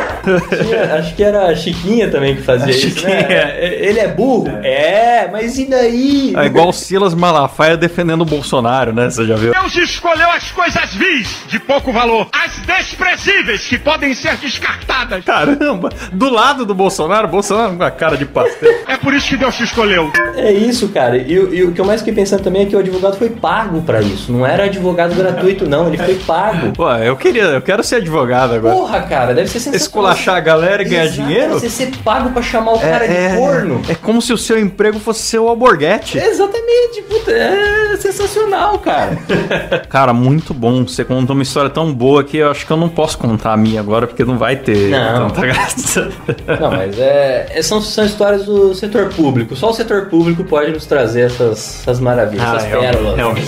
Tinha- 0.63 0.95
acho 0.95 1.15
que 1.15 1.23
era 1.23 1.47
a 1.47 1.55
Chiquinha 1.55 2.09
também 2.09 2.35
que 2.35 2.41
fazia 2.41 2.67
A 2.67 2.69
isso, 2.69 2.89
Chiquinha. 2.89 3.27
né? 3.27 3.57
Ele 3.61 3.99
é 3.99 4.07
burro? 4.07 4.47
É, 4.63 5.27
mas 5.31 5.57
e 5.57 5.65
daí? 5.65 6.33
É 6.35 6.45
igual 6.45 6.69
o 6.69 6.73
Silas 6.73 7.13
Malafaia 7.13 7.77
defendendo 7.77 8.21
o 8.21 8.25
Bolsonaro, 8.25 8.93
né? 8.93 9.09
Você 9.09 9.25
já 9.25 9.35
viu? 9.35 9.51
Deus 9.51 9.75
escolheu 9.75 10.29
as 10.31 10.51
coisas 10.51 10.93
vis, 10.93 11.43
de 11.47 11.59
pouco 11.59 11.91
valor, 11.91 12.27
as 12.31 12.51
desprezíveis, 12.65 13.65
que 13.65 13.77
podem 13.77 14.13
ser 14.13 14.35
descartadas. 14.37 15.23
Caramba! 15.25 15.89
Do 16.11 16.29
lado 16.29 16.65
do 16.65 16.73
Bolsonaro, 16.73 17.27
o 17.27 17.31
Bolsonaro 17.31 17.75
com 17.75 17.83
a 17.83 17.91
cara 17.91 18.17
de 18.17 18.25
pastel. 18.25 18.69
É 18.87 18.97
por 18.97 19.13
isso 19.13 19.27
que 19.29 19.37
Deus 19.37 19.55
te 19.55 19.63
escolheu. 19.63 20.11
É 20.35 20.51
isso, 20.51 20.89
cara. 20.89 21.17
E, 21.17 21.37
o- 21.39 21.53
e 21.53 21.63
o 21.63 21.71
que 21.71 21.79
eu 21.81 21.85
mais 21.85 22.01
fiquei 22.01 22.13
pensando 22.13 22.41
também 22.43 22.63
é 22.63 22.65
que 22.65 22.75
o 22.75 22.79
advogado 22.79 23.17
foi 23.17 23.29
pago 23.29 23.81
pra 23.81 24.01
isso. 24.01 24.31
Não 24.31 24.45
era 24.45 24.65
advogado 24.65 25.15
gratuito, 25.15 25.67
não. 25.67 25.87
Ele 25.87 25.97
foi 25.97 26.15
pago. 26.15 26.71
Pô, 26.79 26.89
eu 26.93 27.17
queria, 27.17 27.43
eu 27.43 27.61
quero 27.61 27.83
ser 27.83 27.97
advogado 27.97 28.53
agora. 28.53 28.73
Porra, 28.73 29.01
cara, 29.01 29.33
deve 29.33 29.49
ser 29.49 29.59
sensacional. 29.59 29.75
Esculachar 30.13 30.37
a 30.37 30.39
galera 30.39 30.81
e 30.81 30.85
ganhar 30.85 31.03
Exato, 31.07 31.21
dinheiro? 31.27 31.53
Você 31.55 31.69
ser 31.69 31.91
pago 32.05 32.29
pra 32.29 32.41
chamar 32.41 32.71
o 32.71 32.79
cara 32.79 33.05
de 33.05 33.35
corno. 33.35 33.81
é 33.89 33.95
como 33.95 34.21
se 34.21 34.31
o 34.31 34.37
seu 34.37 34.57
emprego 34.57 34.97
fosse 34.97 35.23
ser 35.23 35.39
o 35.39 35.49
alborguete. 35.49 36.17
Exatamente, 36.17 37.01
puta, 37.09 37.31
é 37.33 37.97
sensacional, 37.97 38.79
cara. 38.79 39.09
Cara, 39.89 40.13
muito 40.13 40.53
bom. 40.53 40.83
Você 40.87 41.03
contou 41.03 41.33
uma 41.35 41.43
história 41.43 41.69
tão 41.69 41.91
boa 41.93 42.23
que 42.23 42.37
eu 42.37 42.49
acho 42.49 42.65
que 42.65 42.71
eu 42.71 42.77
não 42.77 42.87
posso 42.87 43.17
contar 43.17 43.51
a 43.51 43.57
minha 43.57 43.81
agora, 43.81 44.07
porque 44.07 44.23
não 44.23 44.37
vai 44.37 44.55
ter 44.55 44.89
Não. 44.89 45.27
tanta 45.27 45.47
graça. 45.47 46.07
Não, 46.61 46.71
mas 46.71 46.97
é, 46.97 47.47
é- 47.55 47.61
são, 47.61 47.81
são 47.81 48.05
histórias 48.05 48.45
do 48.45 48.73
setor 48.73 49.09
público. 49.13 49.53
Só 49.53 49.71
o 49.71 49.73
setor 49.73 50.05
público 50.05 50.45
pode 50.45 50.71
nos 50.71 50.85
trazer 50.85 51.23
essas, 51.25 51.81
essas 51.81 51.99
maravilhas, 51.99 52.47
Ah, 52.47 52.55
essas 52.55 52.69
realmente, 52.69 52.91
pérolas. 52.95 53.15
realmente. 53.17 53.45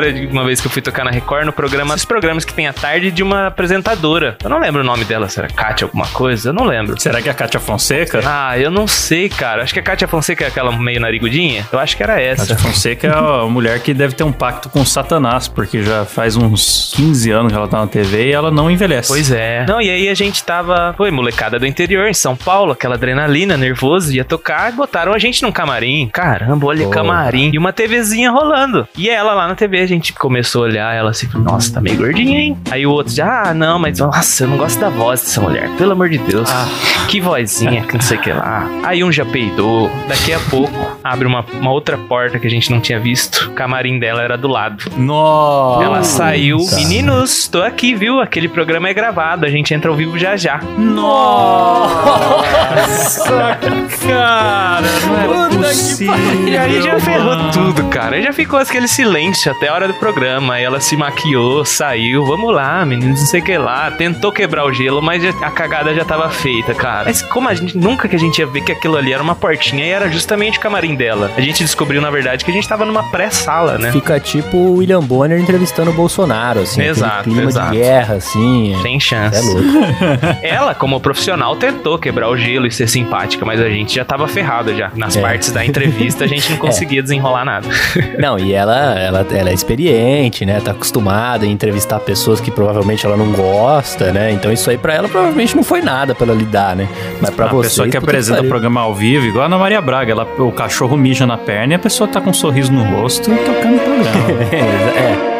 História 0.00 0.12
de 0.12 0.26
uma 0.26 0.44
vez 0.44 0.60
que 0.60 0.66
eu 0.66 0.70
fui 0.70 0.80
tocar 0.80 1.04
na 1.04 1.10
Record 1.10 1.44
no 1.44 1.52
programa, 1.52 1.94
esses 1.94 2.04
programas 2.04 2.44
que 2.44 2.54
tem 2.54 2.66
a 2.66 2.72
tarde 2.72 3.10
de 3.10 3.22
uma 3.22 3.48
apresentadora. 3.48 4.36
Eu 4.42 4.48
não 4.48 4.58
lembro 4.58 4.80
o 4.80 4.84
nome 4.84 5.04
dela, 5.04 5.28
será 5.28 5.48
Kátia 5.48 5.84
alguma 5.84 6.06
coisa? 6.08 6.50
Eu 6.50 6.52
não 6.52 6.64
lembro. 6.64 6.98
Será 7.00 7.20
que 7.20 7.28
é 7.28 7.32
a 7.32 7.34
Kátia 7.34 7.60
Fonseca? 7.60 8.20
Ah, 8.24 8.58
eu 8.58 8.70
não 8.70 8.86
sei, 8.86 9.28
cara. 9.28 9.62
Acho 9.62 9.74
que 9.74 9.80
a 9.80 9.82
Kátia 9.82 10.08
Fonseca 10.08 10.44
é 10.44 10.48
aquela 10.48 10.72
meio 10.72 11.00
narigudinha. 11.00 11.66
Eu 11.70 11.78
acho 11.78 11.96
que 11.96 12.02
era 12.02 12.20
essa. 12.20 12.46
Kátia 12.46 12.56
Fonseca 12.56 13.06
é 13.08 13.10
a 13.10 13.46
mulher 13.46 13.80
que 13.80 13.92
deve 13.92 14.14
ter 14.14 14.24
um 14.24 14.32
pacto 14.32 14.68
com 14.70 14.80
o 14.80 14.86
Satanás, 14.86 15.48
porque 15.48 15.82
já 15.82 16.04
faz 16.04 16.36
uns 16.36 16.92
15 16.96 17.30
anos 17.30 17.52
que 17.52 17.58
ela 17.58 17.68
tá 17.68 17.80
na 17.80 17.86
TV 17.86 18.28
e 18.28 18.32
ela 18.32 18.50
não 18.50 18.70
envelhece. 18.70 19.08
Pois 19.08 19.30
é. 19.30 19.66
Não, 19.66 19.80
e 19.80 19.90
aí 19.90 20.08
a 20.08 20.14
gente 20.14 20.42
tava, 20.42 20.94
foi 20.96 21.10
molecada 21.10 21.58
do 21.58 21.66
interior, 21.66 22.08
em 22.08 22.14
São 22.14 22.36
Paulo, 22.36 22.72
aquela 22.72 22.94
adrenalina, 22.94 23.56
nervoso, 23.56 24.12
ia 24.12 24.24
tocar 24.24 24.72
e 24.72 24.76
botaram 24.76 25.12
a 25.12 25.18
gente 25.18 25.42
num 25.42 25.52
camarim. 25.52 26.08
Caramba, 26.12 26.66
olha 26.66 26.88
camarim. 26.88 27.50
E 27.52 27.58
uma 27.58 27.72
TVzinha 27.72 28.30
rolando. 28.30 28.88
E 28.96 29.10
ela 29.10 29.34
lá 29.34 29.46
na 29.46 29.54
TV, 29.54 29.89
gente 29.90 30.12
começou 30.12 30.62
a 30.62 30.66
olhar, 30.66 30.94
ela 30.94 31.10
assim, 31.10 31.28
nossa, 31.34 31.74
tá 31.74 31.80
meio 31.80 31.96
gordinha, 31.96 32.40
hein? 32.40 32.56
Aí 32.70 32.86
o 32.86 32.90
outro 32.90 33.12
já, 33.12 33.50
ah, 33.50 33.54
não, 33.54 33.78
mas 33.78 33.98
nossa, 33.98 34.44
eu 34.44 34.48
não 34.48 34.56
gosto 34.56 34.78
da 34.80 34.88
voz 34.88 35.20
dessa 35.20 35.40
mulher, 35.40 35.68
pelo 35.76 35.92
amor 35.92 36.08
de 36.08 36.18
Deus. 36.18 36.48
Que 37.08 37.20
vozinha, 37.20 37.82
que 37.82 37.94
não 37.94 38.00
sei 38.00 38.16
o 38.16 38.20
que 38.20 38.32
lá. 38.32 38.68
Aí 38.84 39.02
um 39.02 39.10
já 39.10 39.24
peidou. 39.24 39.90
Daqui 40.08 40.32
a 40.32 40.38
pouco, 40.50 40.98
abre 41.02 41.26
uma, 41.26 41.44
uma 41.60 41.72
outra 41.72 41.98
porta 41.98 42.38
que 42.38 42.46
a 42.46 42.50
gente 42.50 42.70
não 42.70 42.80
tinha 42.80 43.00
visto. 43.00 43.48
O 43.50 43.52
camarim 43.52 43.98
dela 43.98 44.22
era 44.22 44.38
do 44.38 44.46
lado. 44.48 44.84
Nossa! 44.96 45.84
Ela 45.84 46.04
saiu. 46.04 46.58
Meninos, 46.74 47.48
tô 47.48 47.62
aqui, 47.62 47.94
viu? 47.94 48.20
Aquele 48.20 48.48
programa 48.48 48.88
é 48.88 48.94
gravado. 48.94 49.44
A 49.44 49.48
gente 49.48 49.74
entra 49.74 49.90
ao 49.90 49.96
vivo 49.96 50.18
já 50.18 50.36
já. 50.36 50.60
Nossa, 51.70 52.60
cara, 54.06 54.86
não 55.06 55.46
é 55.46 55.48
possível. 55.48 56.14
E 56.46 56.56
aí 56.56 56.82
já 56.82 56.98
ferrou 57.00 57.50
tudo, 57.52 57.84
cara. 57.88 58.16
Aí 58.16 58.22
já 58.22 58.32
ficou 58.32 58.58
aquele 58.58 58.88
silêncio 58.88 59.50
até 59.52 59.68
a 59.68 59.74
hora 59.74 59.79
do 59.86 59.94
programa. 59.94 60.54
Aí 60.54 60.64
ela 60.64 60.80
se 60.80 60.96
maquiou, 60.96 61.64
saiu. 61.64 62.24
Vamos 62.24 62.52
lá, 62.54 62.84
meninos, 62.84 63.20
não 63.20 63.26
sei 63.26 63.40
o 63.40 63.44
que 63.44 63.56
lá. 63.56 63.90
Tentou 63.90 64.32
quebrar 64.32 64.64
o 64.64 64.72
gelo, 64.72 65.00
mas 65.02 65.24
a 65.24 65.50
cagada 65.50 65.94
já 65.94 66.04
tava 66.04 66.28
feita, 66.30 66.74
cara. 66.74 67.04
Mas 67.06 67.22
como 67.22 67.48
a 67.48 67.54
gente 67.54 67.76
nunca 67.76 68.08
que 68.08 68.16
a 68.16 68.18
gente 68.18 68.38
ia 68.38 68.46
ver 68.46 68.62
que 68.62 68.72
aquilo 68.72 68.96
ali 68.96 69.12
era 69.12 69.22
uma 69.22 69.34
portinha 69.34 69.84
e 69.84 69.88
era 69.90 70.08
justamente 70.10 70.58
o 70.58 70.60
camarim 70.60 70.94
dela. 70.94 71.30
A 71.36 71.40
gente 71.40 71.62
descobriu, 71.62 72.00
na 72.00 72.10
verdade, 72.10 72.44
que 72.44 72.50
a 72.50 72.54
gente 72.54 72.68
tava 72.68 72.84
numa 72.84 73.02
pré-sala, 73.10 73.78
né? 73.78 73.92
Fica 73.92 74.18
tipo 74.20 74.56
o 74.56 74.76
William 74.76 75.00
Bonner 75.02 75.38
entrevistando 75.40 75.90
o 75.90 75.94
Bolsonaro, 75.94 76.60
assim. 76.60 76.82
Exato, 76.82 77.24
clima 77.24 77.42
exato. 77.44 77.70
de 77.72 77.76
guerra, 77.78 78.14
assim. 78.14 78.76
Sem 78.82 78.96
É 78.96 79.00
chance. 79.00 79.46
louco. 79.46 79.62
Ela, 80.42 80.74
como 80.74 81.00
profissional, 81.00 81.56
tentou 81.56 81.98
quebrar 81.98 82.28
o 82.28 82.36
gelo 82.36 82.66
e 82.66 82.70
ser 82.70 82.88
simpática, 82.88 83.44
mas 83.44 83.60
a 83.60 83.68
gente 83.68 83.94
já 83.94 84.04
tava 84.04 84.26
ferrado 84.28 84.74
já. 84.76 84.90
Nas 84.94 85.16
É. 85.16 85.20
partes 85.20 85.50
da 85.52 85.64
entrevista, 85.64 86.24
a 86.24 86.26
gente 86.26 86.50
não 86.50 86.58
conseguia 86.58 87.02
desenrolar 87.02 87.44
nada. 87.44 87.68
Não, 88.18 88.38
e 88.38 88.52
ela, 88.52 88.98
ela, 88.98 89.26
ela 89.32 89.50
é 89.50 89.52
experiente, 89.70 90.44
né? 90.44 90.60
Tá 90.60 90.72
acostumada 90.72 91.44
a 91.44 91.48
entrevistar 91.48 92.00
pessoas 92.00 92.40
que 92.40 92.50
provavelmente 92.50 93.06
ela 93.06 93.16
não 93.16 93.30
gosta, 93.32 94.12
né? 94.12 94.32
Então 94.32 94.52
isso 94.52 94.68
aí 94.68 94.76
pra 94.76 94.94
ela 94.94 95.08
provavelmente 95.08 95.54
não 95.54 95.62
foi 95.62 95.80
nada 95.80 96.14
pra 96.14 96.26
ela 96.26 96.34
lidar, 96.34 96.74
né? 96.74 96.88
Mas 97.20 97.30
pra 97.30 97.46
a 97.46 97.48
você. 97.48 97.68
pessoa 97.68 97.88
que 97.88 97.96
apresenta 97.96 98.42
o 98.42 98.48
programa 98.48 98.80
ao 98.80 98.94
vivo, 98.94 99.26
igual 99.26 99.44
a 99.44 99.46
Ana 99.46 99.58
Maria 99.58 99.80
Braga, 99.80 100.10
ela, 100.12 100.26
o 100.38 100.50
cachorro 100.50 100.96
mija 100.96 101.26
na 101.26 101.38
perna 101.38 101.74
e 101.74 101.76
a 101.76 101.78
pessoa 101.78 102.08
tá 102.08 102.20
com 102.20 102.30
um 102.30 102.34
sorriso 102.34 102.72
no 102.72 102.82
rosto 102.82 103.30
e 103.32 103.36
tocando 103.36 103.76
o 103.76 103.80
programa. 103.80 104.42
é. 105.36 105.39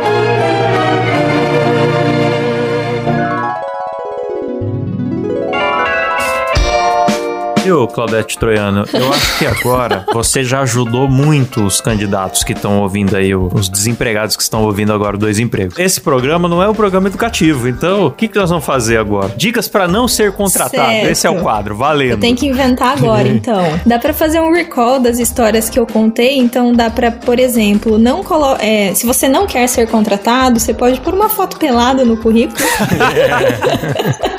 Viu, 7.62 7.86
Claudete 7.86 8.38
Troiano? 8.38 8.86
Eu 8.92 9.12
acho 9.12 9.38
que 9.38 9.46
agora 9.46 10.06
você 10.14 10.42
já 10.42 10.60
ajudou 10.60 11.06
muito 11.06 11.62
os 11.62 11.78
candidatos 11.80 12.42
que 12.42 12.52
estão 12.52 12.80
ouvindo 12.80 13.14
aí, 13.14 13.34
os 13.34 13.68
desempregados 13.68 14.34
que 14.34 14.42
estão 14.42 14.64
ouvindo 14.64 14.92
agora 14.92 15.18
dois 15.18 15.38
empregos. 15.38 15.78
Esse 15.78 16.00
programa 16.00 16.48
não 16.48 16.62
é 16.62 16.68
um 16.68 16.74
programa 16.74 17.08
educativo, 17.08 17.68
então 17.68 18.06
o 18.06 18.10
que, 18.10 18.28
que 18.28 18.38
nós 18.38 18.48
vamos 18.48 18.64
fazer 18.64 18.96
agora? 18.96 19.34
Dicas 19.36 19.68
pra 19.68 19.86
não 19.86 20.08
ser 20.08 20.32
contratado. 20.32 20.90
Certo. 20.90 21.06
Esse 21.10 21.26
é 21.26 21.30
o 21.30 21.40
quadro, 21.40 21.76
valendo. 21.76 22.18
Tenho 22.18 22.34
que 22.34 22.46
inventar 22.46 22.96
agora, 22.96 23.28
então. 23.28 23.62
Dá 23.84 23.98
pra 23.98 24.14
fazer 24.14 24.40
um 24.40 24.52
recall 24.52 24.98
das 24.98 25.18
histórias 25.18 25.68
que 25.68 25.78
eu 25.78 25.86
contei, 25.86 26.38
então 26.38 26.72
dá 26.72 26.88
pra, 26.88 27.10
por 27.10 27.38
exemplo, 27.38 27.98
não 27.98 28.24
colo 28.24 28.56
é, 28.58 28.94
se 28.94 29.06
você 29.06 29.28
não 29.28 29.46
quer 29.46 29.68
ser 29.68 29.86
contratado, 29.86 30.58
você 30.58 30.72
pode 30.72 30.98
pôr 31.00 31.12
uma 31.12 31.28
foto 31.28 31.58
pelada 31.58 32.06
no 32.06 32.16
currículo. 32.16 32.58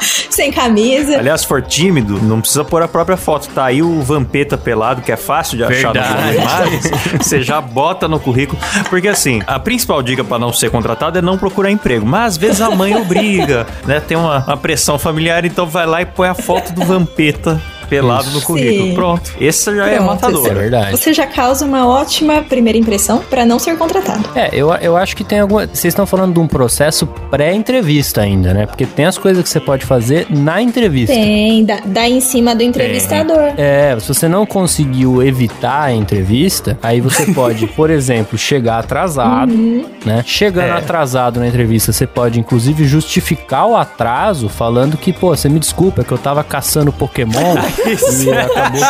Sem 0.29 0.51
camisa. 0.51 1.17
Aliás, 1.17 1.43
for 1.43 1.61
tímido, 1.61 2.19
não 2.21 2.41
precisa 2.41 2.63
pôr 2.63 2.81
a 2.81 2.87
própria 2.87 3.17
foto. 3.21 3.47
Tá 3.49 3.65
aí 3.65 3.81
o 3.81 4.01
Vampeta 4.01 4.57
pelado, 4.57 5.01
que 5.01 5.11
é 5.11 5.17
fácil 5.17 5.57
de 5.57 5.63
achar 5.63 5.93
nas 5.93 6.35
imagens. 6.35 6.91
Você 7.21 7.41
já 7.41 7.61
bota 7.61 8.07
no 8.07 8.19
currículo. 8.19 8.59
Porque 8.89 9.07
assim, 9.07 9.41
a 9.47 9.59
principal 9.59 10.01
dica 10.01 10.23
pra 10.23 10.37
não 10.37 10.51
ser 10.51 10.69
contratado 10.69 11.17
é 11.17 11.21
não 11.21 11.37
procurar 11.37 11.71
emprego. 11.71 12.05
Mas 12.05 12.33
às 12.33 12.37
vezes 12.37 12.61
a 12.61 12.69
mãe 12.71 12.95
obriga, 12.95 13.65
né? 13.85 13.99
Tem 13.99 14.17
uma, 14.17 14.39
uma 14.39 14.57
pressão 14.57 14.97
familiar, 14.97 15.45
então 15.45 15.65
vai 15.65 15.85
lá 15.85 16.01
e 16.01 16.05
põe 16.05 16.27
a 16.27 16.35
foto 16.35 16.73
do 16.73 16.83
Vampeta 16.83 17.61
pelado 17.91 18.29
no 18.31 18.41
currículo. 18.41 18.87
Sim. 18.89 18.93
Pronto. 18.95 19.31
Esse 19.39 19.75
já 19.75 19.87
é 19.87 19.95
Pronto, 19.97 20.07
matador. 20.07 20.47
É 20.47 20.53
verdade. 20.53 20.91
Você 20.91 21.13
já 21.13 21.27
causa 21.27 21.65
uma 21.65 21.85
ótima 21.87 22.41
primeira 22.41 22.77
impressão 22.79 23.19
pra 23.29 23.45
não 23.45 23.59
ser 23.59 23.77
contratado. 23.77 24.23
É, 24.33 24.49
eu, 24.53 24.73
eu 24.75 24.95
acho 24.95 25.15
que 25.15 25.23
tem 25.23 25.39
alguma. 25.41 25.67
Vocês 25.67 25.85
estão 25.91 26.05
falando 26.05 26.33
de 26.33 26.39
um 26.39 26.47
processo 26.47 27.05
pré-entrevista 27.29 28.21
ainda, 28.21 28.53
né? 28.53 28.65
Porque 28.65 28.85
tem 28.85 29.05
as 29.05 29.17
coisas 29.17 29.43
que 29.43 29.49
você 29.49 29.59
pode 29.59 29.85
fazer 29.85 30.27
na 30.29 30.61
entrevista. 30.61 31.13
Tem, 31.13 31.65
dá, 31.65 31.81
dá 31.85 32.07
em 32.07 32.21
cima 32.21 32.55
do 32.55 32.63
entrevistador. 32.63 33.53
É, 33.57 33.97
se 33.99 34.07
você 34.07 34.27
não 34.29 34.45
conseguiu 34.45 35.21
evitar 35.21 35.83
a 35.83 35.93
entrevista, 35.93 36.77
aí 36.81 37.01
você 37.01 37.25
pode, 37.33 37.67
por 37.67 37.89
exemplo, 37.89 38.37
chegar 38.37 38.79
atrasado, 38.79 39.51
né? 40.05 40.23
Chegando 40.25 40.69
É. 40.69 40.77
atrasado 40.77 41.39
na 41.39 41.47
entrevista, 41.47 41.91
você 41.91 42.07
pode 42.07 42.39
inclusive 42.39 42.85
justificar 42.85 43.67
o 43.67 43.75
atraso 43.75 44.47
falando 44.47 44.95
que, 44.97 45.11
pô, 45.11 45.35
você 45.35 45.49
me 45.49 45.59
desculpa, 45.59 46.01
é 46.01 46.03
que 46.05 46.11
eu 46.11 46.17
tava 46.17 46.43
caçando 46.43 46.91
Pokémon 46.93 47.55
e 47.85 48.31
acabou 48.31 48.81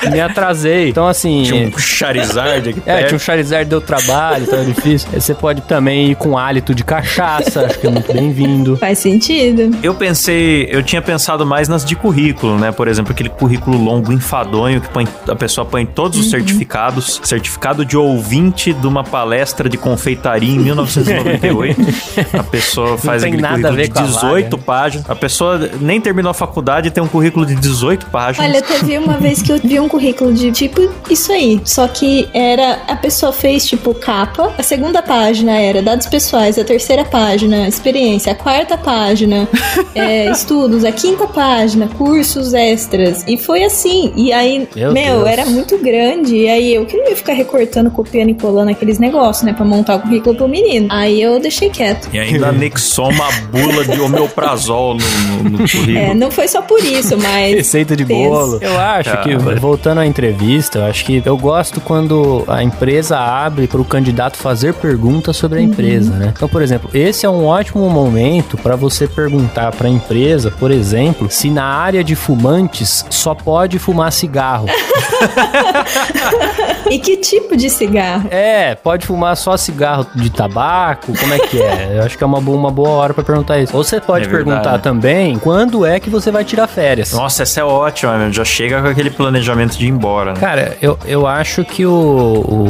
que 0.00 0.10
me 0.10 0.20
atrasei. 0.20 0.88
Então, 0.90 1.06
assim. 1.06 1.42
Tinha 1.44 1.68
um 1.68 1.78
Charizard 1.78 2.70
aqui 2.70 2.82
É, 2.86 2.94
perto. 2.96 3.06
tinha 3.08 3.16
um 3.16 3.20
Charizard 3.20 3.68
deu 3.68 3.80
trabalho, 3.80 4.44
então 4.44 4.58
é 4.58 4.64
difícil. 4.64 5.08
Aí 5.12 5.20
você 5.20 5.34
pode 5.34 5.62
também 5.62 6.10
ir 6.10 6.16
com 6.16 6.36
hálito 6.36 6.74
de 6.74 6.84
cachaça, 6.84 7.62
acho 7.66 7.78
que 7.78 7.86
é 7.86 7.90
muito 7.90 8.12
bem-vindo. 8.12 8.76
Faz 8.76 8.98
sentido. 8.98 9.76
Eu 9.82 9.94
pensei, 9.94 10.68
eu 10.70 10.82
tinha 10.82 11.00
pensado 11.00 11.46
mais 11.46 11.68
nas 11.68 11.84
de 11.84 11.96
currículo, 11.96 12.58
né? 12.58 12.72
Por 12.72 12.88
exemplo, 12.88 13.12
aquele 13.12 13.28
currículo 13.28 13.76
longo, 13.78 14.12
enfadonho, 14.12 14.80
que 14.80 14.88
põe, 14.88 15.06
a 15.28 15.36
pessoa 15.36 15.64
põe 15.64 15.86
todos 15.86 16.18
os 16.18 16.30
certificados. 16.30 17.20
Certificado 17.22 17.84
de 17.84 17.96
ouvinte 17.96 18.72
de 18.72 18.86
uma 18.86 19.04
palestra 19.04 19.68
de 19.68 19.76
confeitaria 19.76 20.54
em 20.54 20.58
1998. 20.58 21.80
a 22.38 22.42
pessoa 22.42 22.98
faz 22.98 23.22
tem 23.22 23.32
aquele 23.32 23.42
nada 23.42 23.68
a 23.68 23.70
currículo 23.70 23.76
ver 23.76 23.88
de 23.88 23.92
com 23.92 23.98
a 23.98 24.02
18 24.02 24.24
vaga, 24.24 24.56
né? 24.56 24.62
páginas. 24.66 25.10
A 25.10 25.14
pessoa 25.14 25.70
nem 25.80 26.00
terminou 26.00 26.30
a 26.30 26.34
faculdade 26.34 26.88
e 26.88 26.90
tem 26.90 27.02
um 27.02 27.08
currículo 27.08 27.46
de 27.46 27.54
18 27.54 27.83
páginas. 28.10 28.48
Olha, 28.48 28.62
teve 28.62 28.98
uma 28.98 29.14
vez 29.18 29.42
que 29.42 29.52
eu 29.52 29.58
vi 29.58 29.78
um 29.78 29.88
currículo 29.88 30.32
de 30.32 30.50
tipo 30.52 30.80
isso 31.10 31.32
aí. 31.32 31.60
Só 31.64 31.86
que 31.88 32.28
era. 32.32 32.82
A 32.88 32.96
pessoa 32.96 33.32
fez 33.32 33.66
tipo 33.66 33.94
capa. 33.94 34.52
A 34.58 34.62
segunda 34.62 35.02
página 35.02 35.52
era 35.52 35.82
dados 35.82 36.06
pessoais. 36.06 36.58
A 36.58 36.64
terceira 36.64 37.04
página, 37.04 37.68
experiência. 37.68 38.32
A 38.32 38.34
quarta 38.34 38.76
página, 38.76 39.48
é, 39.94 40.30
estudos. 40.30 40.84
A 40.84 40.92
quinta 40.92 41.26
página, 41.26 41.88
cursos 41.88 42.54
extras. 42.54 43.24
E 43.26 43.36
foi 43.36 43.64
assim. 43.64 44.12
E 44.16 44.32
aí, 44.32 44.68
Meu 44.74 44.92
meu, 44.92 45.26
era 45.26 45.44
muito 45.46 45.78
grande. 45.78 46.36
E 46.36 46.48
aí 46.48 46.74
eu 46.74 46.86
queria 46.86 47.14
ficar 47.16 47.32
recortando, 47.32 47.90
copiando 47.90 48.30
e 48.30 48.34
colando 48.34 48.70
aqueles 48.70 48.98
negócios, 48.98 49.44
né? 49.44 49.52
Pra 49.52 49.64
montar 49.64 49.96
o 49.96 50.00
currículo 50.00 50.34
pro 50.36 50.48
menino. 50.48 50.88
Aí 50.90 51.20
eu 51.20 51.38
deixei 51.38 51.70
quieto. 51.70 52.08
E 52.12 52.18
ainda 52.18 52.48
anexou 52.48 53.10
uma 53.10 53.30
bula 53.50 53.84
de 53.84 54.00
omeprazol 54.00 54.94
no, 54.94 55.42
no, 55.42 55.50
no 55.50 55.58
currículo. 55.58 55.98
É, 55.98 56.14
não 56.14 56.30
foi 56.30 56.48
só 56.48 56.62
por 56.62 56.82
isso, 56.82 57.16
mas. 57.18 57.66
Receita 57.74 57.96
de 57.96 58.04
bolo. 58.04 58.58
Eu 58.60 58.78
acho 58.78 59.20
que, 59.22 59.34
voltando 59.58 59.98
à 59.98 60.06
entrevista, 60.06 60.78
eu 60.78 60.84
acho 60.84 61.04
que 61.04 61.20
eu 61.24 61.36
gosto 61.36 61.80
quando 61.80 62.44
a 62.46 62.62
empresa 62.62 63.18
abre 63.18 63.66
para 63.66 63.80
o 63.80 63.84
candidato 63.84 64.36
fazer 64.36 64.74
perguntas 64.74 65.36
sobre 65.36 65.58
a 65.58 65.62
empresa, 65.62 66.12
né? 66.12 66.32
Então, 66.36 66.48
por 66.48 66.62
exemplo, 66.62 66.88
esse 66.94 67.26
é 67.26 67.28
um 67.28 67.46
ótimo 67.46 67.90
momento 67.90 68.56
para 68.56 68.76
você 68.76 69.08
perguntar 69.08 69.72
para 69.72 69.88
a 69.88 69.90
empresa, 69.90 70.52
por 70.52 70.70
exemplo, 70.70 71.28
se 71.28 71.50
na 71.50 71.64
área 71.64 72.04
de 72.04 72.14
fumantes 72.14 73.04
só 73.10 73.34
pode 73.34 73.80
fumar 73.80 74.12
cigarro. 74.12 74.68
E 76.90 76.98
que 76.98 77.16
tipo 77.16 77.56
de 77.56 77.70
cigarro? 77.70 78.28
É, 78.30 78.74
pode 78.74 79.06
fumar 79.06 79.36
só 79.36 79.56
cigarro 79.56 80.06
de 80.14 80.30
tabaco? 80.30 81.12
Como 81.18 81.32
é 81.32 81.38
que 81.38 81.60
é? 81.60 81.96
Eu 81.96 82.02
acho 82.02 82.16
que 82.16 82.22
é 82.22 82.26
uma 82.26 82.40
boa, 82.40 82.58
uma 82.58 82.70
boa 82.70 82.90
hora 82.90 83.14
para 83.14 83.24
perguntar 83.24 83.58
isso. 83.58 83.76
Ou 83.76 83.82
você 83.82 84.00
pode 84.00 84.26
É 84.26 84.28
perguntar 84.28 84.78
também 84.78 85.38
quando 85.38 85.86
é 85.86 85.98
que 85.98 86.10
você 86.10 86.30
vai 86.30 86.44
tirar 86.44 86.66
férias. 86.66 87.12
Nossa, 87.12 87.42
essa 87.42 87.60
é 87.60 87.63
ótima, 87.64 88.16
meu. 88.18 88.32
Já 88.32 88.44
chega 88.44 88.80
com 88.82 88.88
aquele 88.88 89.10
planejamento 89.10 89.76
de 89.78 89.86
ir 89.86 89.90
embora, 89.90 90.32
né? 90.34 90.40
Cara, 90.40 90.76
eu, 90.80 90.98
eu 91.06 91.26
acho 91.26 91.64
que 91.64 91.84
o, 91.86 91.92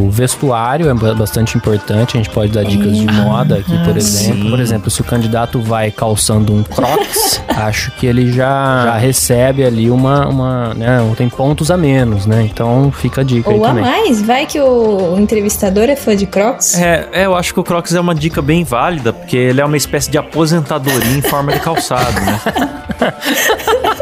o 0.04 0.10
vestuário 0.10 0.88
é 0.88 0.94
ba- 0.94 1.14
bastante 1.14 1.56
importante. 1.56 2.16
A 2.16 2.22
gente 2.22 2.30
pode 2.30 2.52
dar 2.52 2.64
dicas 2.64 2.96
de 2.96 3.06
moda 3.06 3.56
aqui, 3.56 3.76
por 3.84 3.96
exemplo. 3.96 4.42
sim. 4.44 4.50
Por 4.50 4.60
exemplo, 4.60 4.90
se 4.90 5.00
o 5.00 5.04
candidato 5.04 5.60
vai 5.60 5.90
calçando 5.90 6.52
um 6.52 6.62
crocs, 6.62 7.40
acho 7.48 7.90
que 7.92 8.06
ele 8.06 8.30
já, 8.32 8.84
já 8.84 8.96
recebe 8.96 9.64
ali 9.64 9.90
uma, 9.90 10.26
uma 10.28 10.74
né, 10.74 10.98
tem 11.16 11.28
pontos 11.28 11.70
a 11.70 11.76
menos, 11.76 12.26
né? 12.26 12.42
Então 12.52 12.92
fica 12.92 13.20
a 13.20 13.24
dica 13.24 13.50
aí 13.50 13.56
Ou 13.58 13.64
a 13.64 13.68
também. 13.68 13.84
mais, 13.84 14.22
vai 14.22 14.46
que 14.46 14.60
o 14.60 15.16
entrevistador 15.18 15.84
é 15.84 15.96
fã 15.96 16.14
de 16.16 16.26
Crocs. 16.26 16.78
É, 16.78 17.08
é, 17.12 17.26
eu 17.26 17.34
acho 17.34 17.52
que 17.52 17.60
o 17.60 17.64
Crocs 17.64 17.94
é 17.94 18.00
uma 18.00 18.14
dica 18.14 18.40
bem 18.42 18.64
válida, 18.64 19.12
porque 19.12 19.36
ele 19.36 19.60
é 19.60 19.64
uma 19.64 19.76
espécie 19.76 20.10
de 20.10 20.18
aposentadoria 20.18 21.16
em 21.16 21.22
forma 21.22 21.52
de 21.52 21.60
calçado, 21.60 22.20
né? 22.20 22.40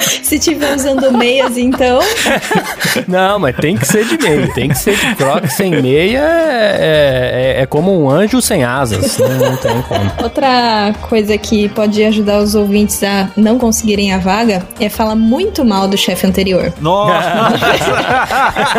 Se 0.22 0.38
tiver 0.38 0.74
usando 0.74 1.12
meias, 1.12 1.56
então. 1.56 2.00
Não, 3.06 3.38
mas 3.38 3.56
tem 3.56 3.76
que 3.76 3.86
ser 3.86 4.04
de 4.04 4.18
meia. 4.18 4.52
Tem 4.54 4.68
que 4.68 4.78
ser 4.78 4.96
de 4.96 5.14
crocs 5.16 5.52
sem 5.54 5.70
meia. 5.82 6.20
É, 6.20 7.54
é, 7.58 7.62
é 7.62 7.66
como 7.66 7.98
um 8.02 8.10
anjo 8.10 8.40
sem 8.40 8.64
asas. 8.64 9.18
Não, 9.18 9.28
não 9.28 9.56
tem 9.56 9.82
como. 9.82 10.10
Outra 10.22 10.92
coisa 11.08 11.36
que 11.38 11.68
pode 11.70 12.02
ajudar 12.04 12.38
os 12.38 12.54
ouvintes 12.54 13.02
a 13.02 13.28
não 13.36 13.58
conseguirem 13.58 14.12
a 14.12 14.18
vaga 14.18 14.62
é 14.80 14.88
falar 14.88 15.14
muito 15.14 15.64
mal 15.64 15.88
do 15.88 15.96
chefe 15.96 16.26
anterior. 16.26 16.72
Nossa! 16.80 17.54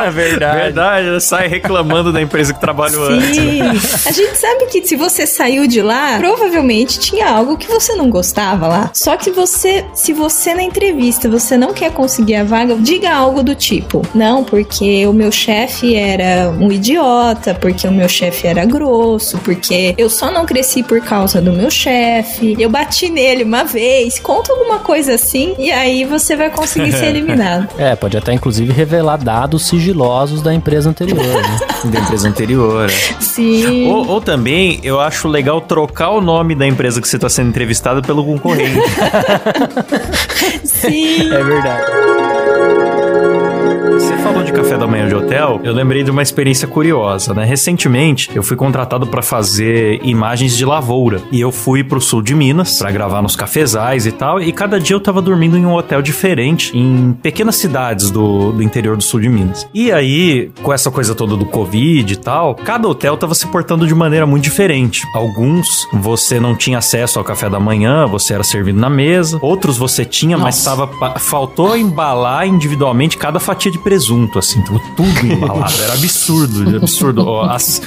Verdade. 0.11 0.57
Verdade, 0.57 1.21
sai 1.21 1.47
reclamando 1.47 2.11
da 2.11 2.21
empresa 2.21 2.53
que 2.53 2.59
trabalhou 2.59 3.07
antes. 3.09 3.37
né? 3.37 3.73
Sim. 3.79 4.07
A 4.07 4.11
gente 4.11 4.37
sabe 4.37 4.65
que 4.67 4.85
se 4.85 4.95
você 4.95 5.25
saiu 5.25 5.67
de 5.67 5.81
lá, 5.81 6.17
provavelmente 6.17 6.99
tinha 6.99 7.29
algo 7.29 7.57
que 7.57 7.67
você 7.67 7.93
não 7.95 8.09
gostava 8.09 8.67
lá. 8.67 8.91
Só 8.93 9.15
que 9.17 9.31
você, 9.31 9.85
se 9.93 10.13
você 10.13 10.53
na 10.53 10.63
entrevista 10.63 11.08
você 11.27 11.57
não 11.57 11.73
quer 11.73 11.91
conseguir 11.91 12.35
a 12.35 12.43
vaga, 12.43 12.75
diga 12.75 13.13
algo 13.13 13.43
do 13.43 13.55
tipo: 13.55 14.01
"Não, 14.13 14.43
porque 14.43 15.05
o 15.07 15.13
meu 15.13 15.31
chefe 15.31 15.95
era 15.95 16.49
um 16.49 16.71
idiota, 16.71 17.53
porque 17.55 17.87
o 17.87 17.91
meu 17.91 18.07
chefe 18.09 18.47
era 18.47 18.65
grosso, 18.65 19.37
porque 19.39 19.93
eu 19.97 20.09
só 20.09 20.31
não 20.31 20.45
cresci 20.45 20.83
por 20.83 21.01
causa 21.01 21.41
do 21.41 21.51
meu 21.51 21.69
chefe, 21.69 22.55
eu 22.59 22.69
bati 22.69 23.09
nele 23.09 23.43
uma 23.43 23.63
vez". 23.63 24.19
Conta 24.19 24.51
alguma 24.53 24.79
coisa 24.79 25.13
assim 25.13 25.55
e 25.57 25.71
aí 25.71 26.05
você 26.05 26.35
vai 26.35 26.49
conseguir 26.49 26.91
ser 26.91 27.05
eliminado. 27.15 27.67
É, 27.77 27.95
pode 27.95 28.17
até 28.17 28.33
inclusive 28.33 28.71
revelar 28.71 29.17
dados 29.17 29.67
sigilosos 29.67 30.41
da 30.41 30.53
empresa 30.53 30.89
anterior, 30.89 31.17
né? 31.25 31.59
Da 31.89 31.99
empresa 31.99 32.27
anterior. 32.27 32.89
é. 32.89 33.21
Sim. 33.21 33.87
Ou, 33.89 34.05
ou 34.07 34.21
também, 34.21 34.79
eu 34.83 34.99
acho 34.99 35.27
legal 35.27 35.61
trocar 35.61 36.09
o 36.09 36.19
nome 36.21 36.53
da 36.53 36.67
empresa 36.67 37.01
que 37.01 37.07
você 37.07 37.15
está 37.15 37.29
sendo 37.29 37.49
entrevistado 37.49 38.01
pelo 38.01 38.23
concorrente. 38.25 38.79
Sim. 40.63 40.98
É 41.01 41.43
verdade. 41.43 42.18
Falou 44.39 44.53
de 44.53 44.53
café 44.57 44.77
da 44.77 44.87
manhã 44.87 45.05
de 45.05 45.13
hotel, 45.13 45.59
eu 45.65 45.73
lembrei 45.73 46.01
de 46.01 46.09
uma 46.09 46.21
experiência 46.21 46.65
curiosa, 46.65 47.33
né? 47.33 47.43
Recentemente, 47.43 48.29
eu 48.33 48.41
fui 48.41 48.55
contratado 48.55 49.05
para 49.05 49.21
fazer 49.21 49.99
imagens 50.01 50.55
de 50.55 50.63
lavoura 50.63 51.21
e 51.29 51.41
eu 51.41 51.51
fui 51.51 51.83
pro 51.83 51.99
sul 51.99 52.21
de 52.21 52.33
Minas 52.33 52.77
para 52.79 52.89
gravar 52.89 53.21
nos 53.21 53.35
cafezais 53.35 54.05
e 54.05 54.13
tal, 54.13 54.41
e 54.41 54.53
cada 54.53 54.79
dia 54.79 54.95
eu 54.95 54.99
tava 55.01 55.21
dormindo 55.21 55.57
em 55.57 55.65
um 55.65 55.73
hotel 55.73 56.01
diferente 56.01 56.71
em 56.77 57.11
pequenas 57.21 57.57
cidades 57.57 58.09
do, 58.11 58.53
do 58.53 58.63
interior 58.63 58.95
do 58.95 59.03
sul 59.03 59.19
de 59.19 59.27
Minas. 59.27 59.67
E 59.73 59.91
aí, 59.91 60.49
com 60.63 60.71
essa 60.71 60.89
coisa 60.89 61.13
toda 61.13 61.35
do 61.35 61.45
Covid 61.45 62.13
e 62.13 62.15
tal, 62.15 62.55
cada 62.55 62.87
hotel 62.87 63.17
tava 63.17 63.35
se 63.35 63.45
portando 63.47 63.85
de 63.85 63.93
maneira 63.93 64.25
muito 64.25 64.45
diferente. 64.45 65.03
Alguns 65.13 65.85
você 65.91 66.39
não 66.39 66.55
tinha 66.55 66.77
acesso 66.77 67.19
ao 67.19 67.25
café 67.25 67.49
da 67.49 67.59
manhã, 67.59 68.05
você 68.07 68.35
era 68.35 68.43
servido 68.45 68.79
na 68.79 68.89
mesa, 68.89 69.37
outros 69.41 69.77
você 69.77 70.05
tinha, 70.05 70.37
mas 70.37 70.55
Nossa. 70.63 70.69
tava 70.69 70.87
pa- 70.87 71.19
faltou 71.19 71.75
embalar 71.75 72.47
individualmente 72.47 73.17
cada 73.17 73.37
fatia 73.37 73.69
de 73.69 73.77
presunto, 73.79 74.28
assim, 74.37 74.61
tava 74.61 74.79
tudo 74.95 75.25
embalado. 75.25 75.73
Era 75.83 75.93
absurdo, 75.93 76.77
absurdo. 76.77 77.39
As, 77.41 77.81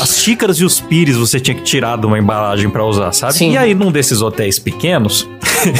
as 0.00 0.18
xícaras 0.22 0.58
e 0.60 0.64
os 0.64 0.78
pires 0.80 1.16
você 1.16 1.40
tinha 1.40 1.54
que 1.56 1.62
tirar 1.62 1.96
de 1.98 2.06
uma 2.06 2.18
embalagem 2.18 2.70
pra 2.70 2.84
usar, 2.84 3.12
sabe? 3.12 3.32
Sim. 3.34 3.52
E 3.52 3.56
aí, 3.58 3.74
num 3.74 3.90
desses 3.90 4.20
hotéis 4.22 4.58
pequenos, 4.58 5.28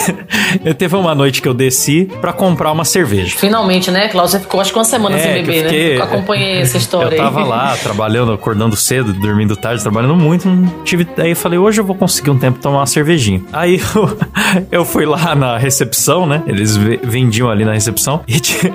eu 0.65 0.75
teve 0.75 0.97
uma 0.97 1.15
noite 1.15 1.41
que 1.43 1.49
eu 1.49 1.55
desci 1.55 2.09
pra 2.21 2.33
comprar 2.33 2.73
uma 2.73 2.85
cerveja. 2.85 3.37
Finalmente, 3.39 3.91
né, 3.91 4.09
Klaus? 4.09 4.31
Você 4.33 4.41
ficou 4.41 4.61
acho 4.61 4.73
que 4.73 4.79
uma 4.79 4.85
semana 4.85 5.17
É, 5.17 5.21
sem 5.21 5.33
que 5.35 5.39
eu 5.39 5.45
beber, 5.47 5.63
fiquei- 5.65 5.89
né? 5.91 5.97
Eu 5.99 6.03
acompanhei 6.03 6.59
essa 6.61 6.77
história 6.79 7.07
Eu 7.07 7.11
aí. 7.13 7.17
tava 7.19 7.45
lá 7.45 7.77
trabalhando, 7.77 8.33
acordando 8.33 8.75
cedo, 8.77 9.13
dormindo 9.13 9.57
tarde, 9.57 9.83
trabalhando 9.83 10.17
muito. 10.17 10.49
Tive. 10.85 11.07
Aí 11.19 11.31
eu 11.31 11.37
falei, 11.37 11.59
hoje 11.59 11.81
eu 11.81 11.85
vou 11.85 11.95
conseguir 11.95 12.31
um 12.31 12.39
tempo 12.39 12.59
tomar 12.59 12.79
uma 12.79 12.87
cervejinha. 12.87 13.43
Aí 13.53 13.81
eu, 13.95 14.19
eu 14.81 14.85
fui 14.85 15.05
lá 15.07 15.35
na 15.35 15.57
recepção, 15.59 16.27
né? 16.27 16.43
Eles 16.47 16.77
ve- 16.77 17.01
vendiam 17.03 17.51
ali 17.51 17.65
na 17.65 17.73
recepção. 17.73 18.21
E, 18.27 18.41
tinha- 18.41 18.73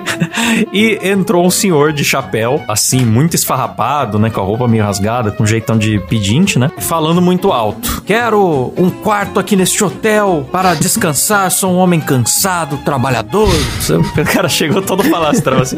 entrou 1.02 1.44
um 1.44 1.50
senhor 1.50 1.92
de 1.92 2.04
chapéu, 2.04 2.62
assim, 2.68 3.04
muito 3.04 3.34
esfarrapado, 3.34 4.18
né? 4.18 4.30
Com 4.30 4.40
a 4.40 4.44
roupa 4.44 4.68
meio 4.68 4.84
rasgada, 4.84 5.30
com 5.30 5.42
um 5.42 5.46
jeitão 5.46 5.76
de 5.76 5.98
pedinte, 6.00 6.58
né? 6.58 6.70
Falando 6.78 7.20
muito 7.20 7.52
alto. 7.52 8.02
Quero 8.06 8.72
um 8.76 8.90
quarto 8.90 9.38
aqui 9.40 9.56
neste 9.56 9.82
hotel 9.82 10.46
para 10.50 10.74
descansar. 10.74 11.50
Sou 11.50 11.72
um 11.72 11.76
homem 11.76 12.00
cansado, 12.00 12.78
trabalhador. 12.78 13.48
O 14.14 14.24
cara 14.34 14.48
chegou 14.48 14.80
todo 14.82 15.04
falastrão 15.04 15.58
assim. 15.60 15.76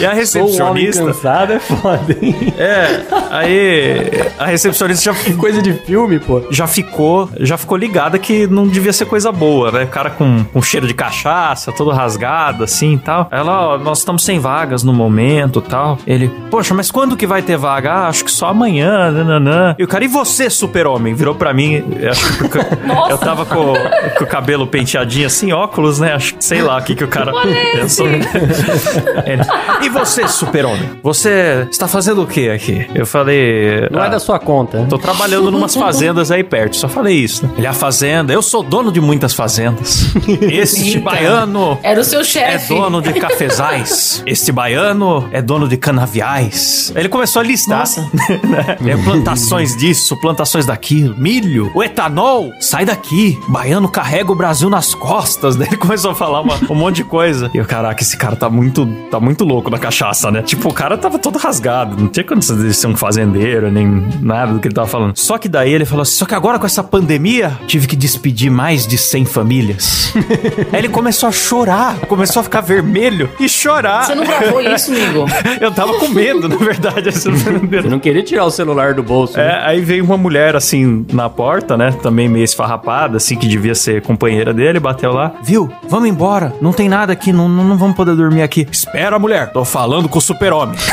E 0.00 0.06
a 0.06 0.12
recepcionista. 0.12 0.56
Sou 0.56 0.66
um 0.66 0.70
homem 0.70 0.92
cansado 0.92 1.52
é 1.52 1.58
foda, 1.58 2.16
hein? 2.20 2.54
É, 2.58 3.02
aí 3.30 4.10
a 4.38 4.46
recepcionista 4.46 5.12
já 5.12 5.34
Coisa 5.36 5.60
de 5.62 5.72
filme, 5.72 6.18
pô. 6.18 6.42
já 6.50 6.66
ficou, 6.66 7.28
já 7.40 7.56
ficou 7.56 7.76
ligada 7.76 8.18
que 8.18 8.46
não 8.46 8.66
devia 8.66 8.92
ser 8.92 9.06
coisa 9.06 9.32
boa, 9.32 9.72
né? 9.72 9.84
O 9.84 9.88
cara 9.88 10.10
com, 10.10 10.44
com 10.44 10.62
cheiro 10.62 10.86
de 10.86 10.94
cachaça, 10.94 11.72
todo 11.72 11.90
rasgado 11.90 12.64
assim 12.64 12.94
e 12.94 12.98
tal. 12.98 13.28
Ela, 13.30 13.74
ó, 13.74 13.78
nós 13.78 13.98
estamos 13.98 14.24
sem 14.24 14.38
vagas 14.56 14.82
no 14.82 14.92
momento 14.92 15.60
tal. 15.60 15.98
Ele, 16.06 16.30
poxa, 16.50 16.72
mas 16.72 16.90
quando 16.90 17.14
que 17.16 17.26
vai 17.26 17.42
ter 17.42 17.58
vaga? 17.58 17.92
Ah, 17.92 18.08
acho 18.08 18.24
que 18.24 18.30
só 18.30 18.46
amanhã, 18.46 19.10
nananã. 19.10 19.74
E 19.78 19.84
o 19.84 19.88
cara, 19.88 20.02
e 20.04 20.08
você, 20.08 20.48
super-homem? 20.48 21.12
Virou 21.12 21.34
pra 21.34 21.52
mim, 21.52 21.84
eu 22.00 22.10
acho 22.10 22.38
que 22.48 22.58
eu 23.12 23.18
tava 23.18 23.44
com, 23.44 23.74
com 24.16 24.24
o 24.24 24.26
cabelo 24.26 24.66
penteadinho 24.66 25.26
assim, 25.26 25.52
óculos, 25.52 26.00
né? 26.00 26.14
Acho 26.14 26.34
que 26.36 26.44
sei 26.44 26.62
lá 26.62 26.78
o 26.78 26.82
que 26.82 26.94
que 26.94 27.04
o 27.04 27.08
cara 27.08 27.32
pensou. 27.74 28.06
Ele, 29.26 29.42
e 29.82 29.88
você, 29.90 30.26
super-homem? 30.26 30.88
Você 31.02 31.66
está 31.70 31.86
fazendo 31.86 32.22
o 32.22 32.26
que 32.26 32.48
aqui? 32.48 32.86
Eu 32.94 33.04
falei. 33.06 33.86
Não 33.90 34.00
é 34.02 34.06
"Ah, 34.06 34.08
da 34.08 34.18
sua 34.18 34.38
conta. 34.38 34.78
né? 34.80 34.86
Tô 34.88 34.96
trabalhando 34.98 35.50
numas 35.50 35.74
fazendas 35.74 36.30
aí 36.30 36.42
perto, 36.42 36.76
só 36.76 36.88
falei 36.88 37.14
isso. 37.16 37.44
Né? 37.44 37.52
Ele 37.58 37.66
é 37.66 37.70
a 37.70 37.74
fazenda, 37.74 38.32
eu 38.32 38.40
sou 38.40 38.62
dono 38.62 38.90
de 38.90 39.00
muitas 39.02 39.34
fazendas. 39.34 40.06
Este 40.40 40.98
baiano 40.98 41.78
Era 41.82 42.00
o 42.00 42.04
seu 42.04 42.20
é 42.20 42.24
chefe. 42.24 42.74
dono 42.74 43.02
de 43.02 43.12
cafezais. 43.14 44.22
Este 44.46 44.52
baiano 44.52 45.28
é 45.32 45.42
dono 45.42 45.66
de 45.66 45.76
canaviais. 45.76 46.92
Ele 46.94 47.08
começou 47.08 47.40
a 47.40 47.44
listar. 47.44 47.82
né? 48.48 48.76
É, 48.92 48.96
plantações 48.96 49.76
disso, 49.76 50.16
plantações 50.20 50.64
daquilo. 50.64 51.16
Milho, 51.18 51.68
o 51.74 51.82
etanol, 51.82 52.52
sai 52.60 52.84
daqui. 52.84 53.36
Baiano 53.48 53.88
carrega 53.88 54.30
o 54.30 54.36
Brasil 54.36 54.70
nas 54.70 54.94
costas. 54.94 55.56
Daí 55.56 55.66
ele 55.66 55.76
começou 55.76 56.12
a 56.12 56.14
falar 56.14 56.42
uma- 56.42 56.54
um 56.70 56.76
monte 56.76 56.96
de 56.98 57.02
coisa. 57.04 57.50
E 57.52 57.58
eu, 57.58 57.64
caraca, 57.64 58.00
esse 58.00 58.16
cara 58.16 58.36
tá 58.36 58.48
muito, 58.48 58.86
tá 59.10 59.18
muito 59.18 59.44
louco 59.44 59.68
na 59.68 59.78
cachaça, 59.80 60.30
né? 60.30 60.42
Tipo, 60.42 60.68
o 60.68 60.72
cara 60.72 60.96
tava 60.96 61.18
todo 61.18 61.40
rasgado. 61.40 62.00
Não 62.00 62.06
tinha 62.06 62.22
condição 62.22 62.56
de 62.56 62.72
ser 62.72 62.86
um 62.86 62.96
fazendeiro, 62.96 63.68
nem 63.68 64.06
nada 64.22 64.52
do 64.52 64.60
que 64.60 64.68
ele 64.68 64.74
tava 64.76 64.86
falando. 64.86 65.18
Só 65.18 65.38
que 65.38 65.48
daí 65.48 65.72
ele 65.72 65.84
falou 65.84 66.02
assim: 66.02 66.14
só 66.14 66.24
que 66.24 66.36
agora 66.36 66.56
com 66.56 66.66
essa 66.66 66.84
pandemia, 66.84 67.58
tive 67.66 67.88
que 67.88 67.96
despedir 67.96 68.48
mais 68.48 68.86
de 68.86 68.96
100 68.96 69.24
famílias. 69.24 70.12
Aí 70.72 70.78
ele 70.78 70.88
começou 70.88 71.28
a 71.28 71.32
chorar, 71.32 71.98
começou 72.06 72.40
a 72.40 72.44
ficar 72.44 72.60
vermelho 72.60 73.28
e 73.40 73.48
chorar. 73.48 74.06
Você 74.06 74.14
não 74.14 74.35
gravou 74.38 74.60
isso, 74.60 74.90
amigo? 74.92 75.26
Eu 75.60 75.70
tava 75.72 75.94
com 75.94 76.08
medo, 76.08 76.48
na 76.48 76.56
verdade. 76.56 77.08
assim, 77.08 77.30
Você 77.32 77.88
não 77.88 77.98
queria 77.98 78.22
tirar 78.22 78.44
o 78.44 78.50
celular 78.50 78.94
do 78.94 79.02
bolso. 79.02 79.36
né? 79.36 79.46
É, 79.46 79.68
aí 79.68 79.80
veio 79.80 80.04
uma 80.04 80.16
mulher 80.16 80.54
assim 80.56 81.04
na 81.12 81.28
porta, 81.28 81.76
né? 81.76 81.94
Também 82.02 82.28
meio 82.28 82.44
esfarrapada, 82.44 83.16
assim, 83.16 83.36
que 83.36 83.46
devia 83.46 83.74
ser 83.74 84.02
companheira 84.02 84.52
dele, 84.52 84.78
bateu 84.80 85.12
lá. 85.12 85.32
Viu? 85.42 85.70
Vamos 85.88 86.08
embora. 86.08 86.52
Não 86.60 86.72
tem 86.72 86.88
nada 86.88 87.12
aqui, 87.12 87.32
não, 87.32 87.48
não, 87.48 87.64
não 87.64 87.76
vamos 87.76 87.96
poder 87.96 88.14
dormir 88.16 88.42
aqui. 88.42 88.66
Espera, 88.70 89.18
mulher. 89.18 89.52
Tô 89.52 89.64
falando 89.64 90.08
com 90.08 90.18
o 90.18 90.22
super-homem. 90.22 90.76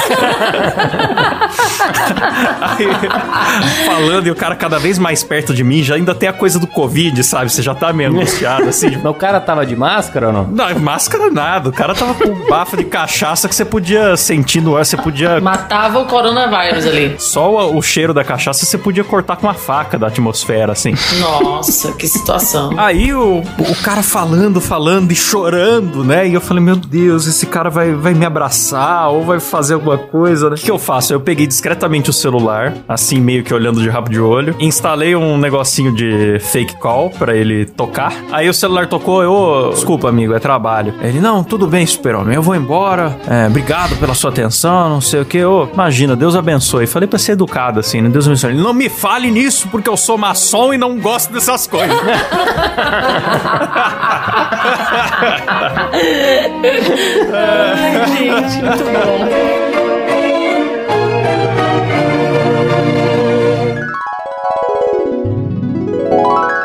Aí, 2.61 2.87
falando, 3.85 4.27
e 4.27 4.31
o 4.31 4.35
cara 4.35 4.55
cada 4.55 4.79
vez 4.79 4.97
mais 4.97 5.23
perto 5.23 5.53
de 5.53 5.63
mim, 5.63 5.83
já 5.83 5.95
ainda 5.95 6.13
tem 6.15 6.29
a 6.29 6.33
coisa 6.33 6.59
do 6.59 6.67
Covid, 6.67 7.23
sabe? 7.23 7.51
Você 7.51 7.61
já 7.61 7.75
tá 7.75 7.91
meio 7.93 8.09
angustiado, 8.09 8.69
assim. 8.69 8.91
Mas 9.03 9.11
o 9.11 9.13
cara 9.13 9.39
tava 9.39 9.65
de 9.65 9.75
máscara 9.75 10.27
ou 10.27 10.33
não? 10.33 10.47
Não, 10.47 10.79
máscara 10.79 11.29
nada. 11.29 11.69
O 11.69 11.71
cara 11.73 11.93
tava 11.93 12.13
com 12.13 12.29
um 12.29 12.47
bafo 12.47 12.77
de 12.77 12.83
cachaça 12.85 13.32
que 13.47 13.55
você 13.55 13.65
podia 13.65 14.15
sentir 14.17 14.61
no 14.61 14.75
ar, 14.75 14.85
você 14.85 14.97
podia 14.97 15.39
Matava 15.41 15.99
o 15.99 16.05
coronavírus 16.05 16.85
ali. 16.85 17.15
Só 17.17 17.49
o, 17.49 17.77
o 17.77 17.81
cheiro 17.81 18.13
da 18.13 18.23
cachaça 18.23 18.65
você 18.65 18.77
podia 18.77 19.03
cortar 19.03 19.35
com 19.35 19.47
uma 19.47 19.53
faca 19.53 19.97
da 19.97 20.07
atmosfera, 20.07 20.71
assim. 20.71 20.93
Nossa, 21.19 21.91
que 21.93 22.07
situação. 22.07 22.73
Aí 22.77 23.13
o, 23.13 23.39
o 23.59 23.75
cara 23.83 24.03
falando, 24.03 24.61
falando 24.61 25.11
e 25.11 25.15
chorando, 25.15 26.03
né? 26.03 26.27
E 26.27 26.33
eu 26.33 26.41
falei, 26.41 26.63
meu 26.63 26.75
Deus, 26.75 27.27
esse 27.27 27.45
cara 27.45 27.69
vai, 27.69 27.93
vai 27.93 28.13
me 28.13 28.25
abraçar 28.25 29.09
ou 29.09 29.23
vai 29.23 29.39
fazer 29.39 29.73
alguma 29.75 29.97
coisa, 29.97 30.49
né? 30.49 30.55
O 30.55 30.59
que, 30.59 30.71
eu 30.71 30.79
faço? 30.79 31.13
Eu 31.13 31.19
peguei 31.19 31.47
discretamente 31.47 32.09
o 32.09 32.13
celular, 32.13 32.73
assim, 32.87 33.19
meio 33.19 33.43
que 33.43 33.53
olhando 33.53 33.81
de 33.81 33.89
rabo 33.89 34.09
de 34.09 34.19
olho, 34.19 34.55
instalei 34.59 35.15
um 35.15 35.37
negocinho 35.37 35.93
de 35.93 36.39
fake 36.39 36.77
call 36.77 37.09
pra 37.09 37.35
ele 37.35 37.65
tocar. 37.65 38.13
Aí 38.31 38.49
o 38.49 38.53
celular 38.53 38.87
tocou, 38.87 39.21
eu, 39.23 39.31
"Ô, 39.31 39.69
desculpa, 39.69 40.09
amigo, 40.09 40.33
é 40.33 40.39
trabalho. 40.39 40.93
Ele, 41.01 41.19
não, 41.19 41.43
tudo 41.43 41.67
bem, 41.67 41.85
super-homem, 41.85 42.35
eu 42.35 42.41
vou 42.41 42.55
embora, 42.55 43.17
é, 43.27 43.47
obrigado 43.47 43.95
pela 43.97 44.13
sua 44.13 44.29
atenção, 44.29 44.89
não 44.89 45.01
sei 45.01 45.21
o 45.21 45.25
que. 45.25 45.39
Imagina, 45.73 46.15
Deus 46.15 46.35
abençoe. 46.35 46.85
Falei 46.87 47.07
pra 47.07 47.17
ser 47.17 47.33
educado, 47.33 47.79
assim, 47.79 48.01
né? 48.01 48.09
Deus 48.09 48.25
abençoe. 48.27 48.53
Não 48.53 48.73
me 48.73 48.89
fale 48.89 49.31
nisso, 49.31 49.67
porque 49.69 49.89
eu 49.89 49.95
sou 49.95 50.17
maçom 50.17 50.73
e 50.73 50.77
não 50.77 50.99
gosto 50.99 51.31
dessas 51.31 51.65
coisas. 51.67 51.97
Ai, 57.33 58.07
gente, 58.07 58.61
muito 58.63 58.83
bom. 58.83 59.62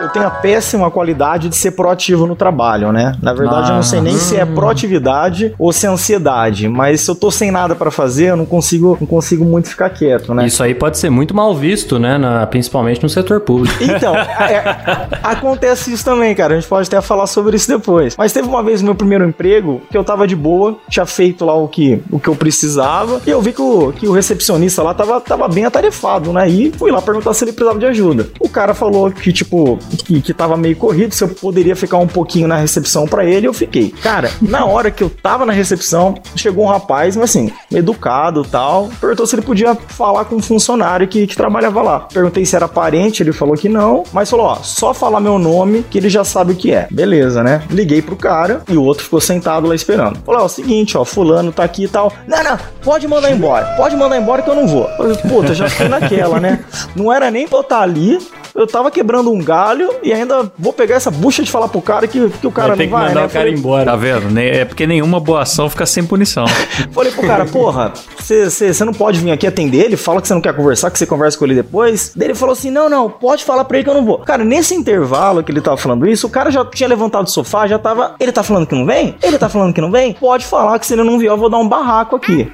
Eu 0.09 0.13
tenho 0.13 0.27
a 0.27 0.31
péssima 0.31 0.91
qualidade 0.91 1.49
de 1.51 1.57
ser 1.57 1.73
proativo 1.73 2.27
no 2.27 2.35
trabalho, 2.35 2.91
né? 2.93 3.15
Na 3.23 3.35
verdade, 3.35 3.69
eu 3.71 3.75
não 3.77 3.83
sei 3.83 4.01
nem 4.01 4.17
se 4.17 4.37
é 4.37 4.45
proatividade 4.45 5.55
ou 5.59 5.71
se 5.73 5.87
é 5.87 5.89
ansiedade, 5.91 6.67
mas 6.69 7.03
se 7.03 7.11
eu 7.11 7.15
tô 7.15 7.31
sem 7.31 7.51
nada 7.51 7.75
pra 7.75 7.91
fazer, 7.91 8.31
eu 8.31 8.37
não 8.37 8.47
consigo, 8.47 8.97
não 9.01 9.07
consigo 9.07 9.45
muito 9.45 9.69
ficar 9.69 9.91
quieto, 9.91 10.33
né? 10.33 10.47
Isso 10.47 10.63
aí 10.63 10.75
pode 10.75 10.97
ser 10.99 11.11
muito 11.11 11.35
mal 11.35 11.55
visto, 11.55 11.99
né? 11.99 12.17
na- 12.17 12.47
principalmente 12.47 13.03
no 13.03 13.09
setor 13.09 13.41
público. 13.41 13.77
Então, 13.85 14.15
é, 14.17 15.09
acontece 15.23 15.93
isso 15.93 16.05
também, 16.05 16.35
cara. 16.35 16.55
A 16.55 16.61
gente 16.61 16.69
pode 16.69 16.87
até 16.89 17.01
falar 17.03 17.27
sobre 17.27 17.57
isso 17.57 17.69
depois. 17.69 18.17
Mas 18.17 18.33
teve 18.33 18.49
uma 18.49 18.63
vez 18.63 18.81
no 18.81 18.87
meu 18.87 18.95
primeiro 18.95 19.25
emprego 19.29 19.83
que 19.91 19.97
eu 19.99 20.03
tava 20.05 20.27
de 20.27 20.35
boa, 20.35 20.79
tinha 20.89 21.05
feito 21.05 21.45
lá 21.45 21.55
o 21.55 21.69
que, 21.69 22.03
o 22.11 22.19
que 22.19 22.29
eu 22.29 22.35
precisava, 22.35 23.21
e 23.27 23.31
eu 23.31 23.43
vi 23.43 23.53
que 23.53 23.61
o, 23.61 23.93
que 23.93 24.09
o 24.09 24.13
recepcionista 24.13 24.83
lá 24.83 24.95
tava, 24.95 25.21
tava 25.21 25.47
bem 25.49 25.65
atarefado, 25.67 26.33
né? 26.33 26.49
E 26.49 26.73
fui 26.73 26.91
lá 26.91 27.03
perguntar 27.03 27.35
se 27.35 27.45
ele 27.45 27.53
precisava 27.53 27.79
de 27.79 27.87
ajuda. 27.87 28.27
O 28.41 28.49
cara 28.49 28.73
falou 28.73 29.11
que, 29.11 29.33
tipo, 29.33 29.79
que, 30.05 30.20
que 30.20 30.34
tava 30.34 30.57
meio 30.57 30.76
corrido, 30.76 31.14
se 31.14 31.22
eu 31.22 31.28
poderia 31.28 31.76
ficar 31.76 31.99
um 31.99 32.07
pouquinho 32.07 32.49
na 32.49 32.57
recepção 32.57 33.07
pra 33.07 33.24
ele, 33.24 33.46
eu 33.46 33.53
fiquei. 33.53 33.90
Cara, 34.03 34.30
na 34.40 34.64
hora 34.64 34.90
que 34.90 35.03
eu 35.03 35.11
tava 35.11 35.44
na 35.44 35.53
recepção, 35.53 36.14
chegou 36.34 36.64
um 36.64 36.68
rapaz, 36.68 37.16
mas 37.16 37.30
assim, 37.30 37.51
educado 37.72 38.42
tal, 38.44 38.88
perguntou 39.01 39.26
se 39.26 39.34
ele 39.34 39.42
podia 39.42 39.74
falar 39.74 40.24
com 40.24 40.36
um 40.36 40.42
funcionário 40.42 41.07
que, 41.07 41.26
que 41.26 41.36
trabalhava 41.36 41.82
lá. 41.82 42.01
Perguntei 42.01 42.44
se 42.44 42.57
era 42.57 42.68
parente, 42.68 43.22
ele 43.22 43.32
falou 43.32 43.55
que 43.55 43.68
não, 43.68 44.05
mas 44.12 44.30
falou, 44.30 44.46
ó, 44.46 44.57
só 44.57 44.94
falar 44.94 45.20
meu 45.20 45.38
nome 45.38 45.84
que 45.90 45.99
ele 45.99 46.09
já 46.09 46.24
sabe 46.24 46.53
o 46.53 46.57
que 46.57 46.72
é. 46.72 46.88
Beleza, 46.90 47.42
né? 47.42 47.62
Liguei 47.70 48.01
pro 48.03 48.16
cara 48.16 48.62
e 48.68 48.76
o 48.76 48.82
outro 48.82 49.05
ficou 49.05 49.20
sentado 49.20 49.66
lá 49.66 49.74
esperando. 49.74 50.18
Falou, 50.24 50.42
ó, 50.42 50.44
o 50.46 50.49
seguinte, 50.49 50.96
ó, 50.96 51.05
fulano 51.05 51.53
tá 51.53 51.64
aqui 51.64 51.84
e 51.84 51.88
tal. 51.88 52.12
Não, 52.26 52.42
não, 52.42 52.59
pode 52.82 53.07
mandar 53.07 53.30
embora. 53.30 53.66
Pode 53.76 53.96
mandar 53.96 54.16
embora 54.16 54.42
que 54.42 54.51
eu 54.51 54.55
não 54.55 54.66
vou. 54.66 54.88
Eu, 54.99 55.16
Puta, 55.28 55.55
já 55.55 55.68
fiquei 55.68 55.88
naquela, 55.88 56.40
né? 56.40 56.64
Não 56.94 57.12
era 57.12 57.30
nem 57.30 57.46
pra 57.46 57.59
eu 57.59 57.62
estar 57.62 57.80
ali, 57.80 58.18
eu 58.59 58.67
tava 58.67 58.91
quebrando 58.91 59.33
um 59.33 59.43
galho 59.43 59.91
e 60.03 60.13
ainda 60.13 60.51
vou 60.59 60.73
pegar 60.73 60.97
essa 60.97 61.11
bucha 61.11 61.43
de 61.43 61.51
falar 61.51 61.69
pro 61.69 61.81
cara 61.81 62.07
que, 62.07 62.29
que 62.29 62.47
o 62.47 62.51
cara 62.53 62.75
Vai 62.75 62.77
não 62.77 62.85
que 62.85 62.91
vai, 62.91 63.09
mandar 63.09 63.21
né? 63.21 63.27
o 63.27 63.31
cara 63.31 63.45
Falei- 63.45 63.55
embora. 63.55 63.85
Tá 63.87 63.97
vendo? 63.97 64.39
É 64.39 64.65
porque 64.65 64.87
nenhuma 64.87 65.21
boa 65.21 65.43
ação 65.43 65.69
fica 65.71 65.87
sem 65.87 66.05
punição. 66.05 66.45
Falei 66.93 67.13
pro 67.13 67.27
cara, 67.27 67.45
porra, 67.47 67.93
você 68.19 68.85
não 68.85 68.93
pode 68.93 69.19
vir 69.21 69.31
aqui 69.31 69.47
atender 69.47 69.85
ele, 69.85 69.97
fala 69.97 70.21
que 70.21 70.29
você 70.29 70.35
não 70.35 70.41
quer 70.41 70.55
conversar, 70.55 70.91
que 70.91 70.99
você 70.99 71.07
conversa 71.07 71.39
com 71.39 71.45
ele 71.45 71.55
depois. 71.55 72.13
Daí 72.15 72.29
ele 72.29 72.35
falou 72.35 72.53
assim: 72.53 72.71
não, 72.71 72.89
não, 72.89 73.09
pode 73.09 73.45
falar 73.45 73.65
pra 73.65 73.77
ele 73.79 73.85
que 73.85 73.91
eu 73.91 73.95
não 73.95 74.05
vou. 74.05 74.19
Cara, 74.19 74.45
nesse 74.45 74.75
intervalo 74.75 75.43
que 75.43 75.51
ele 75.53 75.61
tava 75.61 75.77
falando 75.77 76.07
isso, 76.09 76.27
o 76.27 76.31
cara 76.31 76.51
já 76.51 76.65
tinha 76.65 76.89
levantado 76.89 77.25
do 77.25 77.31
sofá, 77.31 77.67
já 77.67 77.79
tava. 77.79 78.15
Ele 78.21 78.33
tá 78.33 78.43
falando 78.43 78.67
que 78.67 78.75
não 78.75 78.85
vem? 78.85 79.15
Ele 79.23 79.39
tá 79.39 79.49
falando 79.49 79.73
que 79.73 79.81
não 79.81 79.91
vem? 79.91 80.13
Pode 80.15 80.45
falar 80.45 80.79
que 80.79 80.87
se 80.87 80.95
ele 80.95 81.05
não 81.05 81.19
vier, 81.19 81.31
eu 81.33 81.37
vou 81.37 81.49
dar 81.51 81.59
um 81.59 81.69
barraco 81.69 82.17
aqui. 82.17 82.51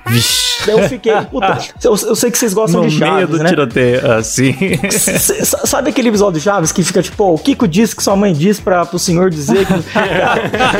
Daí 0.66 0.78
eu 0.78 0.88
fiquei, 0.88 1.14
puta, 1.30 1.58
eu, 1.84 1.90
eu 1.92 2.14
sei 2.14 2.30
que 2.30 2.38
vocês 2.38 2.54
gostam 2.54 2.82
no 2.84 2.88
de 2.88 2.98
meio 2.98 3.12
Chaves, 3.12 3.28
do 3.28 3.42
né? 3.42 3.48
tiroteio, 3.48 4.12
assim. 4.12 4.54
S- 4.84 5.56
Sabe 5.66 5.90
aquele 5.94 6.08
episódio 6.08 6.40
de 6.40 6.44
Chaves 6.44 6.72
que 6.72 6.82
fica 6.82 7.00
tipo, 7.00 7.32
o 7.32 7.38
Kiko 7.38 7.68
disse 7.68 7.94
que 7.94 8.02
sua 8.02 8.16
mãe 8.16 8.32
disse 8.32 8.60
pra, 8.60 8.84
pro 8.84 8.98
senhor 8.98 9.30
dizer 9.30 9.64
que. 9.64 9.74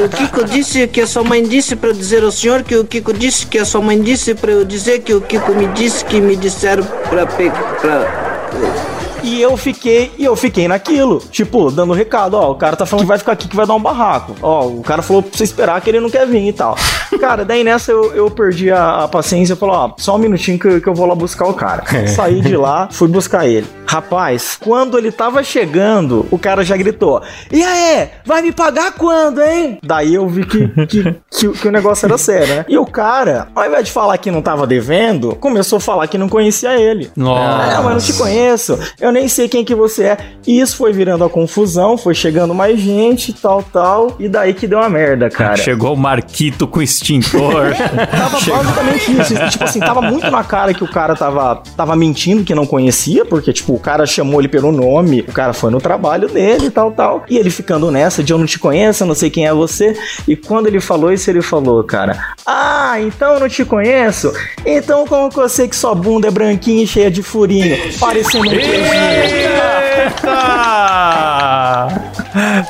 O 0.05 0.09
Kiko 0.09 0.45
disse 0.45 0.87
que 0.89 1.01
a 1.01 1.07
sua 1.07 1.23
mãe 1.23 1.43
disse 1.43 1.77
para 1.77 1.93
dizer 1.93 2.25
ao 2.25 2.33
senhor 2.33 2.63
que 2.63 2.75
o 2.77 2.85
Kiko 2.85 3.13
disse 3.13 3.47
que 3.47 3.59
a 3.59 3.65
sua 3.65 3.81
mãe 3.81 4.01
disse 4.01 4.35
para 4.35 4.51
eu 4.51 4.65
dizer 4.65 5.01
que 5.01 5.15
o 5.15 5.21
Kiko 5.21 5.55
me 5.55 5.67
disse 5.69 6.05
que 6.05 6.21
me 6.21 6.35
disseram 6.37 6.85
pra 7.09 7.27
pe... 7.27 7.51
pra... 7.81 8.94
E 9.25 9.41
eu 9.41 9.57
fiquei, 9.57 10.13
e 10.19 10.25
eu 10.25 10.37
fiquei 10.37 10.69
naquilo, 10.69 11.19
tipo, 11.31 11.71
dando 11.71 11.93
recado, 11.93 12.35
ó, 12.35 12.51
o 12.51 12.55
cara 12.55 12.77
tá 12.77 12.85
falando 12.87 13.05
que 13.05 13.09
vai 13.09 13.19
ficar 13.19 13.33
aqui 13.33 13.49
que 13.49 13.57
vai 13.57 13.67
dar 13.67 13.75
um 13.75 13.81
barraco. 13.83 14.35
Ó, 14.43 14.67
o 14.67 14.83
cara 14.83 15.01
falou 15.03 15.23
pra 15.23 15.37
você 15.37 15.45
esperar 15.45 15.81
que 15.81 15.89
ele 15.91 16.01
não 16.01 16.11
quer 16.11 16.27
vir 16.27 16.49
e 16.49 16.53
tal. 16.53 16.77
Cara, 17.21 17.45
daí 17.45 17.65
nessa 17.65 17.91
eu, 17.91 18.15
eu 18.15 18.31
perdi 18.31 18.71
a, 18.71 19.05
a 19.05 19.09
paciência 19.09 19.55
e 19.55 19.57
falei, 19.57 19.75
ó, 19.75 19.91
só 19.97 20.15
um 20.17 20.19
minutinho 20.19 20.59
que, 20.59 20.67
eu- 20.67 20.81
que 20.81 20.87
eu 20.89 20.95
vou 20.95 21.07
lá 21.07 21.15
buscar 21.15 21.47
o 21.47 21.55
cara. 21.55 21.85
Saí 22.09 22.41
de 22.41 22.57
lá, 22.57 22.89
fui 22.91 23.09
buscar 23.09 23.47
ele. 23.47 23.67
Rapaz, 23.87 24.59
quando 24.61 24.99
ele 24.99 25.13
tava 25.13 25.43
chegando, 25.43 26.27
o 26.31 26.39
cara 26.39 26.65
já 26.65 26.77
gritou: 26.77 27.23
E 27.53 27.63
aí, 27.63 28.09
vai 28.25 28.43
me 28.43 28.51
pagar 28.53 28.93
quando, 28.93 29.41
hein? 29.43 29.79
Daí 29.83 30.15
eu 30.15 30.29
vi 30.29 30.45
que, 30.45 30.69
que, 30.87 31.15
que, 31.31 31.47
o- 31.49 31.53
que 31.53 31.69
o 31.69 31.71
negócio 31.73 32.05
era 32.07 32.19
sério, 32.19 32.55
né? 32.57 32.65
E 32.69 32.77
o 32.77 32.85
cara, 32.87 33.49
ao 33.55 33.65
invés 33.67 33.85
de 33.85 33.93
falar 33.93 34.19
que 34.19 34.31
não 34.31 34.43
tava 34.43 34.67
devendo, 34.67 35.37
começou 35.37 35.77
a 35.77 35.81
falar 35.81 36.07
que 36.09 36.19
não 36.19 36.29
conhecia 36.29 36.79
ele. 36.79 37.11
Nossa. 37.17 37.79
Ah, 37.79 37.83
mas 37.83 37.93
não 37.93 38.01
te 38.01 38.13
conheço, 38.15 38.79
eu 39.01 39.13
nem 39.15 39.29
sei 39.29 39.49
quem 39.49 39.65
que 39.65 39.75
você 39.75 40.05
é. 40.05 40.19
E 40.47 40.61
isso 40.61 40.77
foi 40.77 40.93
virando 40.93 41.25
a 41.25 41.31
confusão, 41.31 41.97
foi 41.97 42.15
chegando 42.15 42.53
mais 42.53 42.79
gente, 42.79 43.33
tal, 43.33 43.63
tal. 43.63 44.17
E 44.19 44.29
daí 44.29 44.53
que 44.53 44.67
deu 44.67 44.79
uma 44.79 44.91
merda, 44.91 45.31
cara. 45.31 45.57
Chegou 45.57 45.95
o 45.95 45.97
Marquito 45.97 46.67
com 46.67 46.83
extintor. 46.83 47.73
Tava 48.11 48.41
basicamente 48.41 49.13
isso. 49.13 49.51
Tipo 49.51 49.65
assim, 49.65 49.81
tava 49.81 50.03
muito 50.03 50.29
na 50.31 50.43
cara 50.43 50.75
que 50.75 50.83
o 50.83 50.89
cara 50.89 51.15
tava, 51.15 51.63
tava 51.77 51.95
mentindo 51.95 52.45
que 52.45 52.55
não 52.55 52.67
conhecia, 52.67 53.25
porque, 53.25 53.53
tipo, 53.53 53.75
o 53.75 53.79
cara 53.79 54.05
chamou 54.05 54.41
ele 54.41 54.49
pelo 54.49 54.73
nome, 54.73 55.21
o 55.21 55.33
cara 55.33 55.53
foi 55.53 55.71
no 55.71 55.81
trabalho 55.81 56.29
dele 56.29 56.67
e 56.67 56.71
tal, 56.71 56.91
tal. 56.91 57.25
E 57.29 57.39
ele 57.39 57.51
ficando 57.51 57.91
nessa 57.91 58.23
de 58.23 58.33
eu 58.33 58.39
não 58.39 58.47
te 58.47 58.59
conheço, 58.59 59.05
eu 59.05 59.07
não 59.07 59.15
sei 59.15 59.31
quem 59.31 59.47
é 59.47 59.55
você. 59.55 59.97
E 60.27 60.35
quando 60.35 60.67
ele 60.67 60.81
falou 60.81 61.13
isso, 61.13 61.31
ele 61.31 61.41
falou, 61.41 61.85
cara, 61.85 62.35
ah, 62.45 63.01
então 63.01 63.35
eu 63.35 63.41
não 63.41 63.49
te 63.49 63.65
conheço? 63.65 64.33
Então 64.67 65.07
como 65.07 65.31
que 65.31 65.39
eu 65.39 65.49
sei 65.49 65.69
que 65.69 65.77
sua 65.77 65.95
bunda 65.95 66.29
é 66.29 66.31
branquinha 66.31 66.83
e 66.83 66.87
cheia 66.87 67.11
de 67.11 67.23
furinho, 67.23 67.77
parecendo 68.01 68.47
um 68.47 68.51
queijinho? 68.51 69.04
Eita! 69.05 70.41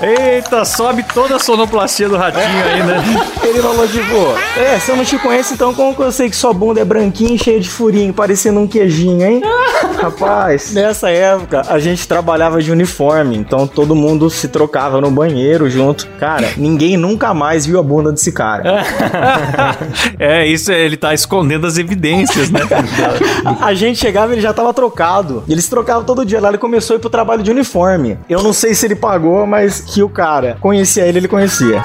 Eita, 0.03 0.65
sobe 0.65 1.03
toda 1.15 1.37
a 1.37 1.39
sonoplastia 1.39 2.09
do 2.09 2.17
ratinho 2.17 2.43
aí, 2.45 2.83
né? 2.83 3.03
Ele 3.43 3.61
falou, 3.61 3.87
tipo, 3.89 4.61
é, 4.61 4.79
se 4.79 4.91
eu 4.91 4.97
não 4.97 5.05
te 5.05 5.19
conheço, 5.19 5.55
então 5.55 5.73
como 5.75 5.95
que 5.95 6.03
eu 6.03 6.13
sei 6.13 6.29
que 6.29 6.37
sua 6.37 6.53
bunda 6.53 6.81
é 6.81 6.85
branquinha 6.85 7.35
e 7.35 7.39
cheia 7.39 7.59
de 7.61 7.69
furinho, 7.69 8.13
parecendo 8.13 8.61
um 8.61 8.67
queijinho, 8.67 9.25
hein? 9.25 9.43
Rapaz, 10.01 10.73
nessa 10.75 11.09
época 11.11 11.63
a 11.69 11.79
gente 11.79 12.07
trabalhava 12.07 12.61
de 12.61 12.71
uniforme, 12.71 13.37
então 13.37 13.67
todo 13.67 13.95
mundo 13.95 14.29
se 14.29 14.49
trocava 14.49 15.01
no 15.01 15.11
banheiro 15.11 15.69
junto. 15.71 16.07
Cara, 16.19 16.51
ninguém 16.57 16.97
nunca 16.97 17.33
mais 17.33 17.65
viu 17.65 17.79
a 17.79 17.83
bunda 17.83 18.13
desse 18.13 18.33
cara. 18.33 18.85
É, 20.19 20.47
isso 20.47 20.71
é- 20.73 20.81
ele 20.81 20.97
tá 20.97 21.13
escondendo 21.15 21.67
as 21.67 21.79
evidências, 21.79 22.51
né? 22.51 22.61
A 23.61 23.75
gente 23.75 23.99
chegava 23.99 24.33
e 24.33 24.35
ele 24.37 24.41
já 24.43 24.53
tava 24.53 24.73
trocado. 24.73 25.43
E 25.49 25.53
Eles 25.53 25.69
trocavam 25.69 26.05
todo 26.05 26.25
dia 26.25 26.41
lá, 26.41 26.49
ele 26.49 26.59
começou 26.59 26.95
a 26.95 26.99
ir 26.99 27.01
pro 27.01 27.11
trabalho 27.11 27.43
de 27.43 27.51
uniforme. 27.51 28.19
Eu 28.29 28.43
não 28.43 28.53
sei 28.53 28.75
se 28.75 28.87
ele 28.87 28.95
pagou, 28.97 29.47
mas 29.47 29.54
que 29.81 30.03
o 30.03 30.09
cara 30.09 30.57
conhecia 30.61 31.07
ele, 31.07 31.19
ele 31.19 31.29
conhecia. 31.29 31.85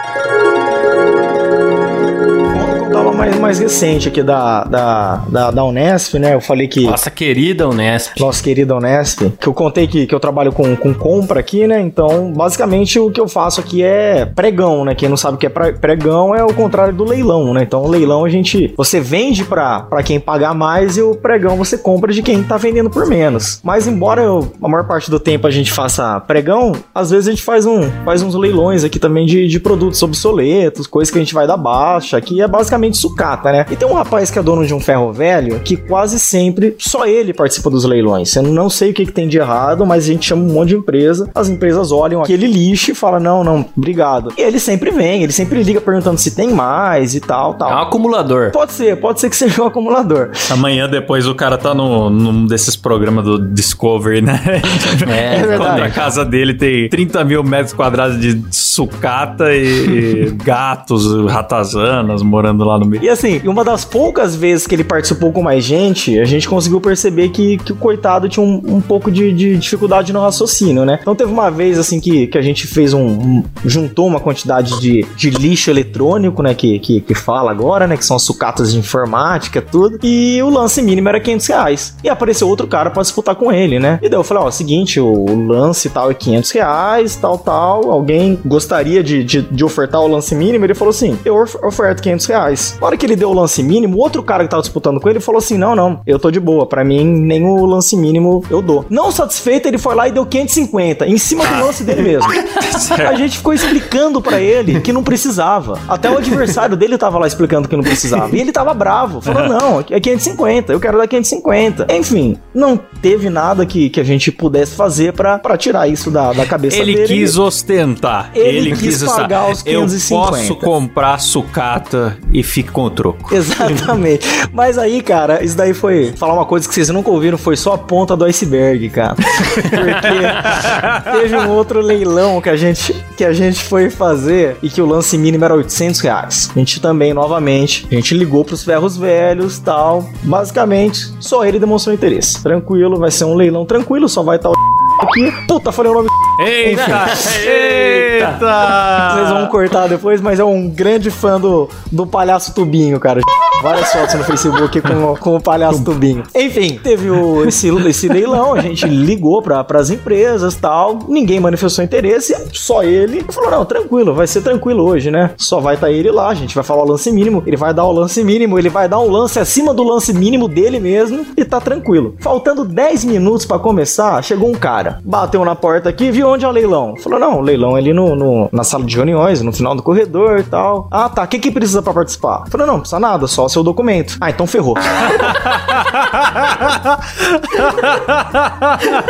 Mais, 3.19 3.37
mais 3.37 3.59
recente 3.59 4.07
aqui 4.07 4.23
da, 4.23 4.63
da, 4.63 5.15
da, 5.27 5.51
da 5.51 5.63
Unesp, 5.65 6.15
né? 6.17 6.33
Eu 6.35 6.39
falei 6.39 6.69
que. 6.69 6.85
Nossa 6.85 7.11
querida 7.11 7.67
Unesp. 7.67 8.17
Nossa 8.17 8.41
querida 8.41 8.73
Unesp, 8.75 9.29
que 9.37 9.47
eu 9.47 9.53
contei 9.53 9.87
que, 9.87 10.07
que 10.07 10.15
eu 10.15 10.19
trabalho 10.21 10.53
com, 10.53 10.73
com 10.77 10.93
compra 10.93 11.41
aqui, 11.41 11.67
né? 11.67 11.81
Então, 11.81 12.31
basicamente, 12.31 12.97
o 12.97 13.11
que 13.11 13.19
eu 13.19 13.27
faço 13.27 13.59
aqui 13.59 13.83
é 13.83 14.25
pregão, 14.25 14.85
né? 14.85 14.95
Quem 14.95 15.09
não 15.09 15.17
sabe 15.17 15.35
o 15.35 15.37
que 15.37 15.47
é 15.47 15.49
pre- 15.49 15.73
pregão 15.73 16.33
é 16.33 16.43
o 16.43 16.53
contrário 16.53 16.93
do 16.93 17.03
leilão, 17.03 17.53
né? 17.53 17.63
Então, 17.63 17.83
o 17.83 17.89
leilão 17.89 18.23
a 18.23 18.29
gente. 18.29 18.73
Você 18.77 19.01
vende 19.01 19.43
pra, 19.43 19.81
pra 19.81 20.01
quem 20.01 20.17
pagar 20.17 20.55
mais 20.55 20.95
e 20.95 21.01
o 21.01 21.13
pregão 21.13 21.57
você 21.57 21.77
compra 21.77 22.13
de 22.13 22.21
quem 22.23 22.41
tá 22.41 22.55
vendendo 22.55 22.89
por 22.89 23.05
menos. 23.05 23.59
Mas, 23.61 23.85
embora 23.85 24.21
eu, 24.21 24.49
a 24.63 24.67
maior 24.69 24.87
parte 24.87 25.11
do 25.11 25.19
tempo 25.19 25.45
a 25.45 25.51
gente 25.51 25.73
faça 25.73 26.21
pregão, 26.21 26.71
às 26.95 27.11
vezes 27.11 27.27
a 27.27 27.31
gente 27.31 27.43
faz, 27.43 27.65
um, 27.65 27.81
faz 28.05 28.21
uns 28.21 28.33
leilões 28.33 28.85
aqui 28.85 28.97
também 28.97 29.25
de, 29.25 29.45
de 29.45 29.59
produtos 29.59 30.01
obsoletos, 30.01 30.87
coisas 30.87 31.11
que 31.11 31.17
a 31.17 31.21
gente 31.21 31.33
vai 31.33 31.45
dar 31.45 31.57
baixa, 31.57 32.19
que 32.21 32.41
é 32.41 32.47
basicamente 32.47 32.97
sucata, 33.09 33.51
né? 33.51 33.65
E 33.69 33.75
tem 33.75 33.87
um 33.87 33.93
rapaz 33.93 34.29
que 34.31 34.39
é 34.39 34.43
dono 34.43 34.65
de 34.65 34.73
um 34.73 34.79
ferro 34.79 35.11
velho 35.11 35.59
que 35.59 35.75
quase 35.75 36.19
sempre 36.19 36.75
só 36.77 37.05
ele 37.05 37.33
participa 37.33 37.69
dos 37.69 37.83
leilões. 37.85 38.35
Eu 38.35 38.43
não 38.43 38.69
sei 38.69 38.91
o 38.91 38.93
que, 38.93 39.05
que 39.05 39.11
tem 39.11 39.27
de 39.27 39.37
errado, 39.37 39.85
mas 39.85 40.03
a 40.05 40.07
gente 40.07 40.27
chama 40.27 40.43
um 40.43 40.53
monte 40.53 40.69
de 40.69 40.75
empresa, 40.75 41.29
as 41.33 41.49
empresas 41.49 41.91
olham 41.91 42.21
aquele 42.21 42.47
lixo 42.47 42.91
e 42.91 42.95
falam: 42.95 43.19
não, 43.19 43.43
não, 43.43 43.65
obrigado. 43.75 44.33
E 44.37 44.41
ele 44.41 44.59
sempre 44.59 44.91
vem, 44.91 45.23
ele 45.23 45.31
sempre 45.31 45.61
liga 45.63 45.81
perguntando 45.81 46.17
se 46.17 46.31
tem 46.31 46.51
mais 46.53 47.15
e 47.15 47.19
tal, 47.19 47.53
tal. 47.55 47.71
É 47.71 47.75
um 47.75 47.79
acumulador. 47.79 48.51
Pode 48.51 48.71
ser, 48.71 48.97
pode 48.99 49.19
ser 49.19 49.29
que 49.29 49.35
seja 49.37 49.63
um 49.63 49.67
acumulador. 49.67 50.31
Amanhã 50.49 50.87
depois 50.89 51.27
o 51.27 51.35
cara 51.35 51.57
tá 51.57 51.73
no, 51.73 52.09
num 52.09 52.45
desses 52.45 52.75
programas 52.75 53.25
do 53.25 53.39
Discovery, 53.39 54.21
né? 54.21 54.39
É, 55.09 55.35
É 55.35 55.37
verdade. 55.39 55.57
Quando 55.57 55.83
a 55.83 55.89
casa 55.89 56.25
dele 56.25 56.53
tem 56.53 56.89
30 56.89 57.23
mil 57.23 57.43
metros 57.43 57.73
quadrados 57.73 58.19
de 58.19 58.41
sucata 58.51 59.53
e, 59.53 59.65
e 59.65 60.31
gatos, 60.43 61.05
ratazanas 61.25 62.21
morando 62.21 62.63
lá 62.63 62.77
no 62.77 62.85
meio. 62.85 62.98
E 63.01 63.07
assim, 63.09 63.39
uma 63.45 63.63
das 63.63 63.85
poucas 63.85 64.35
vezes 64.35 64.67
que 64.67 64.75
ele 64.75 64.83
participou 64.83 65.31
com 65.31 65.41
mais 65.41 65.63
gente, 65.63 66.19
a 66.19 66.25
gente 66.25 66.47
conseguiu 66.49 66.81
perceber 66.81 67.29
que, 67.29 67.57
que 67.57 67.71
o 67.71 67.75
coitado 67.75 68.27
tinha 68.27 68.45
um, 68.45 68.61
um 68.75 68.81
pouco 68.81 69.09
de, 69.11 69.31
de 69.31 69.57
dificuldade 69.57 70.11
no 70.11 70.19
raciocínio, 70.19 70.83
né? 70.85 70.99
Então 71.01 71.15
teve 71.15 71.31
uma 71.31 71.49
vez, 71.49 71.77
assim, 71.79 71.99
que, 71.99 72.27
que 72.27 72.37
a 72.37 72.41
gente 72.41 72.67
fez 72.67 72.93
um, 72.93 73.05
um- 73.07 73.43
juntou 73.65 74.05
uma 74.07 74.19
quantidade 74.19 74.79
de, 74.81 75.05
de 75.15 75.29
lixo 75.29 75.69
eletrônico, 75.69 76.41
né? 76.43 76.53
Que, 76.53 76.77
que, 76.79 76.99
que 77.01 77.15
fala 77.15 77.51
agora, 77.51 77.87
né? 77.87 77.95
Que 77.95 78.05
são 78.05 78.15
as 78.17 78.23
sucatas 78.23 78.71
de 78.73 78.79
informática, 78.79 79.61
tudo. 79.61 79.99
E 80.03 80.41
o 80.43 80.49
lance 80.49 80.81
mínimo 80.81 81.07
era 81.09 81.19
500 81.19 81.47
reais. 81.47 81.95
E 82.03 82.09
apareceu 82.09 82.47
outro 82.49 82.67
cara 82.67 82.89
pra 82.91 83.01
disputar 83.01 83.35
com 83.35 83.51
ele, 83.51 83.79
né? 83.79 83.99
E 84.01 84.09
daí 84.09 84.19
eu 84.19 84.23
falei, 84.23 84.43
ó, 84.43 84.51
seguinte, 84.51 84.99
o, 84.99 85.07
o 85.07 85.47
lance 85.47 85.89
tal 85.89 86.11
é 86.11 86.13
500 86.13 86.51
reais, 86.51 87.15
tal, 87.15 87.37
tal. 87.37 87.91
Alguém 87.91 88.37
gostaria 88.45 89.01
de, 89.03 89.23
de, 89.23 89.41
de 89.41 89.63
ofertar 89.63 90.01
o 90.01 90.07
lance 90.07 90.35
mínimo? 90.35 90.65
Ele 90.65 90.73
falou 90.75 90.89
assim, 90.91 91.17
eu 91.23 91.41
of- 91.41 91.57
oferto 91.63 92.01
500 92.03 92.25
reais. 92.25 92.77
Hora 92.89 92.97
que 92.97 93.05
ele 93.05 93.15
deu 93.15 93.29
o 93.29 93.33
lance 93.33 93.61
mínimo, 93.61 93.97
o 93.97 93.99
outro 93.99 94.23
cara 94.23 94.43
que 94.43 94.49
tava 94.49 94.63
disputando 94.63 94.99
com 94.99 95.07
ele 95.07 95.19
falou 95.19 95.37
assim, 95.37 95.59
não, 95.59 95.75
não, 95.75 96.01
eu 96.07 96.17
tô 96.17 96.31
de 96.31 96.39
boa. 96.39 96.65
Pra 96.65 96.83
mim, 96.83 97.05
nem 97.05 97.45
o 97.45 97.63
lance 97.63 97.95
mínimo 97.95 98.43
eu 98.49 98.63
dou. 98.63 98.83
Não 98.89 99.11
satisfeito, 99.11 99.67
ele 99.67 99.77
foi 99.77 99.93
lá 99.93 100.07
e 100.07 100.11
deu 100.11 100.25
550, 100.25 101.05
em 101.05 101.15
cima 101.19 101.45
do 101.45 101.53
lance 101.63 101.83
dele 101.83 102.01
mesmo. 102.01 102.27
A 103.07 103.13
gente 103.13 103.37
ficou 103.37 103.53
explicando 103.53 104.19
pra 104.19 104.41
ele 104.41 104.81
que 104.81 104.91
não 104.91 105.03
precisava. 105.03 105.77
Até 105.87 106.09
o 106.09 106.17
adversário 106.17 106.75
dele 106.75 106.97
tava 106.97 107.19
lá 107.19 107.27
explicando 107.27 107.67
que 107.67 107.75
não 107.75 107.83
precisava. 107.83 108.35
E 108.35 108.39
ele 108.41 108.51
tava 108.51 108.73
bravo. 108.73 109.21
Falou, 109.21 109.47
não, 109.47 109.81
é 109.81 109.99
550, 109.99 110.73
eu 110.73 110.79
quero 110.79 110.97
dar 110.97 111.05
550. 111.07 111.85
Enfim, 111.93 112.37
não 112.55 112.75
teve 113.03 113.29
nada 113.29 113.67
que, 113.67 113.91
que 113.91 113.99
a 113.99 114.03
gente 114.03 114.31
pudesse 114.31 114.73
fazer 114.75 115.13
pra, 115.13 115.37
pra 115.37 115.55
tirar 115.57 115.87
isso 115.87 116.09
da, 116.09 116.33
da 116.33 116.43
cabeça 116.43 116.77
Ele 116.77 116.95
dele. 116.95 117.07
quis 117.07 117.37
ostentar. 117.37 118.31
Ele 118.33 118.75
quis 118.75 119.03
pagar 119.03 119.51
os 119.51 119.59
Eu 119.63 119.81
550. 119.81 120.31
posso 120.31 120.55
comprar 120.55 121.19
sucata 121.19 122.17
e 122.33 122.41
fique 122.41 122.78
o 122.83 122.89
troco. 122.89 123.33
Exatamente. 123.35 124.27
Mas 124.53 124.77
aí, 124.77 125.01
cara, 125.01 125.43
isso 125.43 125.55
daí 125.55 125.73
foi. 125.73 126.13
Falar 126.17 126.33
uma 126.33 126.45
coisa 126.45 126.67
que 126.67 126.73
vocês 126.73 126.89
nunca 126.89 127.09
ouviram, 127.09 127.37
foi 127.37 127.55
só 127.55 127.73
a 127.73 127.77
ponta 127.77 128.15
do 128.15 128.25
iceberg, 128.25 128.89
cara. 128.89 129.15
Porque 129.53 131.19
teve 131.19 131.35
um 131.35 131.49
outro 131.49 131.81
leilão 131.81 132.41
que 132.41 132.49
a 132.49 132.55
gente, 132.55 132.93
que 133.15 133.23
a 133.23 133.33
gente 133.33 133.63
foi 133.63 133.89
fazer 133.89 134.57
e 134.61 134.69
que 134.69 134.81
o 134.81 134.85
lance 134.85 135.17
mínimo 135.17 135.45
era 135.45 135.55
800 135.55 135.99
reais. 136.01 136.49
A 136.55 136.59
gente 136.59 136.81
também, 136.81 137.13
novamente, 137.13 137.87
a 137.91 137.95
gente 137.95 138.13
ligou 138.15 138.43
pros 138.43 138.63
ferros 138.63 138.97
velhos 138.97 139.59
tal. 139.59 140.09
Basicamente, 140.23 141.13
só 141.19 141.45
ele 141.45 141.59
demonstrou 141.59 141.93
interesse. 141.93 142.41
Tranquilo, 142.41 142.97
vai 142.97 143.11
ser 143.11 143.25
um 143.25 143.35
leilão 143.35 143.65
tranquilo, 143.65 144.07
só 144.07 144.23
vai 144.23 144.37
estar 144.37 144.49
o 144.49 144.78
aqui. 145.01 145.31
Puta, 145.47 145.71
falei 145.71 145.91
o 145.91 145.95
nome. 145.95 146.09
Eita! 146.39 147.07
Eita! 147.45 149.13
Vocês 149.15 149.29
vão 149.29 149.47
cortar 149.47 149.87
depois, 149.87 150.21
mas 150.21 150.39
é 150.39 150.43
um 150.43 150.69
grande 150.69 151.11
fã 151.11 151.39
do, 151.39 151.69
do 151.91 152.05
palhaço 152.05 152.53
Tubinho, 152.53 152.99
cara. 152.99 153.21
Várias 153.61 153.91
fotos 153.91 154.15
no 154.15 154.23
Facebook 154.23 154.79
com, 154.81 155.15
com 155.17 155.35
o 155.35 155.41
palhaço 155.41 155.83
Tubinho. 155.83 156.23
Enfim, 156.33 156.79
teve 156.81 157.09
o, 157.09 157.43
esse, 157.45 157.67
esse 157.89 158.07
leilão, 158.07 158.53
a 158.53 158.61
gente 158.61 158.85
ligou 158.87 159.41
para 159.41 159.65
as 159.77 159.89
empresas 159.89 160.55
tal, 160.55 160.99
ninguém 161.09 161.41
manifestou 161.41 161.83
interesse, 161.83 162.35
só 162.53 162.83
ele 162.83 163.25
falou: 163.29 163.51
não, 163.51 163.65
tranquilo, 163.65 164.13
vai 164.13 164.27
ser 164.27 164.41
tranquilo 164.41 164.83
hoje, 164.85 165.11
né? 165.11 165.31
Só 165.35 165.59
vai 165.59 165.75
estar 165.75 165.91
ele 165.91 166.09
lá, 166.09 166.29
a 166.29 166.33
gente 166.33 166.55
vai 166.55 166.63
falar 166.63 166.83
o 166.83 166.87
lance 166.87 167.11
mínimo, 167.11 167.43
ele 167.45 167.57
vai 167.57 167.73
dar 167.73 167.83
o 167.83 167.91
lance 167.91 168.23
mínimo, 168.23 168.57
ele 168.57 168.69
vai 168.69 168.87
dar 168.87 168.99
um 168.99 169.09
lance 169.11 169.37
acima 169.39 169.73
do 169.73 169.83
lance 169.83 170.13
mínimo 170.13 170.47
dele 170.47 170.79
mesmo 170.79 171.25
e 171.35 171.43
tá 171.43 171.59
tranquilo. 171.59 172.15
Faltando 172.19 172.63
10 172.63 173.03
minutos 173.03 173.45
para 173.45 173.59
começar, 173.59 174.23
chegou 174.23 174.49
um 174.49 174.55
cara, 174.55 174.99
bateu 175.03 175.43
na 175.43 175.55
porta 175.55 175.89
aqui, 175.89 176.11
viu 176.11 176.29
onde 176.29 176.45
é 176.45 176.47
o 176.47 176.51
leilão? 176.51 176.95
Falou: 176.95 177.19
não, 177.19 177.39
o 177.39 177.41
leilão 177.41 177.75
é 177.75 177.79
ali 177.81 177.91
no, 177.93 178.15
no- 178.15 178.49
na 178.53 178.63
sala 178.63 178.85
de 178.85 178.95
reuniões, 178.95 179.41
no 179.41 179.51
final 179.51 179.75
do 179.75 179.83
corredor 179.83 180.39
e 180.39 180.43
tal. 180.43 180.87
Ah, 180.89 181.09
tá, 181.09 181.23
o 181.23 181.27
que, 181.27 181.39
que 181.39 181.51
precisa 181.51 181.81
para 181.81 181.93
participar? 181.93 182.45
Falou: 182.49 182.65
não, 182.65 182.73
não 182.75 182.79
precisa 182.81 182.99
nada, 183.01 183.27
só 183.27 183.48
o 183.49 183.53
seu 183.53 183.63
documento. 183.63 184.17
Ah, 184.21 184.29
então 184.29 184.45
ferrou. 184.47 184.75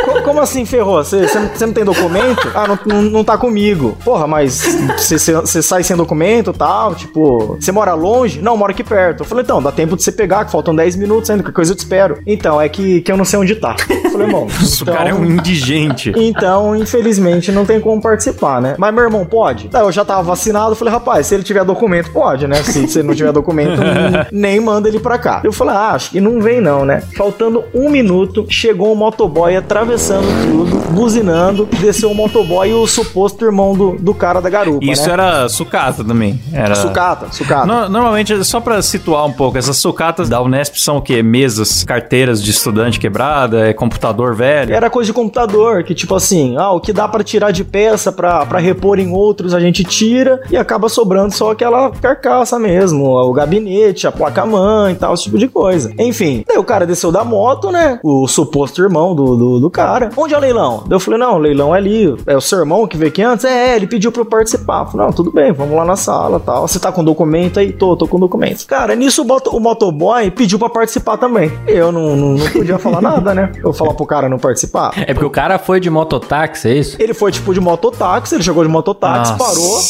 Co- 0.04 0.22
Como 0.22 0.40
assim 0.40 0.64
ferrou? 0.64 1.02
Você 1.04 1.26
você 1.28 1.66
não 1.66 1.72
tem 1.72 1.84
documento? 1.84 2.50
Ah, 2.54 2.66
não, 2.66 2.78
não, 2.86 3.02
não 3.02 3.24
tá 3.24 3.36
comigo. 3.38 3.96
Porra, 4.04 4.26
mas 4.26 4.62
você 4.96 5.62
sai 5.62 5.82
sem 5.82 5.96
documento 5.96 6.50
e 6.50 6.54
tal? 6.58 6.94
Tipo, 6.94 7.56
você 7.60 7.70
mora 7.72 7.94
longe? 7.94 8.40
Não, 8.40 8.56
moro 8.56 8.72
aqui 8.72 8.82
perto. 8.84 9.20
Eu 9.20 9.24
falei, 9.24 9.44
então, 9.44 9.62
dá 9.62 9.70
tempo 9.72 9.96
de 9.96 10.02
você 10.02 10.12
pegar, 10.12 10.44
que 10.44 10.52
faltam 10.52 10.74
10 10.74 10.96
minutos 10.96 11.28
ainda, 11.30 11.42
qualquer 11.42 11.54
coisa 11.56 11.72
eu 11.72 11.76
te 11.76 11.80
espero. 11.80 12.18
Então, 12.26 12.60
é 12.60 12.68
que, 12.68 13.00
que 13.02 13.10
eu 13.12 13.16
não 13.16 13.24
sei 13.24 13.38
onde 13.38 13.54
tá. 13.56 13.76
Eu 13.88 14.10
falei, 14.10 14.28
bom, 14.28 14.46
O 14.80 14.84
cara 14.86 15.10
é 15.10 15.14
um 15.14 15.24
indigente. 15.24 16.12
então, 16.16 16.74
infelizmente, 16.76 17.52
não 17.52 17.64
tem 17.64 17.80
como 17.80 18.00
participar, 18.00 18.60
né? 18.60 18.74
Mas 18.78 18.94
meu 18.94 19.04
irmão 19.04 19.24
pode? 19.24 19.68
Daí 19.68 19.82
eu 19.82 19.92
já 19.92 20.04
tava 20.04 20.22
vacinado, 20.22 20.74
falei, 20.74 20.92
rapaz, 20.92 21.26
se 21.26 21.34
ele 21.34 21.42
tiver 21.44 21.64
documento, 21.64 22.10
pode, 22.10 22.46
né? 22.46 22.62
Se, 22.62 22.86
se 22.86 22.98
ele 22.98 23.08
não 23.08 23.14
tiver 23.14 23.32
documento, 23.32 23.80
nem- 24.32 24.60
manda 24.60 24.88
ele 24.88 25.00
pra 25.00 25.18
cá. 25.18 25.40
Eu 25.44 25.52
falei, 25.52 25.74
ah, 25.74 25.90
acho 25.92 26.10
que 26.10 26.20
não 26.20 26.40
vem 26.40 26.60
não, 26.60 26.84
né? 26.84 27.02
Faltando 27.16 27.64
um 27.74 27.88
minuto, 27.90 28.44
chegou 28.48 28.92
um 28.92 28.96
motoboy 28.96 29.56
atravessando 29.56 30.26
tudo, 30.46 30.76
buzinando, 30.92 31.66
desceu 31.80 32.10
o 32.10 32.14
motoboy 32.14 32.68
e 32.70 32.74
o 32.74 32.86
suposto 32.86 33.44
irmão 33.44 33.74
do, 33.74 33.92
do 33.98 34.14
cara 34.14 34.40
da 34.40 34.50
garupa, 34.50 34.84
Isso 34.84 35.06
né? 35.06 35.12
era 35.12 35.48
sucata 35.48 36.04
também. 36.04 36.40
Era... 36.52 36.74
Sucata, 36.74 37.26
sucata. 37.32 37.66
No- 37.66 37.88
normalmente, 37.88 38.44
só 38.44 38.60
pra 38.60 38.80
situar 38.82 39.24
um 39.26 39.32
pouco, 39.32 39.56
essas 39.58 39.76
sucatas 39.76 40.28
da 40.28 40.40
Unesp 40.40 40.76
são 40.76 40.98
o 40.98 41.02
quê? 41.02 41.22
Mesas, 41.22 41.84
carteiras 41.84 42.42
de 42.42 42.50
estudante 42.50 42.98
quebrada, 43.00 43.66
é 43.68 43.72
computador 43.72 44.34
velho. 44.34 44.74
Era 44.74 44.90
coisa 44.90 45.06
de 45.06 45.12
computador, 45.12 45.82
que 45.84 45.94
tipo 45.94 46.14
assim, 46.14 46.56
ah, 46.56 46.70
o 46.72 46.80
que 46.80 46.92
dá 46.92 47.08
pra 47.08 47.22
tirar 47.24 47.50
de 47.50 47.64
peça 47.64 48.12
pra, 48.12 48.44
pra 48.46 48.58
repor 48.58 48.98
em 48.98 49.10
outros 49.12 49.54
a 49.54 49.60
gente 49.60 49.82
tira 49.84 50.40
e 50.50 50.56
acaba 50.56 50.88
sobrando 50.88 51.32
só 51.32 51.50
aquela 51.52 51.90
carcaça 51.90 52.58
mesmo, 52.58 53.06
o 53.06 53.32
gabinete, 53.32 54.06
a 54.06 54.12
placa-mãe 54.20 54.92
e 54.92 54.96
tal, 54.96 55.14
esse 55.14 55.24
tipo 55.24 55.38
de 55.38 55.48
coisa. 55.48 55.92
Enfim, 55.98 56.44
daí 56.46 56.58
o 56.58 56.64
cara 56.64 56.86
desceu 56.86 57.10
da 57.10 57.24
moto, 57.24 57.70
né? 57.70 57.98
O 58.02 58.28
suposto 58.28 58.82
irmão 58.82 59.14
do, 59.14 59.36
do, 59.36 59.60
do 59.60 59.70
cara. 59.70 60.10
Onde 60.14 60.34
é 60.34 60.36
o 60.36 60.40
leilão? 60.40 60.84
Daí 60.86 60.96
eu 60.96 61.00
falei, 61.00 61.18
não, 61.18 61.36
o 61.36 61.38
leilão 61.38 61.74
é 61.74 61.78
ali. 61.78 62.14
É 62.26 62.36
o 62.36 62.40
seu 62.40 62.58
irmão 62.58 62.86
que 62.86 62.96
veio 62.96 63.10
aqui 63.10 63.22
antes? 63.22 63.44
É, 63.46 63.76
ele 63.76 63.86
pediu 63.86 64.12
pra 64.12 64.20
eu 64.20 64.26
participar. 64.26 64.82
Eu 64.82 64.86
falei, 64.86 65.06
não, 65.06 65.12
tudo 65.12 65.32
bem, 65.32 65.52
vamos 65.52 65.74
lá 65.74 65.84
na 65.84 65.96
sala 65.96 66.36
e 66.36 66.40
tal. 66.40 66.68
Você 66.68 66.78
tá 66.78 66.92
com 66.92 67.02
documento 67.02 67.58
aí? 67.58 67.72
Tô, 67.72 67.96
tô 67.96 68.06
com 68.06 68.20
documento. 68.20 68.66
Cara, 68.66 68.94
nisso 68.94 69.22
o, 69.22 69.56
o 69.56 69.60
motoboy 69.60 70.30
pediu 70.30 70.58
pra 70.58 70.68
participar 70.68 71.16
também. 71.16 71.50
Eu 71.66 71.90
não, 71.90 72.14
não, 72.14 72.28
não 72.34 72.50
podia 72.50 72.78
falar 72.78 73.00
nada, 73.00 73.34
né? 73.34 73.50
Eu 73.64 73.72
falar 73.72 73.94
pro 73.94 74.04
cara 74.04 74.28
não 74.28 74.38
participar. 74.38 74.92
É 74.96 75.14
porque 75.14 75.26
o 75.26 75.30
cara 75.30 75.58
foi 75.58 75.80
de 75.80 75.88
mototáxi, 75.88 76.68
é 76.68 76.74
isso? 76.74 76.96
Ele 77.00 77.14
foi 77.14 77.32
tipo 77.32 77.54
de 77.54 77.60
mototáxi, 77.60 78.34
ele 78.34 78.42
chegou 78.42 78.62
de 78.62 78.70
mototáxi, 78.70 79.32
Nossa. 79.32 79.44
parou. 79.44 79.80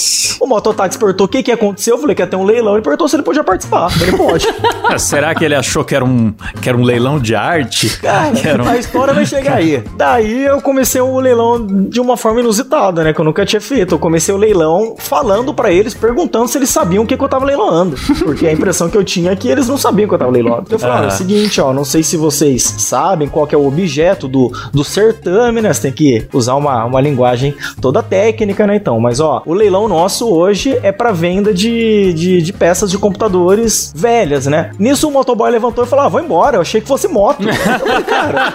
O 0.40 0.46
mototáxi 0.46 0.98
perguntou 0.98 1.26
o 1.26 1.28
que 1.28 1.42
que 1.42 1.52
aconteceu. 1.52 1.94
Eu 1.96 2.00
falei 2.00 2.14
que 2.14 2.22
ia 2.22 2.26
ter 2.26 2.36
um 2.36 2.44
leilão. 2.44 2.74
Ele 2.74 2.82
perguntou 2.82 3.08
se 3.08 3.16
ele 3.16 3.22
podia 3.22 3.42
participar. 3.44 3.90
Ele 4.00 4.16
pode. 4.26 4.46
Ah, 4.84 4.98
Será 4.98 5.34
que 5.34 5.44
ele 5.44 5.54
achou 5.54 5.84
que 5.84 5.94
era 5.94 6.04
um, 6.04 6.32
que 6.60 6.68
era 6.68 6.76
um 6.76 6.82
leilão 6.82 7.18
de 7.18 7.34
arte? 7.34 7.98
Cara, 8.00 8.62
um- 8.62 8.68
a 8.68 8.76
história 8.76 9.14
vai 9.14 9.24
chegar 9.26 9.56
aí. 9.56 9.82
Daí 9.96 10.44
eu 10.44 10.60
comecei 10.60 11.00
o 11.00 11.18
leilão 11.20 11.64
de 11.66 12.00
uma 12.00 12.16
forma 12.16 12.40
inusitada, 12.40 13.02
né? 13.04 13.12
Que 13.12 13.20
eu 13.20 13.24
nunca 13.24 13.44
tinha 13.46 13.60
feito. 13.60 13.94
Eu 13.94 13.98
comecei 13.98 14.34
o 14.34 14.38
leilão 14.38 14.94
falando 14.98 15.54
pra 15.54 15.70
eles, 15.72 15.94
perguntando 15.94 16.48
se 16.48 16.58
eles 16.58 16.70
sabiam 16.70 17.04
o 17.04 17.06
que, 17.06 17.16
que 17.16 17.22
eu 17.24 17.28
tava 17.28 17.44
leiloando. 17.44 17.96
Porque 18.24 18.46
a 18.46 18.52
impressão 18.52 18.88
que 18.90 18.96
eu 18.96 19.04
tinha 19.04 19.32
é 19.32 19.36
que 19.36 19.48
eles 19.48 19.68
não 19.68 19.76
sabiam 19.78 20.08
que 20.08 20.14
eu 20.14 20.18
tava 20.18 20.30
leiloando. 20.30 20.62
Então 20.66 20.76
eu 20.76 20.80
falei, 20.80 20.96
Ah. 21.00 21.04
é 21.04 21.08
o 21.08 21.10
seguinte, 21.10 21.60
ó, 21.60 21.72
não 21.72 21.84
sei 21.84 22.02
se 22.02 22.16
vocês 22.16 22.62
sabem 22.78 23.28
qual 23.28 23.46
que 23.46 23.54
é 23.54 23.58
o 23.58 23.66
objeto 23.66 24.26
do, 24.28 24.50
do 24.72 24.82
certame, 24.84 25.60
né? 25.60 25.72
Você 25.72 25.82
tem 25.82 25.92
que 25.92 26.26
usar 26.32 26.54
uma, 26.54 26.84
uma 26.84 27.00
linguagem 27.00 27.54
toda 27.80 28.02
técnica, 28.02 28.66
né? 28.66 28.76
Então, 28.76 28.98
mas 29.00 29.20
ó, 29.20 29.42
o 29.46 29.54
leilão 29.54 29.88
nosso 29.88 30.28
hoje 30.28 30.78
é 30.82 30.90
pra 30.92 31.12
venda 31.12 31.52
de, 31.54 32.12
de, 32.12 32.42
de 32.42 32.52
peças 32.52 32.90
de 32.90 32.98
computadores 32.98 33.92
velhas, 34.10 34.46
né? 34.46 34.70
Nisso 34.78 35.08
o 35.08 35.10
motoboy 35.12 35.50
levantou 35.50 35.84
e 35.84 35.86
falou: 35.86 36.04
ah, 36.04 36.08
vou 36.08 36.20
embora, 36.20 36.56
eu 36.56 36.60
achei 36.60 36.80
que 36.80 36.88
fosse 36.88 37.06
moto. 37.08 37.42
Eu 37.48 37.54
falei, 37.54 38.02
cara, 38.02 38.54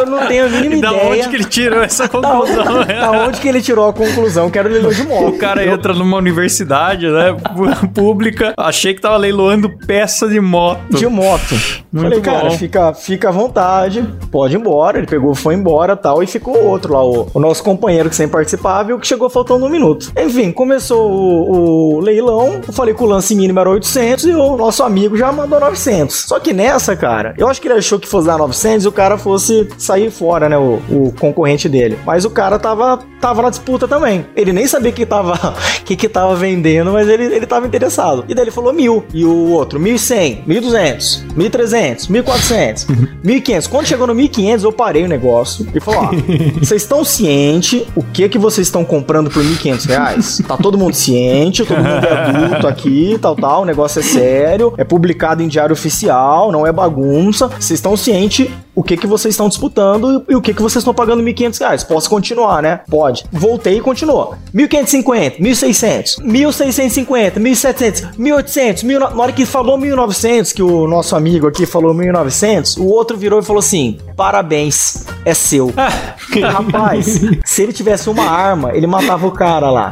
eu 0.00 0.06
não 0.06 0.26
tenho 0.26 0.46
a 0.46 0.48
mínima 0.48 0.74
E 0.76 0.80
da 0.80 0.92
ideia. 0.92 1.10
onde 1.10 1.28
que 1.28 1.36
ele 1.36 1.44
tirou 1.44 1.82
essa 1.82 2.08
Da 2.12 2.18
onde, 2.18 2.52
conclusão? 2.52 2.84
da 2.86 3.10
onde 3.26 3.40
que 3.40 3.48
ele 3.48 3.60
tirou 3.62 3.88
a 3.88 3.92
conclusão 3.92 4.50
que 4.50 4.58
era 4.58 4.68
o 4.68 4.72
leilão 4.72 4.90
de 4.90 5.02
moto? 5.06 5.28
O 5.28 5.38
cara 5.38 5.64
entra 5.66 5.92
numa 5.92 6.16
universidade, 6.16 7.06
né? 7.08 7.36
Pública. 7.94 8.54
Achei 8.56 8.94
que 8.94 9.00
tava 9.00 9.16
leiloando 9.16 9.68
peça 9.86 10.28
de 10.28 10.40
moto. 10.40 10.96
De 10.96 11.06
moto. 11.06 11.54
Muito 11.92 12.04
Falei, 12.06 12.20
cara, 12.22 12.48
bom. 12.48 12.56
fica, 12.56 12.94
fica 12.94 13.28
à 13.28 13.32
vontade, 13.32 14.02
pode 14.30 14.56
ir 14.56 14.58
embora. 14.58 14.96
Ele 14.96 15.06
pegou, 15.06 15.34
foi 15.34 15.54
embora 15.54 15.94
tal, 15.94 16.22
e 16.22 16.26
ficou 16.26 16.56
outro 16.64 16.94
lá, 16.94 17.04
o, 17.04 17.28
o 17.34 17.38
nosso 17.38 17.62
companheiro 17.62 18.08
que 18.08 18.16
sempre 18.16 18.32
participava 18.32 18.90
e 18.90 18.94
o 18.94 18.98
que 18.98 19.06
chegou 19.06 19.28
faltando 19.28 19.66
um 19.66 19.68
minuto. 19.68 20.10
Enfim, 20.16 20.52
começou 20.52 21.10
o, 21.10 21.96
o 21.96 22.00
leilão, 22.00 22.62
eu 22.66 22.72
falei 22.72 22.94
que 22.94 23.02
o 23.02 23.06
lance 23.06 23.34
mínimo 23.34 23.60
era 23.60 23.68
800 23.68 24.24
e 24.24 24.30
o 24.30 24.56
nosso 24.56 24.82
amigo 24.82 25.18
já 25.18 25.30
mandou 25.30 25.60
900. 25.60 26.16
Só 26.16 26.40
que 26.40 26.54
nessa, 26.54 26.96
cara, 26.96 27.34
eu 27.36 27.46
acho 27.46 27.60
que 27.60 27.68
ele 27.68 27.74
achou 27.78 27.98
que 27.98 28.08
fosse 28.08 28.26
dar 28.26 28.38
900 28.38 28.86
e 28.86 28.88
o 28.88 28.92
cara 28.92 29.18
fosse 29.18 29.68
sair 29.76 30.10
fora, 30.10 30.48
né, 30.48 30.56
o, 30.56 30.80
o 30.88 31.12
concorrente 31.20 31.68
dele. 31.68 31.98
Mas 32.06 32.24
o 32.24 32.30
cara 32.30 32.58
tava, 32.58 33.00
tava 33.20 33.42
na 33.42 33.50
disputa 33.50 33.86
também. 33.86 34.24
Ele 34.34 34.52
nem 34.52 34.66
sabia 34.66 34.92
que 34.92 35.04
tava, 35.04 35.54
que 35.84 35.94
que 35.94 36.08
tava 36.08 36.34
vendendo, 36.34 36.90
mas 36.90 37.06
ele, 37.06 37.24
ele 37.24 37.46
tava 37.46 37.66
interessado. 37.66 38.24
E 38.28 38.34
daí 38.34 38.44
ele 38.44 38.50
falou 38.50 38.72
mil. 38.72 39.04
E 39.12 39.26
o 39.26 39.50
outro, 39.50 39.78
1.100, 39.78 40.46
1.200, 40.46 41.26
1.300, 41.36 41.81
1.400, 41.82 42.86
1.500. 43.24 43.68
Quando 43.68 43.86
chegou 43.86 44.06
no 44.06 44.14
1.500, 44.14 44.64
eu 44.64 44.72
parei 44.72 45.04
o 45.04 45.08
negócio 45.08 45.66
e 45.74 45.80
falei, 45.80 46.00
ó, 46.00 46.10
vocês 46.60 46.82
estão 46.82 47.04
cientes 47.04 47.82
o 47.94 48.02
que 48.02 48.28
que 48.28 48.38
vocês 48.38 48.66
estão 48.66 48.84
comprando 48.84 49.30
por 49.30 49.42
1.500 49.42 49.86
reais? 49.86 50.42
Tá 50.46 50.56
todo 50.56 50.78
mundo 50.78 50.94
ciente, 50.94 51.64
todo 51.64 51.78
mundo 51.78 52.06
é 52.06 52.12
adulto 52.12 52.66
aqui, 52.66 53.18
tal, 53.20 53.36
tal, 53.36 53.62
o 53.62 53.64
negócio 53.64 54.00
é 54.00 54.02
sério, 54.02 54.72
é 54.76 54.84
publicado 54.84 55.42
em 55.42 55.48
diário 55.48 55.72
oficial, 55.72 56.52
não 56.52 56.66
é 56.66 56.72
bagunça. 56.72 57.48
Vocês 57.48 57.78
estão 57.78 57.96
cientes 57.96 58.48
o 58.74 58.82
que 58.82 58.96
que 58.96 59.06
vocês 59.06 59.34
estão 59.34 59.48
disputando 59.48 60.24
e 60.28 60.34
o 60.34 60.40
que 60.40 60.54
que 60.54 60.62
vocês 60.62 60.82
estão 60.82 60.94
pagando 60.94 61.22
1.500 61.22 61.60
reais. 61.60 61.84
Posso 61.84 62.08
continuar, 62.08 62.62
né? 62.62 62.80
Pode. 62.88 63.24
Voltei 63.30 63.78
e 63.78 63.80
continuou. 63.80 64.34
1.550, 64.54 65.40
1.600, 65.40 66.22
1.650, 66.22 67.34
1.700, 67.34 68.16
1.800, 68.18 68.84
1.000... 68.84 68.98
Na 69.14 69.22
hora 69.22 69.32
que 69.32 69.44
falou 69.44 69.78
1.900, 69.78 70.54
que 70.54 70.62
o 70.62 70.86
nosso 70.86 71.14
amigo 71.14 71.46
aqui 71.46 71.66
falou 71.66 71.94
1.900, 71.94 72.78
o 72.78 72.86
outro 72.86 73.16
virou 73.16 73.40
e 73.40 73.42
falou 73.42 73.60
assim, 73.60 73.98
parabéns, 74.16 75.06
é 75.24 75.34
seu. 75.34 75.72
Rapaz, 75.76 77.20
se 77.44 77.62
ele 77.62 77.72
tivesse 77.72 78.08
uma 78.08 78.24
arma, 78.24 78.74
ele 78.74 78.86
matava 78.86 79.26
o 79.26 79.32
cara 79.32 79.70
lá. 79.70 79.90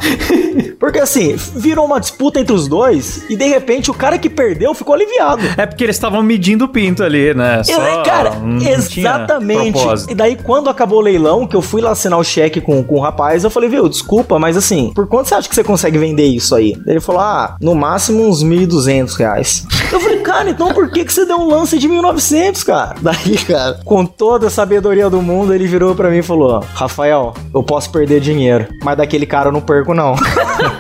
Porque 0.79 0.99
assim, 0.99 1.37
virou 1.55 1.85
uma 1.85 2.01
disputa 2.01 2.41
entre 2.41 2.55
os 2.55 2.67
dois 2.67 3.25
e 3.29 3.37
de 3.37 3.47
repente 3.47 3.91
o 3.91 3.95
cara 3.95 4.19
que 4.19 4.31
perdeu 4.31 4.75
ficou 4.75 4.95
aliviado. 4.95 5.43
É 5.57 5.67
porque 5.67 5.85
eles 5.85 5.97
estavam 5.97 6.23
medindo 6.23 6.65
o 6.65 6.69
pinto 6.69 7.03
ali, 7.03 7.35
né? 7.35 7.63
Só 7.63 7.83
É, 7.87 8.03
cara, 8.03 8.31
tinha 8.59 8.70
exatamente. 8.71 9.79
E 10.09 10.15
daí, 10.15 10.37
quando 10.37 10.71
acabou 10.71 10.99
o 10.99 11.03
leilão, 11.03 11.47
que 11.47 11.57
eu 11.57 11.63
fui 11.63 11.81
lá 11.81 11.91
assinar 11.91 12.19
o 12.19 12.25
cheque 12.25 12.61
com, 12.61 12.83
com 12.83 12.97
o 12.97 13.01
rapaz, 13.01 13.45
eu 13.45 13.51
falei, 13.51 13.69
viu, 13.69 13.89
desculpa, 13.89 14.39
mas 14.39 14.57
assim, 14.57 14.93
por 14.95 15.07
quanto 15.07 15.29
você 15.29 15.35
acha 15.35 15.49
que 15.49 15.55
você 15.55 15.65
consegue 15.65 15.99
vender 15.99 16.25
isso 16.25 16.55
aí? 16.55 16.77
Ele 16.87 17.01
falou, 17.01 17.21
ah, 17.21 17.57
no 17.61 17.75
máximo 17.75 18.27
uns 18.27 18.45
1.200 18.45 19.17
reais. 19.17 19.67
Eu 19.93 20.01
falei, 20.01 20.20
cara, 20.31 20.49
então 20.49 20.73
por 20.73 20.89
que, 20.89 21.05
que 21.05 21.13
você 21.13 21.27
deu 21.27 21.39
um 21.39 21.49
lance 21.49 21.77
de 21.77 21.89
1.900, 21.89 22.65
cara? 22.65 22.95
Daí, 23.03 23.37
cara, 23.39 23.81
com 23.85 24.07
toda 24.07 24.47
a 24.47 24.51
sabedoria 24.51 25.11
do 25.11 25.21
mundo, 25.21 25.53
ele 25.53 25.67
virou 25.67 25.95
pra 25.95 26.09
mim 26.09 26.19
e 26.19 26.23
falou, 26.23 26.65
Rafael, 26.73 27.35
eu 27.53 27.63
posso 27.63 27.91
perder 27.91 28.21
dinheiro, 28.21 28.69
mas 28.85 28.97
daquele 28.97 29.27
cara 29.27 29.49
eu 29.49 29.53
não 29.53 29.61
perco, 29.61 29.93
não. 29.93 30.15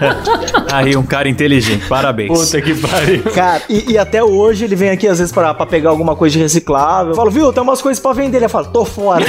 Aí, 0.73 0.97
um 0.97 1.03
cara 1.03 1.29
inteligente. 1.29 1.87
Parabéns. 1.89 2.31
Puta 2.31 2.63
que 2.63 2.75
pariu. 2.75 3.23
Cara, 3.35 3.63
e, 3.69 3.93
e 3.93 3.99
até 3.99 4.23
hoje 4.23 4.65
ele 4.65 4.77
vem 4.77 4.91
aqui 4.91 5.09
às 5.09 5.19
vezes 5.19 5.33
pra, 5.33 5.53
pra 5.53 5.67
pegar 5.67 5.91
alguma 5.91 6.15
coisa 6.15 6.35
de 6.35 6.39
reciclável. 6.39 7.13
Eu 7.13 7.17
falo, 7.17 7.31
viu, 7.31 7.53
tem 7.53 7.63
umas 7.63 7.83
coisas 7.83 8.01
pra 8.01 8.13
vender. 8.13 8.37
Ele 8.37 8.49
fala, 8.49 8.67
tô 8.67 8.85
fora. 8.85 9.25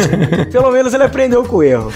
Pelo 0.50 0.70
menos 0.70 0.94
ele 0.94 1.04
aprendeu 1.04 1.44
com 1.44 1.56
o 1.56 1.62
erro. 1.62 1.92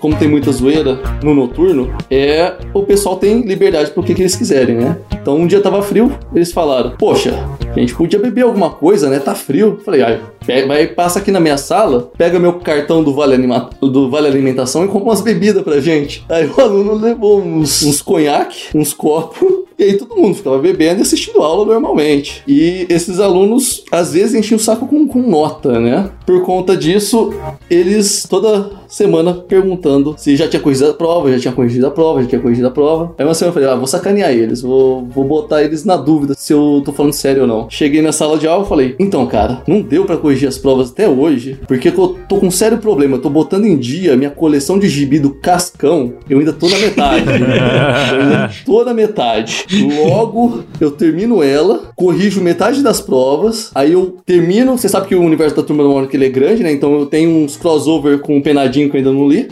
Como 0.00 0.16
tem 0.16 0.28
muita 0.28 0.50
zoeira 0.52 0.98
no 1.22 1.34
noturno, 1.34 1.90
é 2.10 2.54
o 2.72 2.82
pessoal 2.82 3.16
tem 3.16 3.40
liberdade 3.42 3.90
pro 3.90 4.02
que, 4.02 4.14
que 4.14 4.22
eles 4.22 4.36
quiserem, 4.36 4.76
né? 4.76 4.96
Então 5.20 5.36
um 5.36 5.46
dia 5.46 5.60
tava 5.60 5.82
frio, 5.82 6.12
eles 6.34 6.52
falaram: 6.52 6.92
Poxa, 6.98 7.38
a 7.74 7.78
gente 7.80 7.94
podia 7.94 8.18
beber 8.18 8.42
alguma 8.42 8.70
coisa, 8.70 9.08
né? 9.08 9.18
Tá 9.18 9.34
frio. 9.34 9.80
Falei: 9.84 10.02
pega- 10.46 10.66
vai, 10.66 10.86
passa 10.86 11.18
aqui 11.18 11.30
na 11.30 11.40
minha 11.40 11.56
sala, 11.56 12.10
pega 12.16 12.38
meu 12.38 12.54
cartão 12.54 13.02
do 13.02 13.12
Vale, 13.14 13.34
Anima- 13.34 13.70
do 13.80 14.10
vale 14.10 14.26
Alimentação 14.28 14.84
e 14.84 14.88
compra 14.88 15.08
umas 15.08 15.20
bebidas 15.20 15.62
pra 15.62 15.80
gente. 15.80 16.24
Aí 16.28 16.46
o 16.46 16.60
aluno 16.60 16.94
levou 16.94 17.40
uns, 17.40 17.82
uns 17.82 18.00
conhaque, 18.02 18.66
uns 18.74 18.92
copos 18.92 19.64
E 19.78 19.82
aí 19.82 19.94
todo 19.94 20.14
mundo 20.14 20.36
ficava 20.36 20.56
bebendo 20.58 21.00
e 21.00 21.02
assistindo 21.02 21.42
aula 21.42 21.64
normalmente. 21.66 22.42
E 22.46 22.86
esses 22.88 23.18
alunos, 23.18 23.82
às 23.90 24.12
vezes, 24.12 24.34
enchiam 24.34 24.56
o 24.56 24.60
saco 24.60 24.86
com, 24.86 25.06
com 25.08 25.20
nota, 25.20 25.80
né? 25.80 26.10
Por 26.26 26.42
conta 26.42 26.76
disso, 26.76 27.32
eles 27.70 28.26
toda 28.28 28.70
semana 28.88 29.34
perguntando 29.34 30.14
se 30.16 30.36
já 30.36 30.48
tinha 30.48 30.60
corrigido 30.60 30.90
a 30.90 30.94
prova, 30.94 31.30
já 31.32 31.38
tinha 31.38 31.52
corrigido 31.52 31.86
a 31.86 31.90
prova, 31.90 32.22
já 32.22 32.28
tinha 32.28 32.40
corrigido 32.40 32.66
a 32.66 32.70
prova. 32.70 33.14
Aí 33.18 33.24
uma 33.24 33.34
semana 33.34 33.50
eu 33.50 33.54
falei, 33.54 33.68
ah, 33.68 33.74
vou 33.74 33.86
sacanear 33.86 34.30
eles, 34.30 34.62
vou, 34.62 35.04
vou 35.06 35.24
botar 35.24 35.62
eles 35.62 35.84
na 35.84 35.96
dúvida 35.96 36.34
se 36.36 36.52
eu 36.52 36.82
tô 36.84 36.92
falando 36.92 37.12
sério 37.12 37.42
ou 37.42 37.48
não. 37.48 37.68
Cheguei 37.68 38.00
na 38.00 38.12
sala 38.12 38.38
de 38.38 38.46
aula 38.46 38.64
e 38.64 38.68
falei, 38.68 38.94
então, 38.98 39.26
cara, 39.26 39.62
não 39.66 39.82
deu 39.82 40.04
pra 40.04 40.16
corrigir 40.16 40.48
as 40.48 40.56
provas 40.56 40.90
até 40.90 41.08
hoje, 41.08 41.58
porque 41.66 41.88
eu 41.88 42.16
tô 42.28 42.36
com 42.36 42.46
um 42.46 42.50
sério 42.50 42.78
problema. 42.78 43.16
Eu 43.16 43.20
tô 43.20 43.28
botando 43.28 43.66
em 43.66 43.76
dia 43.76 44.16
minha 44.16 44.30
coleção 44.30 44.78
de 44.78 44.88
gibi 44.88 45.18
do 45.18 45.34
Cascão, 45.34 46.14
eu 46.28 46.38
ainda 46.38 46.52
tô 46.52 46.68
na 46.68 46.78
metade. 46.78 47.26
eu 48.14 48.20
ainda 48.20 48.50
tô 48.64 48.84
na 48.84 48.94
metade. 48.94 49.66
Logo, 50.04 50.62
eu 50.80 50.90
termino 50.90 51.42
ela, 51.42 51.90
corrijo 51.96 52.40
metade 52.40 52.82
das 52.82 53.00
provas, 53.00 53.70
aí 53.74 53.92
eu 53.92 54.16
termino. 54.24 54.78
Você 54.78 54.88
sabe 54.88 55.08
que 55.08 55.14
o 55.14 55.22
universo 55.22 55.56
da 55.56 55.62
turma 55.62 55.82
do 55.82 55.90
Mônica 55.90 56.13
ele 56.16 56.26
é 56.26 56.28
grande, 56.28 56.62
né? 56.62 56.72
Então 56.72 56.94
eu 56.98 57.06
tenho 57.06 57.30
uns 57.30 57.56
crossover 57.56 58.18
com 58.18 58.38
o 58.38 58.42
penadinho 58.42 58.88
que 58.90 58.96
eu 58.96 58.98
ainda 58.98 59.12
não 59.12 59.28
li. 59.28 59.48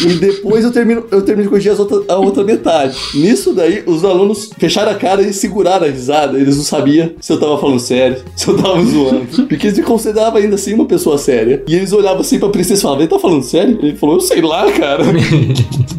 E 0.00 0.14
depois 0.14 0.64
eu 0.64 0.72
termino, 0.72 1.04
eu 1.10 1.22
termino 1.22 1.44
de 1.44 1.48
corrigir 1.48 1.72
as 1.72 1.78
outra, 1.78 2.02
a 2.08 2.16
outra 2.18 2.44
metade. 2.44 2.96
Nisso 3.14 3.52
daí, 3.52 3.82
os 3.86 4.04
alunos 4.04 4.50
fecharam 4.58 4.92
a 4.92 4.94
cara 4.94 5.22
e 5.22 5.32
seguraram 5.32 5.86
a 5.86 5.90
risada. 5.90 6.38
Eles 6.38 6.56
não 6.56 6.64
sabiam 6.64 7.10
se 7.20 7.32
eu 7.32 7.40
tava 7.40 7.58
falando 7.58 7.80
sério, 7.80 8.18
se 8.36 8.48
eu 8.48 8.56
tava 8.56 8.82
zoando. 8.84 9.46
Porque 9.48 9.66
eles 9.66 9.78
me 9.78 9.84
consideravam 9.84 10.40
ainda 10.40 10.54
assim 10.54 10.74
uma 10.74 10.86
pessoa 10.86 11.18
séria. 11.18 11.62
E 11.66 11.74
eles 11.74 11.92
olhavam 11.92 12.20
assim 12.20 12.38
pra 12.38 12.48
princesa 12.48 12.80
e 12.80 12.82
falavam, 12.82 13.02
ele 13.02 13.10
tá 13.10 13.18
falando 13.18 13.42
sério? 13.42 13.78
Ele 13.80 13.96
falou, 13.96 14.16
eu 14.16 14.20
sei 14.20 14.40
lá, 14.40 14.70
cara. 14.72 15.04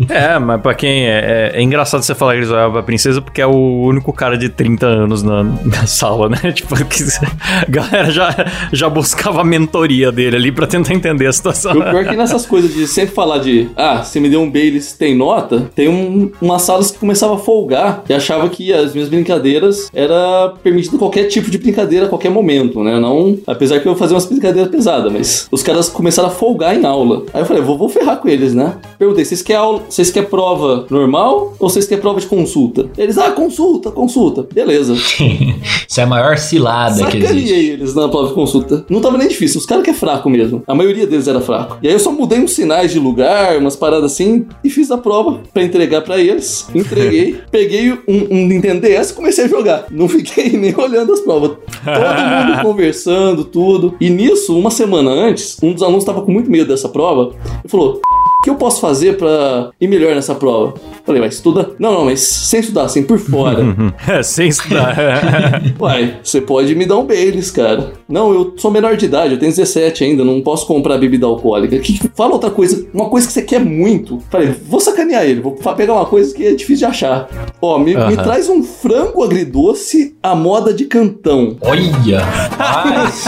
É, 0.09 0.37
mas 0.37 0.61
pra 0.61 0.75
quem 0.75 1.07
é, 1.07 1.51
é, 1.53 1.59
é 1.59 1.61
engraçado 1.61 2.03
você 2.03 2.13
falar 2.13 2.33
que 2.33 2.39
eles 2.39 2.51
olhavam 2.51 2.71
pra 2.73 2.83
princesa 2.83 3.19
porque 3.19 3.41
é 3.41 3.47
o 3.47 3.81
único 3.83 4.13
cara 4.13 4.37
de 4.37 4.47
30 4.47 4.85
anos 4.85 5.23
na, 5.23 5.43
na 5.43 5.87
sala, 5.87 6.29
né? 6.29 6.37
Tipo, 6.57 6.75
a 6.75 7.69
galera 7.69 8.11
já, 8.11 8.33
já 8.71 8.89
buscava 8.89 9.41
a 9.41 9.43
mentoria 9.43 10.11
dele 10.11 10.35
ali 10.35 10.51
pra 10.51 10.67
tentar 10.67 10.93
entender 10.93 11.27
a 11.27 11.33
situação. 11.33 11.71
O 11.71 11.83
pior 11.83 12.03
é 12.03 12.05
que 12.05 12.15
nessas 12.15 12.45
coisas 12.45 12.73
de 12.73 12.87
sempre 12.87 13.13
falar 13.13 13.39
de, 13.39 13.69
ah, 13.75 13.86
você 13.95 14.19
me 14.19 14.29
deu 14.29 14.41
um 14.41 14.49
Baileys, 14.49 14.93
tem 14.93 15.15
nota, 15.15 15.69
tem 15.75 15.87
um, 15.87 16.31
umas 16.41 16.61
salas 16.61 16.91
que 16.91 16.99
começava 16.99 17.35
a 17.35 17.37
folgar 17.37 18.03
e 18.09 18.13
achava 18.13 18.49
que 18.49 18.73
as 18.73 18.93
minhas 18.93 19.09
brincadeiras 19.09 19.89
era 19.93 20.53
permitido 20.63 20.97
qualquer 20.97 21.25
tipo 21.25 21.49
de 21.49 21.57
brincadeira 21.57 22.05
a 22.05 22.09
qualquer 22.09 22.29
momento, 22.29 22.83
né? 22.83 22.99
Não, 22.99 23.37
apesar 23.45 23.79
que 23.79 23.87
eu 23.87 23.95
fazia 23.95 24.15
umas 24.15 24.25
brincadeiras 24.25 24.71
pesadas, 24.71 25.11
mas 25.11 25.47
os 25.51 25.63
caras 25.63 25.89
começaram 25.89 26.29
a 26.29 26.31
folgar 26.31 26.75
em 26.75 26.85
aula. 26.85 27.23
Aí 27.33 27.41
eu 27.41 27.45
falei, 27.45 27.61
vou, 27.61 27.77
vou 27.77 27.89
ferrar 27.89 28.17
com 28.17 28.27
eles, 28.27 28.53
né? 28.53 28.75
Perguntei, 28.97 29.25
vocês 29.25 29.41
querem 29.41 29.61
aula, 29.61 29.81
vocês 29.89 30.11
querem 30.11 30.29
prova 30.29 30.85
normal 30.89 31.53
ou 31.59 31.69
vocês 31.69 31.85
querem 31.87 32.01
prova 32.01 32.19
de 32.19 32.27
consulta? 32.27 32.89
Eles, 32.97 33.17
ah, 33.17 33.31
consulta, 33.31 33.91
consulta. 33.91 34.47
Beleza. 34.53 34.93
Isso 35.87 35.99
é 35.99 36.03
a 36.03 36.07
maior 36.07 36.37
cilada 36.37 37.05
que 37.05 37.17
existe. 37.17 37.47
Sacaneei 37.47 37.69
eles 37.71 37.95
na 37.95 38.07
prova 38.09 38.27
de 38.27 38.33
consulta. 38.33 38.85
Não 38.89 39.01
tava 39.01 39.17
nem 39.17 39.27
difícil, 39.27 39.59
os 39.59 39.65
caras 39.65 39.83
que 39.83 39.91
é 39.91 39.93
fraco 39.93 40.29
mesmo. 40.29 40.63
A 40.67 40.75
maioria 40.75 41.07
deles 41.07 41.27
era 41.27 41.39
fraco. 41.39 41.77
E 41.81 41.87
aí 41.87 41.93
eu 41.93 41.99
só 41.99 42.11
mudei 42.11 42.39
uns 42.39 42.51
sinais 42.53 42.91
de 42.91 42.99
lugar, 42.99 43.57
umas 43.57 43.75
paradas 43.77 44.11
assim, 44.11 44.45
e 44.63 44.69
fiz 44.69 44.91
a 44.91 44.97
prova 44.97 45.41
pra 45.53 45.63
entregar 45.63 46.01
pra 46.01 46.19
eles. 46.19 46.67
Entreguei, 46.73 47.39
peguei 47.49 47.91
um, 47.91 47.99
um 48.07 48.47
Nintendo 48.47 48.81
DS 48.81 49.11
e 49.11 49.13
comecei 49.13 49.45
a 49.45 49.47
jogar. 49.47 49.85
Não 49.89 50.07
fiquei 50.07 50.49
nem 50.57 50.75
olhando 50.75 51.13
as 51.13 51.21
provas. 51.21 51.51
Todo 51.83 52.47
mundo 52.47 52.61
conversando, 52.63 53.45
tudo. 53.45 53.95
E 54.01 54.09
nisso, 54.09 54.57
uma 54.57 54.71
semana 54.71 55.11
antes, 55.11 55.57
um 55.61 55.73
dos 55.73 55.83
alunos 55.83 56.03
tava 56.03 56.21
com 56.21 56.31
muito 56.31 56.49
medo 56.49 56.67
dessa 56.67 56.89
prova 56.89 57.33
e 57.63 57.69
falou: 57.69 58.01
que 58.47 58.51
eu 58.51 58.55
posso 58.55 58.79
fazer 58.79 59.17
pra 59.17 59.71
ir 59.79 59.87
melhor 59.89 60.15
nessa 60.15 60.33
prova? 60.33 60.73
Falei, 61.05 61.21
mas 61.21 61.35
estuda? 61.35 61.71
Não, 61.77 61.93
não, 61.93 62.05
mas 62.05 62.21
sem 62.21 62.61
estudar, 62.61 62.83
assim, 62.83 63.03
por 63.03 63.19
fora. 63.19 63.75
é, 64.07 64.23
sem 64.23 64.47
estudar. 64.47 64.95
Uai, 65.77 66.17
você 66.23 66.39
pode 66.39 66.73
me 66.73 66.85
dar 66.85 66.97
um 66.97 67.05
Baileys, 67.05 67.51
cara. 67.51 67.91
Não, 68.07 68.33
eu 68.33 68.53
sou 68.55 68.71
menor 68.71 68.95
de 68.95 69.05
idade, 69.05 69.33
eu 69.33 69.39
tenho 69.39 69.51
17 69.51 70.05
ainda, 70.05 70.23
não 70.23 70.39
posso 70.41 70.65
comprar 70.65 70.97
bebida 70.97 71.25
alcoólica. 71.25 71.77
Que, 71.77 71.99
fala 72.15 72.35
outra 72.35 72.49
coisa, 72.49 72.87
uma 72.93 73.09
coisa 73.09 73.27
que 73.27 73.33
você 73.33 73.41
quer 73.41 73.59
muito. 73.59 74.19
Falei, 74.29 74.55
vou 74.65 74.79
sacanear 74.79 75.25
ele, 75.25 75.41
vou 75.41 75.51
pegar 75.51 75.95
uma 75.95 76.05
coisa 76.05 76.33
que 76.33 76.45
é 76.45 76.51
difícil 76.51 76.77
de 76.77 76.85
achar. 76.85 77.27
Ó, 77.61 77.77
me, 77.77 77.95
me 77.95 78.15
traz 78.15 78.47
um 78.47 78.63
frango 78.63 79.23
agridoce 79.23 80.15
à 80.23 80.33
moda 80.33 80.73
de 80.73 80.85
cantão. 80.85 81.57
Olha! 81.59 82.21
Mas... 82.57 83.27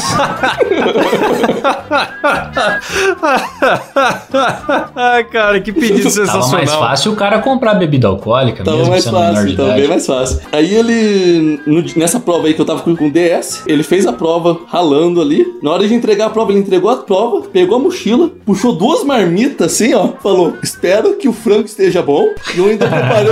Cara, 5.32 5.60
que 5.60 5.72
pedido 5.72 6.10
sensacional. 6.10 6.41
Tava 6.49 6.57
mais 6.57 6.72
fácil 6.74 7.12
o 7.12 7.16
cara 7.16 7.39
comprar 7.39 7.74
bebida 7.76 8.07
alcoólica, 8.07 8.64
Tava 8.64 8.78
mesmo 8.78 8.91
mais 8.91 9.03
sendo 9.03 9.18
menor 9.20 9.34
fácil, 9.34 9.47
de 9.49 9.55
tava 9.55 9.68
idade. 9.70 9.82
bem 9.82 9.89
mais 9.89 10.05
fácil. 10.05 10.39
Aí 10.51 10.74
ele, 10.76 11.60
no- 11.66 11.84
nessa 11.95 12.20
prova 12.20 12.47
aí 12.47 12.53
que 12.53 12.62
eu 12.62 12.66
tava 12.66 12.82
com 12.82 12.95
com 12.95 13.10
DS, 13.10 13.64
ele 13.68 13.84
fez 13.84 14.05
a 14.05 14.14
prova 14.14 14.57
ralando 14.68 15.22
ali. 15.22 15.45
Na 15.62 15.72
hora 15.72 15.88
de 15.88 15.93
entregar 15.93 16.26
a 16.28 16.30
prova, 16.30 16.51
ele 16.51 16.60
entregou 16.60 16.89
a 16.89 16.97
prova, 16.97 17.41
pegou 17.51 17.76
a 17.78 17.80
mochila, 17.80 18.30
puxou 18.45 18.74
duas 18.74 19.03
marmitas 19.03 19.74
assim, 19.74 19.93
ó. 19.93 20.10
Falou: 20.22 20.53
Espero 20.64 21.16
que 21.18 21.28
o 21.28 21.34
frango 21.34 21.66
esteja 21.66 22.01
bom. 22.01 22.26
E 22.55 22.57
eu 22.60 22.66
ainda 22.68 22.88
preparei 22.88 23.32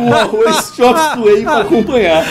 um 0.00 0.12
arroz 0.14 0.72
chop 0.76 0.98
suey 1.14 1.42
pra 1.42 1.58
acompanhar. 1.60 2.24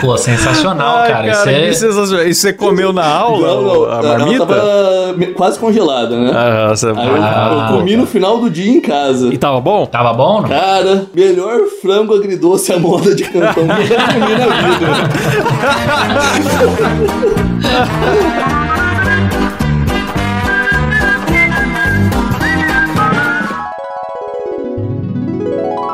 Pô, 0.00 0.16
sensacional, 0.16 0.98
Ai, 0.98 1.08
cara. 1.10 1.30
cara, 1.32 1.50
Isso 1.68 1.84
é... 1.86 1.88
sensacional. 1.88 2.26
E 2.26 2.34
você 2.34 2.52
comeu 2.52 2.92
na 2.92 3.06
aula 3.06 3.46
Não, 3.48 3.62
não, 3.62 3.84
a 3.84 3.98
ela 3.98 4.18
marmita? 4.18 4.46
tava 4.46 4.54
me- 4.54 5.01
quase 5.36 5.58
congelada, 5.58 6.16
né? 6.16 6.30
Ah, 6.34 6.68
você... 6.68 6.86
Aí 6.88 7.08
eu, 7.08 7.16
Ah, 7.22 7.66
eu 7.70 7.76
comi 7.78 7.96
no 7.96 8.06
final 8.06 8.38
do 8.38 8.48
dia 8.50 8.70
em 8.70 8.80
casa. 8.80 9.32
E 9.32 9.38
tava 9.38 9.60
bom? 9.60 9.86
Tava 9.86 10.12
bom? 10.12 10.40
não? 10.42 10.48
Cara, 10.48 11.06
melhor 11.14 11.60
frango 11.80 12.14
agridoce 12.14 12.72
à 12.72 12.78
moda 12.78 13.14
de 13.14 13.24
cantão 13.24 13.66
que 13.66 13.82
eu 13.82 13.86
já 13.86 14.06
comi 14.06 14.20
na 14.20 14.46
vida. 14.46 14.86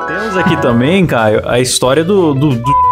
Temos 0.07 0.37
aqui 0.37 0.61
também, 0.61 1.07
Caio, 1.07 1.43
a 1.49 1.61
história 1.61 2.05
do. 2.05 2.35
do, 2.35 2.51
do- 2.51 2.88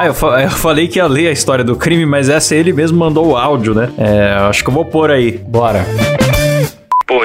Ah, 0.00 0.06
eu, 0.06 0.14
fa- 0.14 0.40
eu 0.42 0.50
falei 0.50 0.86
que 0.86 0.98
ia 0.98 1.06
ler 1.06 1.26
a 1.28 1.32
história 1.32 1.64
do 1.64 1.74
crime, 1.74 2.06
mas 2.06 2.28
essa 2.28 2.54
ele 2.54 2.72
mesmo 2.72 2.96
mandou 2.98 3.26
o 3.28 3.36
áudio, 3.36 3.74
né? 3.74 3.90
É, 3.98 4.32
acho 4.48 4.62
que 4.62 4.70
eu 4.70 4.74
vou 4.74 4.84
pôr 4.84 5.10
aí. 5.10 5.32
Bora. 5.46 5.84
Pô, 5.84 6.27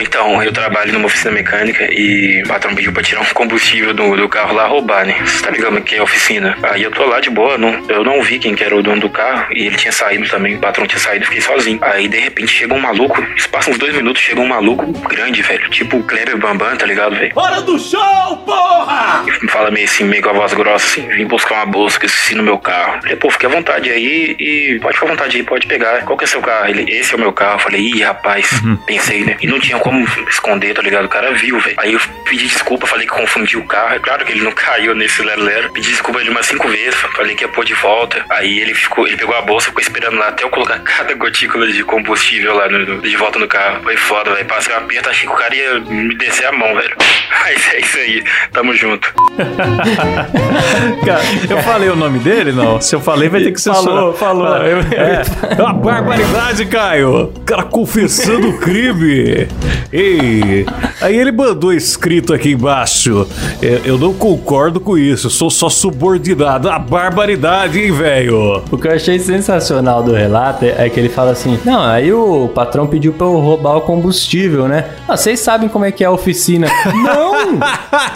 então, 0.04 0.44
eu 0.44 0.52
trabalho 0.52 0.92
numa 0.94 1.06
oficina 1.06 1.32
mecânica 1.32 1.88
e 1.92 2.44
o 2.44 2.48
patrão 2.48 2.76
pediu 2.76 2.92
pra 2.92 3.02
tirar 3.02 3.22
um 3.22 3.26
combustível 3.34 3.94
do, 3.94 4.16
do 4.16 4.28
carro 4.28 4.54
lá 4.54 4.68
roubar, 4.68 5.06
né? 5.06 5.16
Você 5.26 5.44
tá 5.44 5.50
ligado 5.50 5.82
que 5.82 5.96
é 5.96 6.02
oficina? 6.02 6.58
Aí 6.64 6.84
eu 6.84 6.92
tô 6.92 7.06
lá 7.06 7.20
de 7.20 7.30
boa, 7.30 7.58
não, 7.58 7.84
eu 7.90 8.04
não 8.04 8.22
vi 8.22 8.38
quem 8.38 8.54
que 8.54 8.64
era 8.64 8.76
o 8.76 8.84
dono 8.84 9.02
do 9.02 9.10
carro 9.10 9.48
e 9.54 9.66
ele 9.66 9.78
tinha 9.78 9.92
saído 9.92 10.28
também, 10.28 10.56
o 10.56 10.60
patrão 10.60 10.86
tinha 10.86 11.00
saído, 11.00 11.24
eu 11.24 11.28
fiquei 11.28 11.42
sozinho. 11.42 11.80
Aí 11.82 12.08
de 12.08 12.20
repente 12.20 12.52
chega 12.52 12.74
um 12.74 12.80
maluco, 12.80 13.26
isso 13.36 13.50
passa 13.50 13.72
uns 13.72 13.78
dois 13.78 13.96
minutos, 13.96 14.22
chega 14.22 14.42
um 14.42 14.48
maluco 14.48 14.86
grande, 15.08 15.42
velho, 15.42 15.70
tipo 15.70 15.98
o 15.98 16.04
Kleber 16.04 16.38
Bambam, 16.38 16.76
tá 16.76 16.86
ligado, 16.86 17.16
velho? 17.16 17.32
Hora 17.36 17.62
do 17.62 17.80
show, 17.80 18.38
porra! 18.46 19.24
E 19.26 19.48
fala 19.48 19.72
meio 19.72 19.86
assim, 19.86 20.04
meio 20.04 20.22
com 20.22 20.30
a 20.30 20.34
voz 20.34 20.54
grossa 20.54 20.86
assim, 20.86 21.08
vim 21.08 21.26
buscar 21.26 21.56
uma 21.56 21.66
bolsa 21.66 22.00
que 22.00 22.06
eu 22.06 22.10
esqueci 22.10 22.36
no 22.36 22.44
meu 22.44 22.58
carro. 22.58 23.02
Falei, 23.02 23.16
pô, 23.16 23.30
fique 23.30 23.46
à 23.46 23.50
vontade 23.50 23.90
aí 23.90 24.36
e 24.40 24.80
pode 24.82 24.96
ficar 24.96 25.08
à 25.08 25.10
vontade 25.10 25.38
aí, 25.38 25.44
pode 25.44 25.68
pegar. 25.68 26.04
Qual 26.04 26.18
que 26.18 26.24
é 26.24 26.28
seu 26.28 26.42
carro? 26.42 26.70
Ele, 26.70 26.92
esse 26.92 27.14
é 27.14 27.16
o 27.16 27.20
meu 27.20 27.32
carro. 27.32 27.60
Falei, 27.60 27.82
ih, 27.82 28.04
rapaz, 28.04 28.50
pensei, 28.86 29.24
né? 29.24 29.38
E 29.42 29.48
não 29.48 29.60
tinha 29.60 29.80
como 29.80 29.93
esconder, 30.28 30.74
tá 30.74 30.82
ligado? 30.82 31.06
O 31.06 31.10
cara 31.10 31.32
viu, 31.34 31.60
velho. 31.60 31.76
Aí 31.78 31.94
eu 31.94 32.00
pedi 32.26 32.48
desculpa, 32.48 32.88
falei 32.88 33.06
que 33.06 33.14
confundi 33.14 33.58
o 33.58 33.66
carro. 33.66 33.96
É 33.96 34.00
claro 34.00 34.26
que 34.26 34.32
ele 34.32 34.44
não 34.44 34.52
caiu 34.56 34.96
nesse 34.96 35.22
lero-lero. 35.22 35.72
Pedi 35.72 35.90
desculpa 35.90 36.20
ele 36.22 36.30
umas 36.30 36.46
cinco 36.46 36.68
vezes, 36.68 36.96
falei 37.16 37.36
que 37.36 37.44
ia 37.44 37.48
pôr 37.48 37.66
de 37.66 37.74
volta. 37.76 38.24
Aí 38.30 38.60
ele 38.60 38.74
ficou, 38.74 39.08
ele 39.08 39.18
pegou 39.18 39.36
a 39.36 39.42
bolsa, 39.42 39.68
ficou 39.68 39.82
esperando 39.82 40.18
lá 40.18 40.30
até 40.30 40.44
eu 40.44 40.50
colocar 40.50 40.80
cada 40.84 41.14
gotícula 41.14 41.68
de 41.68 41.84
combustível 41.84 42.56
lá 42.56 42.70
no, 42.70 43.02
de 43.02 43.16
volta 43.18 43.40
no 43.40 43.48
carro. 43.48 43.84
Foi 43.84 43.98
foda, 43.98 44.34
velho. 44.34 44.46
Passei 44.46 44.74
um 44.74 44.78
aperto, 44.78 45.10
achei 45.10 45.28
que 45.28 45.34
o 45.34 45.38
cara 45.38 45.56
ia 45.56 45.80
me 45.80 46.16
descer 46.16 46.46
a 46.46 46.52
mão, 46.52 46.76
velho. 46.76 46.96
Mas 47.44 47.74
é 47.74 47.80
isso 47.80 47.98
aí, 47.98 48.24
tamo 48.52 48.74
junto. 48.74 49.14
Cara, 51.06 51.22
eu 51.50 51.58
falei 51.64 51.90
o 51.90 51.96
nome 51.96 52.20
dele, 52.20 52.54
não? 52.54 52.80
Se 52.80 52.96
eu 52.96 53.02
falei, 53.02 53.28
vai 53.28 53.42
ter 53.42 53.52
que 53.52 53.60
ser 53.60 53.74
Falou, 53.74 54.14
falou. 54.14 54.58
Eu, 54.58 54.80
é. 54.80 55.24
Uma 55.60 55.74
barbaridade, 55.74 56.66
Caio. 56.66 57.26
O 57.26 57.40
cara 57.42 57.64
confessando 57.64 58.50
o 58.50 58.60
crime. 58.60 59.48
Ei. 59.92 60.66
Aí 61.02 61.16
ele 61.16 61.32
mandou 61.32 61.72
escrito 61.74 62.34
aqui 62.34 62.52
embaixo. 62.52 63.28
"É, 63.62 63.82
Eu 63.86 63.98
não 63.98 64.14
concordo 64.14 64.80
com 64.80 64.98
isso, 64.98 65.28
eu 65.28 65.32
sou 65.32 65.50
só 65.50 65.70
subordinado. 65.70 66.70
A 66.70 66.80
barbaridade, 66.80 67.80
hein, 67.80 67.92
velho? 67.92 68.64
O 68.72 68.78
que 68.78 68.88
eu 68.88 68.92
achei 68.94 69.20
sensacional 69.20 70.02
do 70.04 70.14
relato 70.14 70.66
é 70.66 70.90
que 70.90 71.00
ele 71.00 71.10
fala 71.10 71.32
assim: 71.32 71.60
Não, 71.66 71.82
aí 71.84 72.12
o 72.14 72.48
patrão 72.54 72.88
pediu 72.88 73.14
pra 73.14 73.28
eu 73.28 73.38
roubar 73.40 73.78
o 73.78 73.82
combustível, 73.82 74.68
né? 74.68 74.86
Ah, 75.08 75.18
vocês 75.18 75.40
sabem 75.40 75.68
como 75.70 75.86
é 75.86 75.92
que 75.92 76.04
é 76.04 76.08
a 76.08 76.12
oficina. 76.12 76.68
não! 77.04 77.34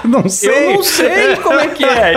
não 0.03 0.29
sei. 0.29 0.49
Eu 0.71 0.73
não 0.75 0.83
sei 0.83 1.35
como 1.37 1.59
é 1.59 1.67
que 1.67 1.83
é. 1.83 2.13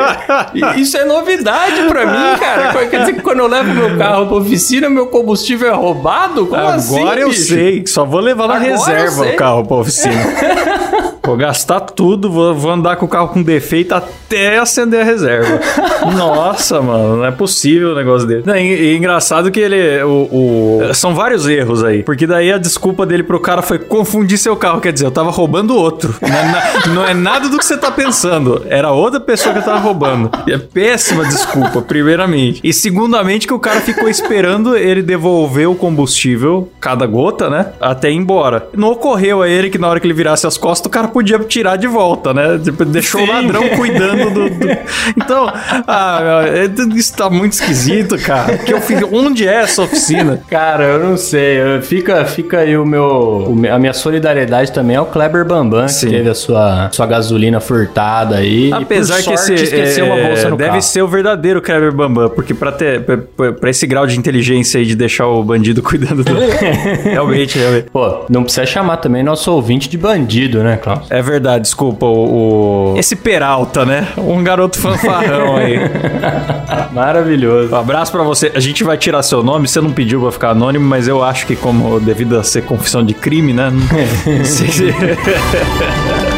Isso 0.76 0.96
é 0.96 1.04
novidade 1.04 1.82
pra 1.88 2.06
mim, 2.06 2.38
cara. 2.38 2.86
Quer 2.86 3.00
dizer 3.00 3.12
que 3.14 3.20
quando 3.22 3.40
eu 3.40 3.46
levo 3.46 3.72
meu 3.74 3.98
carro 3.98 4.26
pra 4.26 4.36
oficina, 4.36 4.88
meu 4.88 5.06
combustível 5.06 5.68
é 5.68 5.74
roubado? 5.74 6.46
Como 6.46 6.62
assim? 6.68 7.00
Agora 7.00 7.20
eu 7.20 7.28
bicho? 7.28 7.48
sei, 7.48 7.84
só 7.86 8.04
vou 8.04 8.20
levar 8.20 8.48
na 8.48 8.54
Agora 8.56 8.70
reserva 8.70 9.24
o 9.34 9.36
carro 9.36 9.64
pra 9.66 9.76
oficina. 9.78 10.14
Vou 11.22 11.36
gastar 11.36 11.80
tudo, 11.80 12.30
vou, 12.30 12.54
vou 12.54 12.70
andar 12.72 12.96
com 12.96 13.04
o 13.06 13.08
carro 13.08 13.28
com 13.28 13.42
defeito 13.42 13.94
até 13.94 14.58
acender 14.58 15.00
a 15.00 15.04
reserva. 15.04 15.60
Nossa, 16.16 16.80
mano, 16.80 17.16
não 17.18 17.24
é 17.24 17.30
possível 17.30 17.92
o 17.92 17.94
negócio 17.94 18.26
dele. 18.26 18.42
Não, 18.46 18.56
e, 18.56 18.92
e 18.92 18.96
engraçado 18.96 19.50
que 19.50 19.60
ele. 19.60 20.02
O, 20.02 20.80
o- 20.88 20.94
são 20.94 21.14
vários 21.14 21.46
erros 21.46 21.84
aí. 21.84 22.02
Porque 22.02 22.26
daí 22.26 22.50
a 22.52 22.58
desculpa 22.58 23.04
dele 23.06 23.22
pro 23.22 23.38
cara 23.38 23.62
foi 23.62 23.78
confundir 23.78 24.38
seu 24.38 24.56
carro. 24.56 24.80
Quer 24.80 24.92
dizer, 24.92 25.06
eu 25.06 25.10
tava 25.10 25.30
roubando 25.30 25.76
outro. 25.76 26.14
Não 26.20 26.28
é, 26.28 26.42
na- 26.44 26.94
não 26.94 27.06
é 27.06 27.14
nada 27.14 27.48
do 27.48 27.58
que 27.58 27.64
você 27.66 27.76
tá 27.76 27.90
pensando. 27.90 28.64
Era 28.68 28.90
outra 28.90 29.20
pessoa 29.20 29.52
que 29.52 29.60
eu 29.60 29.64
tava 29.64 29.78
roubando. 29.78 30.30
E 30.46 30.52
é 30.52 30.58
péssima 30.58 31.24
desculpa, 31.24 31.82
primeiramente. 31.82 32.60
E 32.64 32.72
segundamente, 32.72 33.46
que 33.46 33.54
o 33.54 33.58
cara 33.60 33.80
ficou 33.80 34.08
esperando 34.08 34.76
ele 34.76 35.02
devolver 35.02 35.68
o 35.68 35.74
combustível, 35.74 36.70
cada 36.80 37.06
gota, 37.06 37.48
né? 37.50 37.66
Até 37.80 38.10
ir 38.10 38.16
embora. 38.16 38.68
Não 38.76 38.88
ocorreu 38.92 39.42
a 39.42 39.48
ele 39.48 39.70
que 39.70 39.78
na 39.78 39.88
hora 39.88 40.00
que 40.00 40.06
ele 40.06 40.14
virasse 40.14 40.46
as 40.46 40.56
costas, 40.56 40.86
o 40.86 40.90
cara 40.90 41.08
podia 41.10 41.38
tirar 41.40 41.76
de 41.76 41.86
volta, 41.86 42.32
né? 42.32 42.58
Tipo, 42.62 42.84
deixou 42.84 43.22
o 43.22 43.26
Sim. 43.26 43.32
ladrão 43.32 43.68
cuidando 43.70 44.30
do. 44.30 44.48
do- 44.50 44.68
Então, 45.16 45.52
ah, 45.86 46.42
meu, 46.44 46.96
isso 46.96 47.14
tá 47.16 47.28
muito 47.28 47.52
esquisito, 47.54 48.16
cara. 48.18 48.58
Que 48.58 48.72
eu 48.72 48.80
fiz. 48.80 49.00
Onde 49.12 49.46
é 49.46 49.54
essa 49.54 49.82
oficina? 49.82 50.40
Cara, 50.48 50.84
eu 50.84 50.98
não 51.00 51.16
sei. 51.16 51.60
eu- 51.60 51.82
Fica, 51.82 52.24
fica 52.24 52.58
aí 52.58 52.76
o 52.76 52.84
meu. 52.86 53.46
o 53.48 53.54
me- 53.56 53.68
a 53.68 53.78
minha 53.78 53.92
solidariedade 53.92 54.72
também 54.72 54.96
ao 54.96 55.06
Kleber 55.06 55.44
Bambam, 55.44 55.86
Sim. 55.88 56.08
que 56.08 56.14
teve 56.16 56.28
a 56.30 56.34
sua, 56.34 56.88
sua 56.92 57.06
gasolina 57.06 57.58
furtada 57.60 58.36
aí. 58.36 58.70
Apesar 58.72 59.20
e 59.20 59.24
por 59.24 59.30
que 59.32 59.36
sorte, 59.38 59.52
esse 59.54 59.64
esqueceu 59.64 60.06
uma 60.06 60.16
é, 60.18 60.26
bolsa 60.28 60.50
no 60.50 60.56
deve 60.56 60.70
carro. 60.70 60.82
ser 60.82 61.02
o 61.02 61.08
verdadeiro 61.08 61.60
Kleber 61.62 61.92
Bambam, 61.92 62.28
porque 62.30 62.54
pra 62.54 62.70
ter 62.72 63.00
pra- 63.02 63.52
pra 63.52 63.70
esse 63.70 63.86
grau 63.86 64.06
de 64.06 64.18
inteligência 64.18 64.78
aí 64.78 64.86
de 64.86 64.94
deixar 64.94 65.26
o 65.26 65.42
bandido 65.42 65.82
cuidando 65.82 66.22
do 66.22 66.32
realmente, 67.02 67.58
realmente. 67.58 67.86
Pô, 67.92 68.24
não 68.28 68.42
precisa 68.44 68.66
chamar 68.66 68.98
também 68.98 69.22
nosso 69.22 69.50
ouvinte 69.52 69.88
de 69.88 69.96
bandido, 69.98 70.62
né, 70.62 70.76
É 71.08 71.22
verdade, 71.22 71.62
desculpa 71.62 72.04
o, 72.06 72.92
o- 72.94 72.98
esse 72.98 73.16
Peralta, 73.16 73.84
né? 73.86 74.08
Um 74.18 74.42
garoto 74.42 74.78
fanfarrão 74.78 75.56
aí. 75.56 75.78
Maravilhoso. 76.92 77.74
Um 77.74 77.78
abraço 77.78 78.10
pra 78.12 78.22
você. 78.22 78.50
A 78.54 78.60
gente 78.60 78.82
vai 78.84 78.96
tirar 78.98 79.22
seu 79.22 79.42
nome, 79.42 79.68
você 79.68 79.80
não 79.80 79.92
pediu 79.92 80.20
pra 80.22 80.32
ficar 80.32 80.50
anônimo, 80.50 80.84
mas 80.86 81.06
eu 81.08 81.22
acho 81.22 81.46
que 81.46 81.54
como 81.56 82.00
devido 82.00 82.38
a 82.38 82.42
ser 82.42 82.62
confissão 82.62 83.04
de 83.04 83.14
crime, 83.14 83.52
né? 83.52 83.70
Não 84.26 84.44
sei 84.44 84.68
se- 84.68 84.94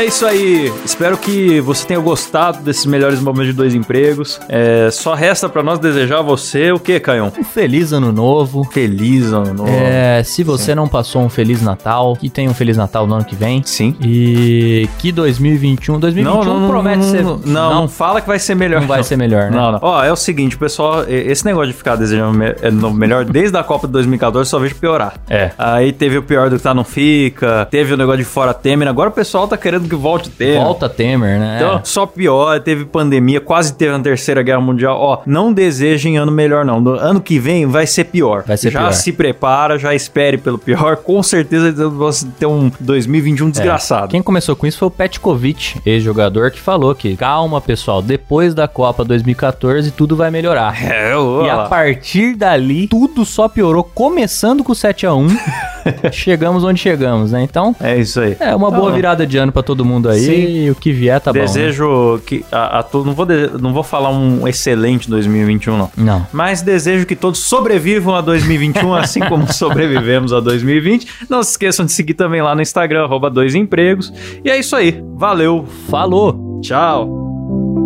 É 0.00 0.04
isso 0.06 0.24
aí. 0.24 0.72
Espero 0.82 1.18
que 1.18 1.60
você 1.60 1.86
tenha 1.86 2.00
gostado 2.00 2.62
desses 2.62 2.86
melhores 2.86 3.20
momentos 3.20 3.48
de 3.48 3.52
dois 3.52 3.74
empregos. 3.74 4.40
É, 4.48 4.88
só 4.90 5.12
resta 5.12 5.46
pra 5.46 5.62
nós 5.62 5.78
desejar 5.78 6.20
a 6.20 6.22
você 6.22 6.72
o 6.72 6.78
que, 6.80 6.98
Caião? 6.98 7.30
Um 7.38 7.44
feliz 7.44 7.92
ano 7.92 8.10
novo. 8.10 8.64
Feliz 8.72 9.30
ano 9.30 9.52
novo. 9.52 9.68
É, 9.70 10.22
se 10.22 10.42
você 10.42 10.74
não 10.74 10.88
passou 10.88 11.20
um 11.20 11.28
Feliz 11.28 11.60
Natal, 11.60 12.16
que 12.16 12.30
tenha 12.30 12.48
um 12.50 12.54
Feliz 12.54 12.78
Natal 12.78 13.06
no 13.06 13.12
ano 13.16 13.26
que 13.26 13.36
vem. 13.36 13.62
Sim. 13.62 13.94
E 14.00 14.88
que 14.98 15.12
2021, 15.12 16.00
2021 16.00 16.68
promete 16.68 17.04
ser. 17.04 17.22
Não, 17.22 17.38
não, 17.44 17.86
fala 17.86 18.22
que 18.22 18.26
vai 18.26 18.38
ser 18.38 18.54
melhor. 18.54 18.80
Não 18.80 18.88
vai 18.88 19.02
ser 19.04 19.16
melhor, 19.18 19.50
né? 19.50 19.56
Não, 19.58 19.72
não. 19.72 19.80
Ó, 19.82 20.02
é 20.02 20.10
o 20.10 20.16
seguinte, 20.16 20.56
pessoal, 20.56 21.04
esse 21.06 21.44
negócio 21.44 21.72
de 21.72 21.76
ficar 21.76 21.96
desejando 21.96 22.32
me- 22.38 22.54
é, 22.62 22.70
melhor 22.70 23.26
desde 23.26 23.54
a 23.58 23.62
Copa 23.62 23.86
de 23.86 23.92
2014 23.92 24.48
só 24.48 24.58
vejo 24.58 24.76
piorar. 24.76 25.16
É. 25.28 25.50
Aí 25.58 25.92
teve 25.92 26.16
o 26.16 26.22
pior 26.22 26.48
do 26.48 26.56
que 26.56 26.62
tá 26.62 26.72
não 26.72 26.84
fica, 26.84 27.68
teve 27.70 27.92
o 27.92 27.98
negócio 27.98 28.20
de 28.20 28.24
fora 28.24 28.54
Temer, 28.54 28.88
agora 28.88 29.10
o 29.10 29.12
pessoal 29.12 29.46
tá 29.46 29.58
querendo 29.58 29.89
que 29.90 29.96
volte 29.96 30.28
o 30.28 30.32
Temer. 30.32 30.62
Volta 30.62 30.88
Temer, 30.88 31.38
né? 31.38 31.56
Então, 31.56 31.80
só 31.84 32.06
pior, 32.06 32.60
teve 32.60 32.84
pandemia, 32.84 33.40
quase 33.40 33.74
teve 33.74 33.92
uma 33.92 34.00
terceira 34.00 34.42
guerra 34.42 34.60
mundial. 34.60 34.96
Ó, 34.98 35.18
não 35.26 35.52
desejem 35.52 36.16
ano 36.16 36.32
melhor, 36.32 36.64
não. 36.64 36.80
No 36.80 36.92
ano 36.92 37.20
que 37.20 37.38
vem 37.38 37.66
vai 37.66 37.86
ser 37.86 38.04
pior. 38.04 38.44
Vai 38.46 38.56
ser 38.56 38.70
já 38.70 38.80
pior. 38.80 38.92
se 38.92 39.12
prepara, 39.12 39.78
já 39.78 39.94
espere 39.94 40.38
pelo 40.38 40.58
pior. 40.58 40.96
Com 41.04 41.22
certeza 41.22 41.88
você 41.88 42.26
ter 42.38 42.46
um 42.46 42.70
2021 42.80 43.48
É. 43.48 43.50
desgraçado. 43.50 44.08
Quem 44.10 44.22
começou 44.22 44.54
com 44.56 44.66
isso 44.66 44.78
foi 44.78 44.88
o 44.88 44.90
Petkovic, 44.90 45.80
ex-jogador, 45.84 46.50
que 46.50 46.60
falou 46.60 46.94
que 46.94 47.16
calma, 47.16 47.60
pessoal, 47.60 48.00
depois 48.00 48.54
da 48.54 48.68
Copa 48.68 49.04
2014 49.04 49.90
tudo 49.90 50.16
vai 50.16 50.30
melhorar. 50.30 50.70
É, 50.90 51.12
E 51.46 51.50
a 51.50 51.64
partir 51.66 52.34
dali, 52.36 52.86
tudo 52.88 53.24
só 53.24 53.48
piorou, 53.48 53.82
começando 53.84 54.62
com 54.64 54.72
o 54.72 54.74
7x1. 54.74 55.28
chegamos 56.12 56.64
onde 56.64 56.80
chegamos, 56.80 57.32
né? 57.32 57.42
Então, 57.42 57.74
É 57.80 57.96
isso 57.98 58.20
aí. 58.20 58.36
é 58.40 58.54
uma 58.54 58.70
boa 58.70 58.84
Então, 58.84 58.94
virada 58.94 59.26
de 59.26 59.36
ano 59.38 59.52
pra 59.52 59.62
todo 59.62 59.84
mundo 59.84 60.08
aí. 60.08 60.20
Sim. 60.20 60.64
E 60.64 60.70
o 60.70 60.74
que 60.74 60.92
vier 60.92 61.20
tá 61.20 61.32
bom. 61.32 61.38
Desejo 61.40 62.20
que 62.26 62.44
a, 62.50 62.78
a 62.78 62.82
to- 62.82 63.04
não 63.04 63.12
vou 63.14 63.26
de- 63.26 63.50
não 63.60 63.72
vou 63.72 63.82
falar 63.82 64.10
um 64.10 64.46
excelente 64.46 65.08
2021 65.08 65.76
não. 65.76 65.84
né? 65.84 65.90
Não. 65.96 66.26
Mas 66.32 66.62
desejo 66.62 67.06
que 67.06 67.16
todos 67.16 67.40
sobrevivam 67.40 68.14
a 68.14 68.20
2021 68.20 68.94
assim 68.94 69.20
como 69.20 69.52
sobrevivemos 69.52 70.32
a 70.32 70.40
2020. 70.40 71.06
Não 71.28 71.42
se 71.42 71.52
esqueçam 71.52 71.84
de 71.86 71.92
seguir 71.92 72.14
também 72.14 72.42
lá 72.42 72.54
no 72.54 72.62
Instagram 72.62 73.04
arroba 73.04 73.30
dois 73.30 73.54
empregos. 73.54 74.12
E 74.44 74.50
é 74.50 74.58
isso 74.58 74.74
aí. 74.76 75.02
Valeu. 75.16 75.66
Falou. 75.88 76.60
Tchau. 76.62 77.79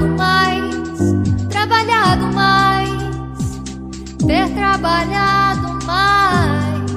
Trabalhado 0.00 0.08
mais, 0.16 1.48
trabalhado 1.50 2.26
mais, 2.32 2.90
ter 4.26 4.48
trabalhado 4.54 5.86
mais. 5.86 6.90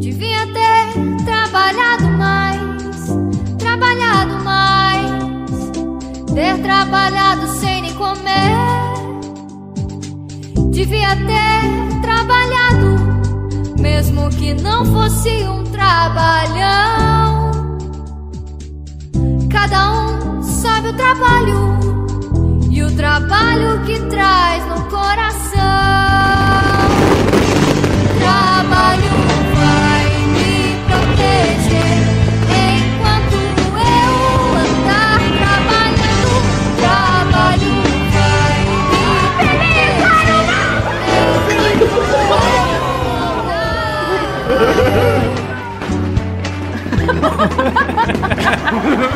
Devia 0.00 0.46
ter 0.46 1.24
trabalhado 1.24 2.08
mais, 2.16 3.06
trabalhado 3.58 4.44
mais, 4.44 5.70
ter 6.34 6.62
trabalhado 6.62 7.46
sem 7.58 7.82
nem 7.82 7.94
comer. 7.94 8.56
Devia 10.70 11.16
ter 11.16 12.00
trabalhado, 12.00 12.96
mesmo 13.78 14.30
que 14.30 14.54
não 14.54 14.84
fosse 14.86 15.44
um 15.44 15.64
trabalhão. 15.64 17.35
Cada 19.58 19.90
um 19.90 20.42
sabe 20.42 20.90
o 20.90 20.92
trabalho 20.92 21.80
e 22.70 22.82
o 22.82 22.94
trabalho 22.94 23.82
que 23.86 23.98
traz 24.00 24.62
no 24.66 24.84
coração. 24.90 25.56
Trabalho 28.20 29.10
vai 29.56 30.10
me 30.34 30.76
proteger 30.86 32.04
enquanto 32.52 33.36
eu 33.80 34.10
andar 34.60 35.20
trabalhando. 35.40 36.36
Trabalho 36.76 37.72
vai 38.12 38.60
me 38.92 39.06
proteger 39.38 40.44